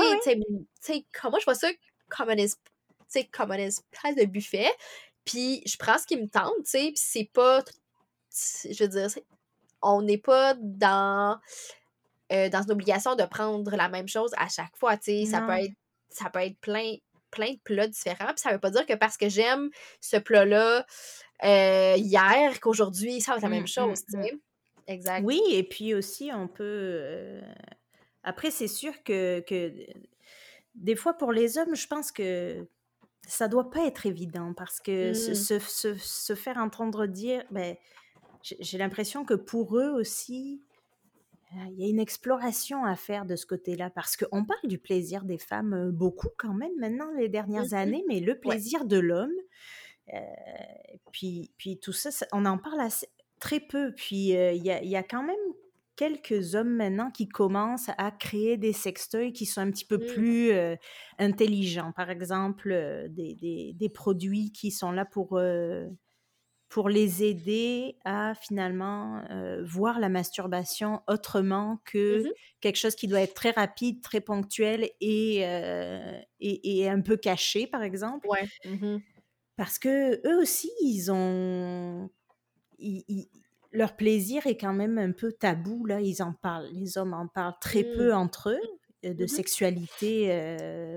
sais, 0.80 1.04
comment 1.20 1.38
je 1.38 1.44
vois 1.44 1.54
ça 1.54 1.68
comme 2.09 2.30
un, 2.30 2.46
comme 3.32 3.52
un 3.52 3.59
espèce 3.59 4.16
de 4.16 4.24
buffet, 4.24 4.70
puis 5.24 5.62
je 5.66 5.76
prends 5.76 5.98
ce 5.98 6.06
qui 6.06 6.16
me 6.16 6.28
tente, 6.28 6.54
tu 6.64 6.70
sais, 6.70 6.86
puis 6.88 6.96
c'est 6.96 7.30
pas, 7.32 7.62
je 8.32 8.82
veux 8.82 8.88
dire, 8.88 9.09
on 9.82 10.02
n'est 10.02 10.18
pas 10.18 10.54
dans 10.59 11.38
euh, 12.33 12.49
dans 12.49 12.62
une 12.62 12.72
obligation 12.72 13.14
de 13.14 13.24
prendre 13.24 13.74
la 13.74 13.89
même 13.89 14.09
chose 14.09 14.33
à 14.37 14.49
chaque 14.49 14.76
fois. 14.76 14.97
Ça 15.01 15.41
peut 15.41 15.53
être, 15.53 15.74
ça 16.11 16.31
peut 16.31 16.41
être 16.41 16.59
plein, 16.61 16.95
plein 17.31 17.53
de 17.53 17.61
plats 17.64 17.89
différents. 17.89 18.29
Puis 18.29 18.39
ça 18.39 18.53
veut 18.53 18.59
pas 18.59 18.70
dire 18.70 18.87
que 18.87 18.95
parce 18.95 19.16
que 19.16 19.29
j'aime 19.29 19.70
ce 20.01 20.16
plat-là 20.16 20.87
euh, 21.45 21.95
hier, 21.97 22.61
qu'aujourd'hui, 22.61 23.20
ça 23.20 23.33
va 23.33 23.37
être 23.39 23.43
la 23.45 23.49
même 23.49 23.62
mmh, 23.62 23.68
chose. 23.68 24.03
Mmh, 24.12 24.20
mmh. 24.20 24.41
Exact. 24.89 25.22
Oui, 25.24 25.41
et 25.51 25.62
puis 25.62 25.95
aussi, 25.95 26.31
on 26.33 26.49
peut. 26.49 26.64
Euh, 26.64 27.41
après, 28.22 28.51
c'est 28.51 28.68
sûr 28.68 28.93
que, 29.05 29.41
que 29.41 29.72
des 30.74 30.97
fois, 30.97 31.14
pour 31.14 31.33
les 31.33 31.59
hommes, 31.59 31.74
je 31.74 31.87
pense 31.87 32.11
que 32.11 32.66
ça 33.26 33.49
doit 33.49 33.70
pas 33.70 33.87
être 33.87 34.07
évident 34.07 34.55
parce 34.55 34.81
que 34.81 35.12
se, 35.12 35.35
se, 35.35 35.95
se, 35.97 36.35
faire 36.35 36.57
entendre 36.57 37.07
dire, 37.07 37.45
ben, 37.51 37.76
j'ai 38.43 38.79
l'impression 38.79 39.24
que 39.24 39.35
pour 39.35 39.76
eux 39.76 39.91
aussi, 39.91 40.62
il 41.53 41.78
y 41.78 41.84
a 41.84 41.88
une 41.88 42.01
exploration 42.01 42.84
à 42.84 42.94
faire 42.96 43.24
de 43.24 43.36
ce 43.36 43.46
côté-là, 43.46 43.90
parce 43.90 44.16
qu'on 44.16 44.44
parle 44.44 44.68
du 44.68 44.78
plaisir 44.78 45.24
des 45.24 45.38
femmes 45.38 45.90
beaucoup 45.90 46.28
quand 46.36 46.55
même 46.55 46.76
maintenant 46.78 47.11
les 47.18 47.28
dernières 47.28 47.72
mmh 47.72 47.74
années, 47.74 48.05
mais 48.09 48.20
le 48.20 48.38
plaisir 48.38 48.84
de 48.84 48.99
l'homme, 48.99 49.32
puis, 51.12 51.51
puis 51.57 51.78
tout 51.78 51.92
ça, 51.92 52.11
on 52.32 52.44
en 52.44 52.59
parle 52.59 52.80
assez, 52.80 53.09
très 53.40 53.61
peu. 53.61 53.92
Puis 53.94 54.30
il 54.30 54.64
y, 54.64 54.70
a, 54.70 54.82
y, 54.82 54.96
a, 54.96 55.03
quand 55.03 55.22
même 55.22 55.36
quelques 55.96 56.55
hommes 56.55 56.76
maintenant 56.76 57.11
qui 57.11 57.28
commencent 57.28 57.90
à 57.99 58.11
créer 58.11 58.57
des 58.57 58.72
sextoys 58.72 59.32
qui 59.32 59.46
sont 59.46 59.61
un 59.61 59.70
petit 59.70 59.84
peu 59.84 59.99
mmh. 59.99 60.07
plus 60.07 60.53
intelligents. 61.18 61.92
Par 61.92 62.11
exemple, 62.11 62.70
des, 63.11 63.34
des, 63.34 63.72
des, 63.74 63.88
produits 63.88 64.53
qui 64.53 64.70
sont 64.70 64.92
là 64.92 65.05
pour 65.05 65.38
pour 66.68 66.90
les 66.90 67.24
aider 67.24 67.96
à 68.04 68.34
finalement 68.34 69.22
euh, 69.30 69.62
voir 69.64 69.98
la 69.98 70.08
masturbation 70.08 71.00
autrement 71.08 71.80
que 71.84 72.24
mmh 72.24 72.32
quelque 72.60 72.76
chose 72.76 72.96
qui 72.96 73.06
doit 73.06 73.20
être 73.20 73.34
très 73.34 73.52
rapide, 73.52 74.02
très 74.02 74.20
ponctuel 74.20 74.90
et, 75.00 75.46
euh, 75.46 76.20
et, 76.40 76.90
un 76.90 77.00
peu 77.00 77.16
caché, 77.16 77.68
par 77.68 77.84
exemple. 77.84 78.26
Ouais. 78.26 78.48
Mmh 78.64 78.98
Parce 79.56 79.78
que 79.78 80.20
eux 80.26 80.40
aussi, 80.40 80.68
ils 80.80 81.12
ont... 81.12 82.10
leur 83.70 83.94
plaisir 83.94 84.44
est 84.48 84.56
quand 84.56 84.72
même 84.72 84.98
un 84.98 85.12
peu 85.12 85.30
tabou, 85.30 85.86
là, 85.86 86.00
ils 86.00 86.20
en 86.20 86.32
parlent, 86.32 86.68
les 86.72 86.98
hommes 86.98 87.14
en 87.14 87.28
parlent 87.28 87.54
très 87.60 87.84
mmh. 87.84 87.96
peu 87.96 88.12
entre 88.12 88.50
eux, 88.50 88.60
euh, 89.04 89.14
de 89.14 89.26
sexualité. 89.28 90.26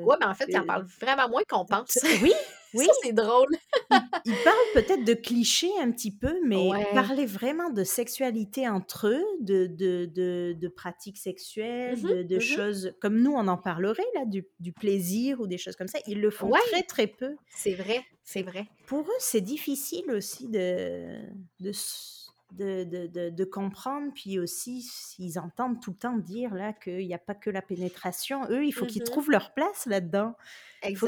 ouais, 0.04 0.18
mais 0.20 0.26
en 0.26 0.34
fait, 0.34 0.46
ils 0.48 0.58
en 0.58 0.66
parlent 0.66 0.88
vraiment 1.00 1.30
moins 1.30 1.44
qu'on 1.48 1.66
pense. 1.66 2.00
Oui, 2.24 2.34
oui. 2.74 2.88
c'est 3.04 3.14
drôle. 3.14 3.50
ils, 4.26 4.36
parlent 4.44 4.58
peut-être 4.74 5.04
de 5.04 5.14
clichés 5.14 5.72
un 5.82 5.92
petit 5.92 6.12
peu, 6.12 6.34
mais 6.46 6.70
parler 6.94 7.26
vraiment 7.26 7.70
de 7.70 7.84
sexualité 7.84 8.68
entre 8.68 9.08
eux, 9.08 9.24
de, 9.42 9.68
de, 9.68 10.06
de, 10.06 10.56
de 10.60 10.68
pratiques 10.68 11.18
sexuelles, 11.18 11.98
mmh 11.98 12.10
de, 12.10 12.24
de 12.24 12.38
mmh 12.38 12.42
choses 12.42 12.94
comme 13.02 13.20
nous, 13.20 13.32
on 13.32 13.48
en 13.48 13.58
parlerait, 13.58 14.04
là, 14.16 14.26
du, 14.26 14.46
du, 14.60 14.72
plaisir 14.72 15.40
ou 15.40 15.48
des 15.48 15.58
choses 15.58 15.76
comme 15.76 15.88
ça. 15.88 16.00
Ils 16.08 16.22
le 16.22 16.30
font 16.30 16.52
très, 16.70 16.84
très 16.84 17.08
peu. 17.08 17.36
C'est 17.50 17.74
vrai, 17.74 18.04
c'est 18.24 18.44
vrai. 18.44 18.68
Pour 18.88 19.02
eux, 19.02 19.20
c'est 19.20 19.42
difficile 19.42 20.10
aussi 20.12 20.48
de, 20.48 21.20
de 21.60 21.72
de, 22.52 22.84
de, 22.84 23.30
de, 23.30 23.44
comprendre, 23.46 24.12
puis 24.14 24.40
aussi, 24.40 24.86
ils 25.20 25.40
entendent 25.40 25.82
tout 25.82 25.92
le 25.92 25.98
temps 25.98 26.18
dire 26.18 26.54
là 26.54 26.74
qu'il 26.74 27.08
n'y 27.08 27.14
a 27.14 27.20
pas 27.20 27.36
que 27.36 27.50
la 27.50 27.62
pénétration. 27.62 28.42
Eux, 28.50 28.66
il 28.66 28.72
faut 28.72 28.86
qu'ils 28.86 29.04
mmh 29.04 29.06
trouvent 29.06 29.32
leur 29.32 29.54
place 29.54 29.86
là-dedans. 29.86 30.36
Il 30.88 30.98
faut 30.98 31.08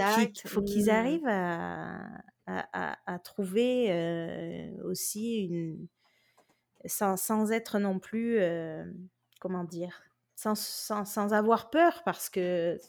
qu'ils 0.62 0.86
mmh. 0.86 0.89
arrivent 0.89 1.28
à, 1.28 2.00
à, 2.48 3.14
à, 3.14 3.20
trouver 3.20 3.91
euh, 3.91 4.70
aussi 4.84 5.46
une... 5.46 5.88
Sans, 6.86 7.16
sans, 7.16 7.52
être 7.52 7.80
non 7.80 7.98
plus, 7.98 8.39
euh, 8.39 8.84
comment 9.39 9.64
dire, 9.64 10.02
sans, 10.44 10.56
sans, 10.56 11.06
sans, 11.06 11.34
avoir 11.34 11.70
peur, 11.70 12.02
parce 12.04 12.30
que 12.30 12.76
mmh 12.76 12.80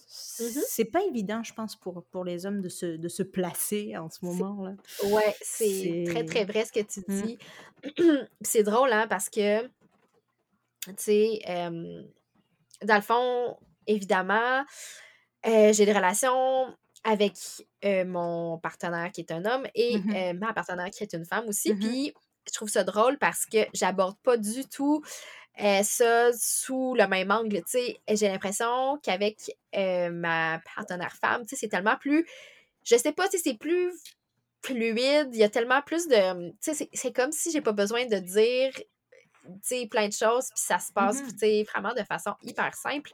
c'est 0.67 0.85
pas 0.87 1.03
évident, 1.05 1.43
je 1.45 1.55
pense, 1.55 1.77
pour, 1.77 2.05
pour 2.11 2.25
les 2.25 2.47
hommes 2.47 2.61
de 2.61 2.69
se, 2.69 2.97
de 2.97 3.09
se 3.09 3.23
placer 3.23 3.97
en 3.97 4.11
ce 4.11 4.25
moment-là. 4.25 4.75
Ouais, 5.05 5.37
c'est 5.41 6.05
très, 6.09 6.25
très 6.25 6.45
vrai 6.45 6.65
ce 6.65 6.73
que 6.73 6.81
tu 6.81 7.01
dis. 7.07 7.39
c'est 8.41 8.65
drôle, 8.65 8.93
hein, 8.93 9.07
parce 9.09 9.31
que, 9.31 9.63
tu 9.63 10.95
sais, 10.97 11.39
dans 11.47 12.97
le 12.97 13.03
fond, 13.03 13.57
évidemment, 13.87 14.65
j'ai 15.45 15.87
des 15.87 15.93
relations 15.93 16.75
avec 17.05 17.35
mon 18.07 18.59
partenaire 18.59 19.13
qui 19.13 19.21
est 19.21 19.31
un 19.31 19.45
homme 19.45 19.67
et 19.75 19.99
mmh 19.99 20.39
ma 20.39 20.53
partenaire 20.53 20.91
qui 20.91 21.05
est 21.05 21.13
une 21.13 21.25
femme 21.25 21.47
aussi. 21.47 21.73
Mmh 21.73 21.79
puis 21.79 22.15
je 22.47 22.53
trouve 22.53 22.69
ça 22.69 22.85
drôle 22.85 23.17
parce 23.19 23.47
que 23.47 23.59
j'aborde 23.73 24.19
pas 24.23 24.37
du 24.37 24.67
tout 24.69 25.03
ça 25.57 26.33
sous 26.33 26.95
le 26.95 27.07
même 27.07 27.31
angle. 27.31 27.63
J'ai 28.09 28.29
l'impression 28.29 28.99
qu'avec 29.03 29.57
ma 29.73 30.61
partenaire 30.75 31.17
femme, 31.21 31.45
c'est 31.47 31.69
tellement 31.69 31.97
plus. 31.97 32.27
Je 32.85 32.97
sais 32.97 33.13
pas, 33.13 33.29
c'est 33.31 33.59
plus 33.59 33.93
fluide, 34.63 35.29
il 35.33 35.39
y 35.39 35.45
a 35.45 35.49
tellement 35.49 35.83
plus 35.83 36.09
de. 36.09 36.53
C'est 36.61 37.13
comme 37.13 37.33
si 37.33 37.51
j'ai 37.51 37.61
pas 37.61 37.73
besoin 37.73 38.07
de 38.07 38.17
dire 38.17 38.73
plein 39.91 40.09
de 40.09 40.13
choses, 40.13 40.49
puis 40.49 40.63
ça 40.63 40.79
se 40.79 40.91
passe 40.93 41.21
mmh 41.21 41.65
vraiment 41.71 41.93
de 41.93 42.03
façon 42.03 42.33
hyper 42.43 42.75
simple. 42.75 43.13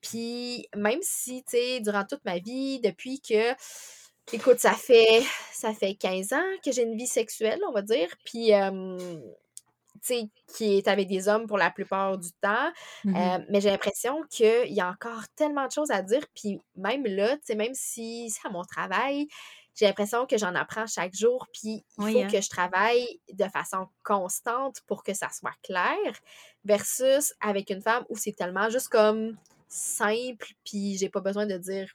puis 0.00 0.68
même 0.76 1.00
si, 1.02 1.42
tu 1.44 1.56
sais, 1.56 1.80
durant 1.80 2.04
toute 2.04 2.24
ma 2.24 2.38
vie, 2.38 2.80
depuis 2.80 3.20
que, 3.20 3.54
écoute, 4.32 4.58
ça 4.58 4.72
fait, 4.72 5.22
ça 5.52 5.72
fait 5.74 5.94
15 5.94 6.32
ans 6.32 6.50
que 6.64 6.70
j'ai 6.72 6.82
une 6.82 6.96
vie 6.96 7.06
sexuelle, 7.06 7.60
on 7.68 7.72
va 7.72 7.82
dire, 7.82 8.08
puis, 8.24 8.46
tu 8.48 8.52
sais, 8.52 9.20
qui 10.56 10.78
est 10.78 10.88
avec 10.88 11.08
des 11.08 11.28
hommes 11.28 11.46
pour 11.46 11.58
la 11.58 11.70
plupart 11.70 12.18
du 12.18 12.30
temps, 12.40 12.70
mmh 13.04 13.38
mais 13.48 13.60
j'ai 13.60 13.70
l'impression 13.70 14.22
qu'il 14.30 14.72
y 14.72 14.80
a 14.80 14.88
encore 14.88 15.22
tellement 15.36 15.66
de 15.66 15.72
choses 15.72 15.90
à 15.90 16.02
dire, 16.02 16.24
puis 16.34 16.60
même 16.76 17.04
là, 17.04 17.36
tu 17.36 17.42
sais, 17.44 17.54
même 17.54 17.74
si 17.74 18.30
c'est 18.30 18.46
à 18.46 18.50
mon 18.50 18.62
travail, 18.64 19.26
j'ai 19.74 19.86
l'impression 19.86 20.26
que 20.26 20.38
j'en 20.38 20.54
apprends 20.54 20.86
chaque 20.86 21.14
jour, 21.14 21.46
puis 21.52 21.84
il 21.98 22.12
faut 22.12 22.20
hein. 22.20 22.28
que 22.28 22.40
je 22.40 22.48
travaille 22.48 23.20
de 23.32 23.44
façon 23.44 23.88
constante 24.02 24.80
pour 24.86 25.02
que 25.02 25.14
ça 25.14 25.28
soit 25.30 25.54
clair, 25.62 25.96
versus 26.64 27.34
avec 27.40 27.70
une 27.70 27.82
femme 27.82 28.04
où 28.08 28.16
c'est 28.16 28.32
tellement 28.32 28.70
juste 28.70 28.88
comme 28.88 29.36
simple, 29.68 30.46
puis 30.64 30.96
j'ai 30.96 31.08
pas 31.08 31.20
besoin 31.20 31.46
de 31.46 31.56
dire 31.56 31.92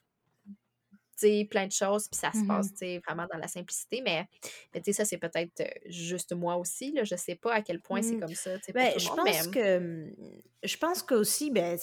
plein 1.50 1.68
de 1.68 1.72
choses, 1.72 2.08
puis 2.08 2.20
ça 2.20 2.32
se 2.32 2.46
passe 2.46 2.72
mmh 2.72 3.00
vraiment 3.08 3.28
dans 3.32 3.40
la 3.40 3.48
simplicité. 3.48 4.02
Mais, 4.04 4.28
mais 4.74 4.94
ça, 4.94 5.06
c'est 5.06 5.18
peut-être 5.18 5.64
juste 5.88 6.34
moi 6.34 6.58
aussi. 6.58 6.92
Là, 6.92 7.04
je 7.04 7.16
sais 7.16 7.36
pas 7.36 7.54
à 7.54 7.62
quel 7.62 7.82
point 7.82 8.02
c'est 8.02 8.16
mmh. 8.16 8.20
comme 8.20 8.36
ça. 8.36 8.52
Ben, 8.74 8.94
je, 8.98 9.08
pense 9.10 9.48
que, 9.48 9.80
mmh, 9.80 10.16
je 10.64 10.78
pense 10.78 11.04
que 11.04 11.16
aussi, 11.16 11.52
ben, 11.52 11.78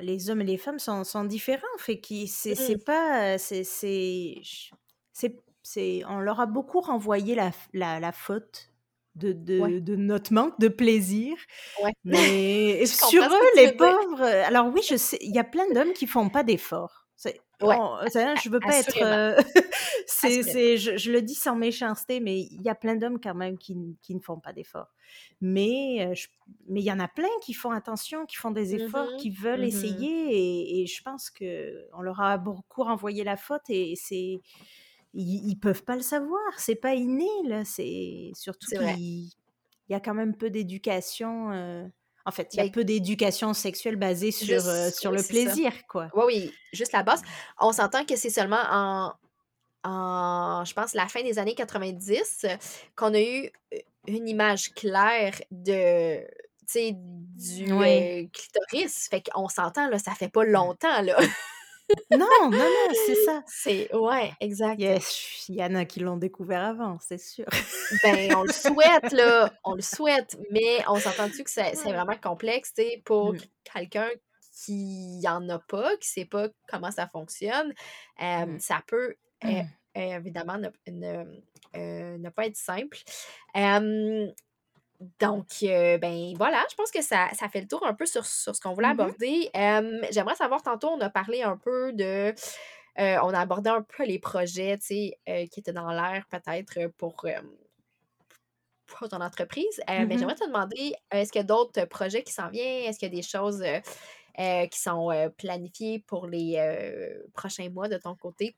les 0.00 0.30
hommes 0.30 0.42
et 0.42 0.46
les 0.46 0.58
femmes 0.58 0.78
sont, 0.78 1.04
sont 1.04 1.24
différents. 1.24 1.66
Fait 1.78 2.00
qui 2.00 2.28
c'est 2.28 2.76
mmh. 2.76 2.78
pas. 2.84 3.38
c'est 3.38 3.64
c'est 5.64 6.02
on 6.08 6.18
leur 6.18 6.40
a 6.40 6.46
beaucoup 6.46 6.80
renvoyé 6.80 7.34
la, 7.34 7.52
la, 7.72 8.00
la 8.00 8.12
faute 8.12 8.72
de, 9.14 9.32
de, 9.32 9.78
de, 9.78 9.96
notre 9.96 10.32
manque 10.32 10.58
de 10.58 10.68
plaisir. 10.68 11.36
Mais 12.04 12.84
sur 12.86 13.22
eux, 13.22 13.56
les 13.56 13.72
pauvres. 13.72 14.22
Alors 14.22 14.68
oui, 14.72 14.80
je 14.88 14.96
sais, 14.96 15.18
il 15.20 15.34
y 15.34 15.38
a 15.38 15.44
plein 15.44 15.70
d'hommes 15.72 15.92
qui 15.92 16.06
font 16.06 16.28
pas 16.28 16.42
d'efforts. 16.42 17.01
Ouais, 17.62 18.34
je 18.42 18.48
veux 18.48 18.60
pas 18.60 18.78
être. 18.78 18.96
c'est, 20.06 20.76
je, 20.76 21.10
le 21.10 21.22
dis 21.22 21.34
sans 21.34 21.56
méchanceté, 21.56 22.20
mais 22.20 22.40
il 22.40 22.62
y 22.62 22.68
a 22.68 22.74
plein 22.74 22.96
d'hommes 22.96 23.20
quand 23.20 23.34
même 23.34 23.58
qui, 23.58 23.76
qui 24.02 24.14
ne 24.14 24.20
font 24.20 24.38
pas 24.38 24.52
d'efforts. 24.52 24.92
Mais 25.40 26.12
mais 26.68 26.80
il 26.80 26.84
y 26.84 26.92
en 26.92 27.00
a 27.00 27.08
plein 27.08 27.28
qui 27.42 27.52
font 27.52 27.70
attention, 27.70 28.26
qui 28.26 28.36
font 28.36 28.50
des 28.50 28.74
efforts, 28.74 29.12
mmh 29.12 29.16
qui 29.18 29.30
veulent 29.30 29.60
mmh 29.60 29.64
essayer, 29.64 30.82
et, 30.82 30.86
je 30.86 31.02
pense 31.02 31.30
que 31.30 31.86
on 31.92 32.02
leur 32.02 32.20
a 32.20 32.38
beaucoup 32.38 32.82
renvoyé 32.82 33.24
la 33.24 33.36
faute, 33.36 33.68
et 33.68 33.94
c'est 33.96 34.40
ils, 35.14 35.48
ils 35.48 35.56
peuvent 35.56 35.84
pas 35.84 35.96
le 35.96 36.02
savoir, 36.02 36.40
c'est 36.56 36.76
pas 36.76 36.94
inné 36.94 37.28
là, 37.44 37.64
c'est 37.64 38.30
surtout 38.34 38.70
qu'il 38.70 39.28
y 39.88 39.94
a 39.94 40.00
quand 40.00 40.14
même 40.14 40.36
peu 40.36 40.50
d'éducation. 40.50 41.90
En 42.24 42.30
fait, 42.30 42.48
il 42.54 42.58
y 42.58 42.60
a 42.60 42.68
peu 42.70 42.84
d'éducation 42.84 43.52
sexuelle 43.54 43.96
basée 43.96 44.30
sur, 44.30 44.46
sur 44.92 45.10
le 45.10 45.22
plaisir, 45.22 45.72
quoi. 45.88 46.08
Oui, 46.14 46.24
oui, 46.26 46.52
juste 46.72 46.92
la 46.92 47.02
base. 47.02 47.22
On 47.58 47.72
s'entend 47.72 48.04
que 48.04 48.16
c'est 48.16 48.30
seulement 48.30 48.62
en, 48.70 49.12
en, 49.84 50.64
je 50.64 50.72
pense, 50.74 50.94
la 50.94 51.08
fin 51.08 51.22
des 51.22 51.38
années 51.38 51.54
90 51.54 52.46
qu'on 52.96 53.14
a 53.14 53.20
eu 53.20 53.50
une 54.06 54.28
image 54.28 54.72
claire 54.74 55.34
de, 55.50 56.20
du 56.74 57.64
clitoris. 58.32 59.08
Fait 59.10 59.22
qu'on 59.22 59.48
s'entend, 59.48 59.88
là, 59.88 59.98
ça 59.98 60.12
fait 60.12 60.30
pas 60.30 60.44
longtemps, 60.44 61.02
là. 61.02 61.16
Non, 62.10 62.50
non, 62.50 62.50
non, 62.50 62.94
c'est 63.06 63.24
ça. 63.24 63.42
C'est 63.46 63.94
ouais, 63.94 64.32
exact. 64.40 64.80
il 65.48 65.54
y 65.54 65.64
en 65.64 65.74
a 65.74 65.84
qui 65.84 66.00
l'ont 66.00 66.16
découvert 66.16 66.62
avant, 66.62 66.98
c'est 67.00 67.18
sûr. 67.18 67.46
Ben, 68.02 68.34
on 68.36 68.42
le 68.42 68.52
souhaite, 68.52 69.12
là, 69.12 69.52
on 69.64 69.74
le 69.74 69.82
souhaite, 69.82 70.36
mais 70.50 70.84
on 70.88 70.96
s'entend-tu 70.96 71.44
que 71.44 71.50
c'est 71.50 71.72
vraiment 71.84 72.16
complexe, 72.22 72.74
tu 72.74 72.82
sais, 72.82 73.02
pour 73.04 73.34
mmh. 73.34 73.38
quelqu'un 73.72 74.08
qui 74.64 75.22
en 75.26 75.48
a 75.48 75.58
pas, 75.58 75.96
qui 75.96 76.08
sait 76.08 76.24
pas 76.24 76.48
comment 76.68 76.90
ça 76.90 77.08
fonctionne, 77.08 77.72
mmh. 78.20 78.58
ça 78.58 78.82
peut 78.86 79.14
mmh. 79.42 79.62
évidemment 79.94 80.58
ne, 80.58 81.24
ne, 81.74 82.28
pas 82.30 82.46
être 82.46 82.56
simple. 82.56 82.98
Donc, 85.20 85.46
euh, 85.62 85.98
ben 85.98 86.34
voilà, 86.36 86.64
je 86.70 86.74
pense 86.76 86.90
que 86.90 87.02
ça, 87.02 87.28
fait 87.52 87.60
le 87.60 87.68
tour 87.68 87.84
un 87.84 87.94
peu 87.94 88.06
sur, 88.06 88.24
ce 88.24 88.50
qu'on 88.60 88.74
voulait 88.74 88.88
mmh 88.88 89.00
aborder. 89.00 89.50
J'aimerais 90.10 90.34
savoir, 90.36 90.62
tantôt, 90.62 90.88
on 90.88 91.00
a 91.00 91.10
parlé 91.10 91.42
un 91.42 91.56
peu 91.56 91.92
de. 91.92 92.34
Euh, 92.98 93.16
on 93.22 93.30
a 93.30 93.40
abordé 93.40 93.70
un 93.70 93.82
peu 93.82 94.04
les 94.04 94.18
projets, 94.18 94.76
tu 94.78 94.86
sais, 94.86 95.18
euh, 95.28 95.46
qui 95.46 95.60
étaient 95.60 95.72
dans 95.72 95.90
l'air 95.90 96.26
peut-être 96.30 96.88
pour, 96.98 97.26
pour 98.86 99.08
ton 99.08 99.20
entreprise. 99.20 99.80
Mais 99.88 100.04
mmh 100.04 100.18
j'aimerais 100.18 100.34
te 100.34 100.46
demander, 100.46 100.94
est-ce 101.10 101.32
qu'il 101.32 101.40
y 101.40 101.44
a 101.44 101.46
d'autres 101.46 101.84
projets 101.86 102.22
qui 102.22 102.32
s'en 102.32 102.48
viennent? 102.50 102.88
Est-ce 102.88 102.98
qu'il 102.98 103.08
y 103.08 103.12
a 103.12 103.16
des 103.16 103.22
choses 103.22 103.64
qui 104.70 104.80
sont 104.80 105.32
planifiées 105.38 106.00
pour 106.06 106.26
les 106.26 106.58
prochains 107.34 107.70
mois 107.70 107.88
de 107.88 107.96
ton 107.96 108.14
côté? 108.14 108.54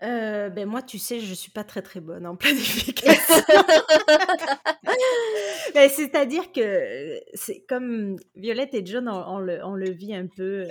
ben 0.00 0.64
moi, 0.66 0.82
tu 0.82 0.98
sais, 0.98 1.20
je 1.20 1.34
suis 1.34 1.52
pas 1.52 1.64
très 1.64 1.82
très 1.82 2.00
bonne 2.00 2.26
en 2.26 2.36
planification. 2.36 3.44
C'est-à-dire 5.88 6.52
que 6.52 7.20
c'est 7.34 7.60
comme 7.68 8.16
Violette 8.36 8.74
et 8.74 8.84
John, 8.84 9.08
on, 9.08 9.38
le, 9.38 9.64
on 9.64 9.74
le, 9.74 9.90
vit 9.90 10.14
un 10.14 10.26
peu 10.26 10.66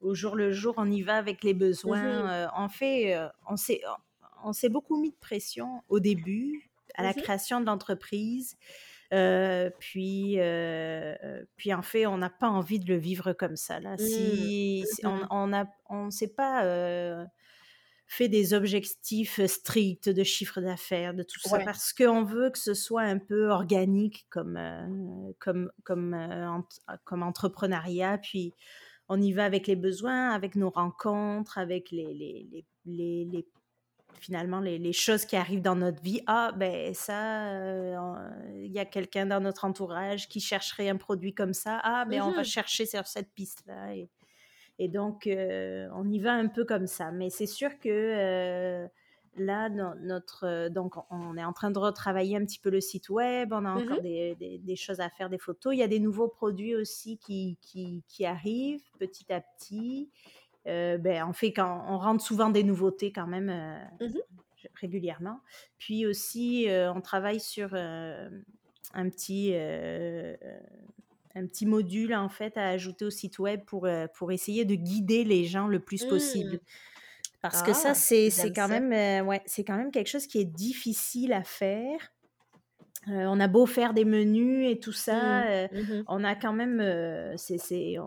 au 0.00 0.14
jour 0.14 0.36
le 0.36 0.52
jour. 0.52 0.74
On 0.76 0.90
y 0.90 1.02
va 1.02 1.16
avec 1.16 1.42
les 1.44 1.54
besoins. 1.54 2.46
Mmh 2.46 2.50
en 2.54 2.68
fait, 2.68 3.18
on 3.48 3.56
s'est 3.56 3.80
on 4.44 4.52
s'est 4.52 4.68
beaucoup 4.68 5.00
mis 5.00 5.10
de 5.10 5.16
pression 5.16 5.82
au 5.88 6.00
début 6.00 6.70
à 6.94 7.02
la 7.02 7.10
mmh 7.10 7.22
création 7.22 7.60
de 7.60 7.66
l'entreprise. 7.66 8.56
puis, 9.10 10.38
puis 11.56 11.74
en 11.74 11.82
fait, 11.82 12.06
on 12.06 12.18
n'a 12.18 12.30
pas 12.30 12.48
envie 12.48 12.80
de 12.80 12.88
le 12.88 12.98
vivre 12.98 13.32
comme 13.32 13.56
ça. 13.56 13.80
Là. 13.80 13.96
Si, 13.98 14.84
mmh. 15.02 15.06
on, 15.06 15.20
on, 15.30 15.52
a, 15.52 15.66
on 15.88 16.10
sait 16.10 16.32
pas 16.32 17.26
fait 18.06 18.28
des 18.28 18.54
objectifs 18.54 19.44
stricts 19.46 20.08
de 20.08 20.22
chiffre 20.22 20.60
d'affaires, 20.60 21.14
de 21.14 21.22
tout 21.22 21.40
ça, 21.40 21.58
parce 21.58 21.92
qu'on 21.92 22.22
veut 22.22 22.50
que 22.50 22.58
ce 22.58 22.74
soit 22.74 23.02
un 23.02 23.18
peu 23.18 23.50
organique 23.50 24.26
comme, 24.30 24.58
comme, 25.38 25.70
comme, 25.84 26.64
comme 27.04 27.22
entrepreneuriat. 27.22 28.18
Puis 28.18 28.54
on 29.08 29.20
y 29.20 29.32
va 29.32 29.44
avec 29.44 29.66
les 29.66 29.76
besoins, 29.76 30.30
avec 30.30 30.54
nos 30.54 30.70
rencontres, 30.70 31.58
avec 31.58 31.90
les, 31.90 32.14
les, 32.14 32.64
les, 32.84 33.24
les, 33.24 33.46
finalement 34.20 34.60
les, 34.60 34.92
choses 34.92 35.24
qui 35.24 35.36
arrivent 35.36 35.62
dans 35.62 35.76
notre 35.76 36.02
vie. 36.02 36.20
Ah, 36.26 36.52
ben 36.56 36.94
ça, 36.94 37.50
il 38.54 38.72
y 38.72 38.78
a 38.78 38.84
quelqu'un 38.84 39.26
dans 39.26 39.40
notre 39.40 39.64
entourage 39.64 40.28
qui 40.28 40.40
chercherait 40.40 40.88
un 40.88 40.96
produit 40.96 41.34
comme 41.34 41.54
ça. 41.54 41.80
Ah, 41.82 42.04
ben 42.04 42.22
on 42.22 42.32
va 42.32 42.42
mmh 42.42 42.44
chercher 42.44 42.86
sur 42.86 43.06
cette 43.06 43.32
piste-là. 43.34 43.94
Et, 43.94 44.08
et 44.78 44.88
donc, 44.88 45.26
euh, 45.26 45.88
on 45.94 46.08
y 46.08 46.18
va 46.18 46.32
un 46.32 46.48
peu 46.48 46.64
comme 46.64 46.86
ça. 46.86 47.10
Mais 47.10 47.30
c'est 47.30 47.46
sûr 47.46 47.78
que 47.78 47.88
euh, 47.88 48.86
là, 49.36 49.68
notre, 49.70 50.44
euh, 50.44 50.68
donc, 50.68 50.94
on 51.10 51.36
est 51.36 51.44
en 51.44 51.52
train 51.52 51.70
de 51.70 51.78
retravailler 51.78 52.36
un 52.36 52.44
petit 52.44 52.58
peu 52.58 52.70
le 52.70 52.80
site 52.80 53.08
web. 53.08 53.52
On 53.52 53.64
a 53.64 53.74
mmh 53.74 53.82
encore 53.82 54.02
des, 54.02 54.36
des, 54.36 54.76
choses 54.76 55.00
à 55.00 55.08
faire, 55.08 55.30
des 55.30 55.38
photos. 55.38 55.74
Il 55.74 55.78
y 55.78 55.82
a 55.82 55.88
des 55.88 56.00
nouveaux 56.00 56.28
produits 56.28 56.74
aussi 56.74 57.16
qui, 57.18 57.56
qui, 57.62 58.02
qui 58.08 58.26
arrivent 58.26 58.84
petit 58.98 59.32
à 59.32 59.40
petit. 59.40 60.10
ben, 60.66 61.24
on 61.26 61.32
fait 61.32 61.52
quand 61.52 61.84
on 61.88 61.98
rentre 61.98 62.22
souvent 62.22 62.50
des 62.50 62.64
nouveautés 62.64 63.12
quand 63.12 63.26
même 63.26 63.52
mmh 64.00 64.18
régulièrement. 64.74 65.40
Puis 65.78 66.06
aussi, 66.06 66.66
on 66.68 67.00
travaille 67.00 67.38
sur 67.38 67.72
un 67.74 69.08
petit 69.08 69.54
un 71.36 71.46
petit 71.46 71.66
module 71.66 72.14
en 72.14 72.28
fait 72.28 72.56
à 72.56 72.68
ajouter 72.68 73.04
au 73.04 73.10
site 73.10 73.38
web 73.38 73.62
pour, 73.66 73.86
euh, 73.86 74.06
pour 74.14 74.32
essayer 74.32 74.64
de 74.64 74.74
guider 74.74 75.22
les 75.22 75.44
gens 75.44 75.68
le 75.68 75.78
plus 75.78 76.04
possible. 76.04 76.56
Mmh. 76.56 77.40
Parce 77.42 77.62
que 77.62 77.74
ça, 77.74 77.90
ah, 77.90 77.94
c'est 77.94 78.30
quand, 78.54 78.66
même, 78.66 78.92
euh, 78.92 79.22
ouais, 79.22 79.42
quand 79.58 79.76
même 79.76 79.92
quelque 79.92 80.08
chose 80.08 80.26
qui 80.26 80.38
est 80.38 80.44
difficile 80.44 81.32
à 81.32 81.44
faire. 81.44 82.12
Euh, 83.08 83.26
on 83.26 83.38
a 83.38 83.46
beau 83.46 83.66
faire 83.66 83.94
des 83.94 84.04
menus 84.04 84.68
et 84.68 84.80
tout 84.80 84.92
ça, 84.92 85.44
mmh. 85.44 85.68
Mmh 85.72 86.04
on 86.08 86.24
a 86.24 86.34
quand 86.34 86.54
même. 86.54 86.82
c'est 87.36 87.98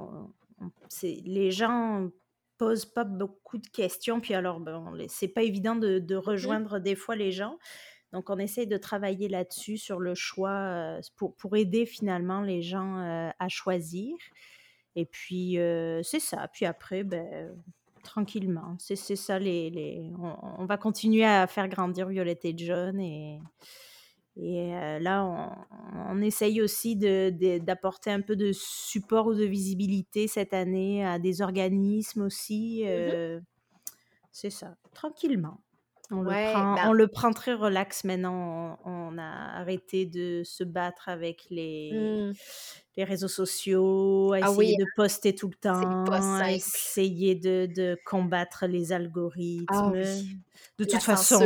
les 1.01 1.51
gens 1.51 2.09
posent 2.57 2.85
pas 2.85 3.05
beaucoup 3.05 3.59
de 3.59 3.67
questions, 3.67 4.19
puis 4.19 4.33
alors, 4.33 4.59
bon, 4.59 4.93
c'est 5.07 5.29
pas 5.29 5.43
évident 5.43 5.77
de, 5.77 5.99
de 5.99 6.15
rejoindre 6.17 6.79
des 6.79 6.95
fois 6.95 7.15
les 7.15 7.31
gens. 7.31 7.57
Donc, 8.13 8.29
on 8.29 8.39
essaye 8.39 8.67
de 8.67 8.77
travailler 8.77 9.27
là-dessus, 9.27 9.77
sur 9.77 9.99
le 9.99 10.15
choix, 10.15 10.99
pour, 11.15 11.35
pour, 11.35 11.55
aider 11.55 11.85
finalement 11.85 12.41
les 12.41 12.61
gens 12.61 12.97
à 13.37 13.49
choisir. 13.49 14.15
Et 14.95 15.05
puis, 15.05 15.57
c'est 16.03 16.19
ça. 16.19 16.47
Puis 16.47 16.65
après, 16.65 17.03
ben, 17.03 17.55
tranquillement, 18.03 18.75
c'est 18.79 18.95
ça. 18.95 19.37
Les, 19.37 19.69
les... 19.69 20.11
On, 20.57 20.65
va 20.65 20.77
continuer 20.77 21.25
à 21.25 21.45
faire 21.47 21.67
grandir 21.67 22.07
Violette 22.07 22.45
et 22.45 22.53
John. 22.57 22.99
Et, 22.99 23.39
et 24.35 24.99
là, 24.99 25.23
on, 25.23 25.51
on, 26.09 26.21
essaye 26.21 26.61
aussi 26.61 26.95
d'apporter 26.95 28.09
de, 28.09 28.15
un 28.15 28.21
peu 28.21 28.35
de 28.35 28.51
support 28.53 29.27
ou 29.27 29.35
de 29.35 29.45
visibilité 29.45 30.27
cette 30.27 30.53
année 30.53 31.05
à 31.05 31.19
des 31.19 31.41
organismes 31.41 32.23
aussi. 32.23 32.83
Mmh 32.85 33.41
c'est 34.31 34.49
ça, 34.49 34.75
tranquillement. 34.93 35.59
On, 36.11 36.21
le 36.21 36.51
prend, 36.51 36.89
on, 36.89 36.93
le 36.93 37.07
prend, 37.07 37.31
très 37.33 37.53
relax 37.53 38.03
maintenant. 38.03 38.79
On, 38.83 39.17
a 39.17 39.59
arrêté 39.59 40.05
de 40.05 40.41
se 40.43 40.63
battre 40.63 41.07
avec 41.07 41.45
les, 41.51 41.91
mmh. 41.93 42.33
les 42.97 43.03
réseaux 43.03 43.27
sociaux, 43.27 44.33
à 44.33 44.39
ah 44.41 44.51
essayer 44.51 44.75
de 44.77 44.85
poster 44.95 45.35
tout 45.35 45.49
le 45.49 45.55
temps, 45.55 46.05
à 46.11 46.51
essayer 46.51 47.35
de, 47.35 47.67
de, 47.67 47.97
combattre 48.05 48.65
les 48.65 48.91
ah 48.91 48.95
algorithmes. 48.95 50.01
De 50.79 50.83
toute 50.83 51.03
façon. 51.03 51.39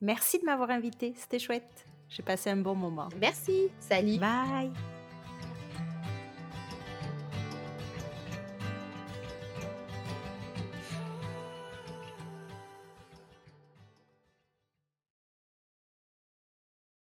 Merci 0.00 0.38
de 0.38 0.44
m'avoir 0.44 0.70
invitée, 0.70 1.12
c'était 1.16 1.40
chouette. 1.40 1.86
J'ai 2.08 2.22
passé 2.22 2.50
un 2.50 2.56
bon 2.56 2.74
moment. 2.74 3.08
Merci, 3.20 3.68
salut. 3.80 4.18
Bye. 4.18 4.70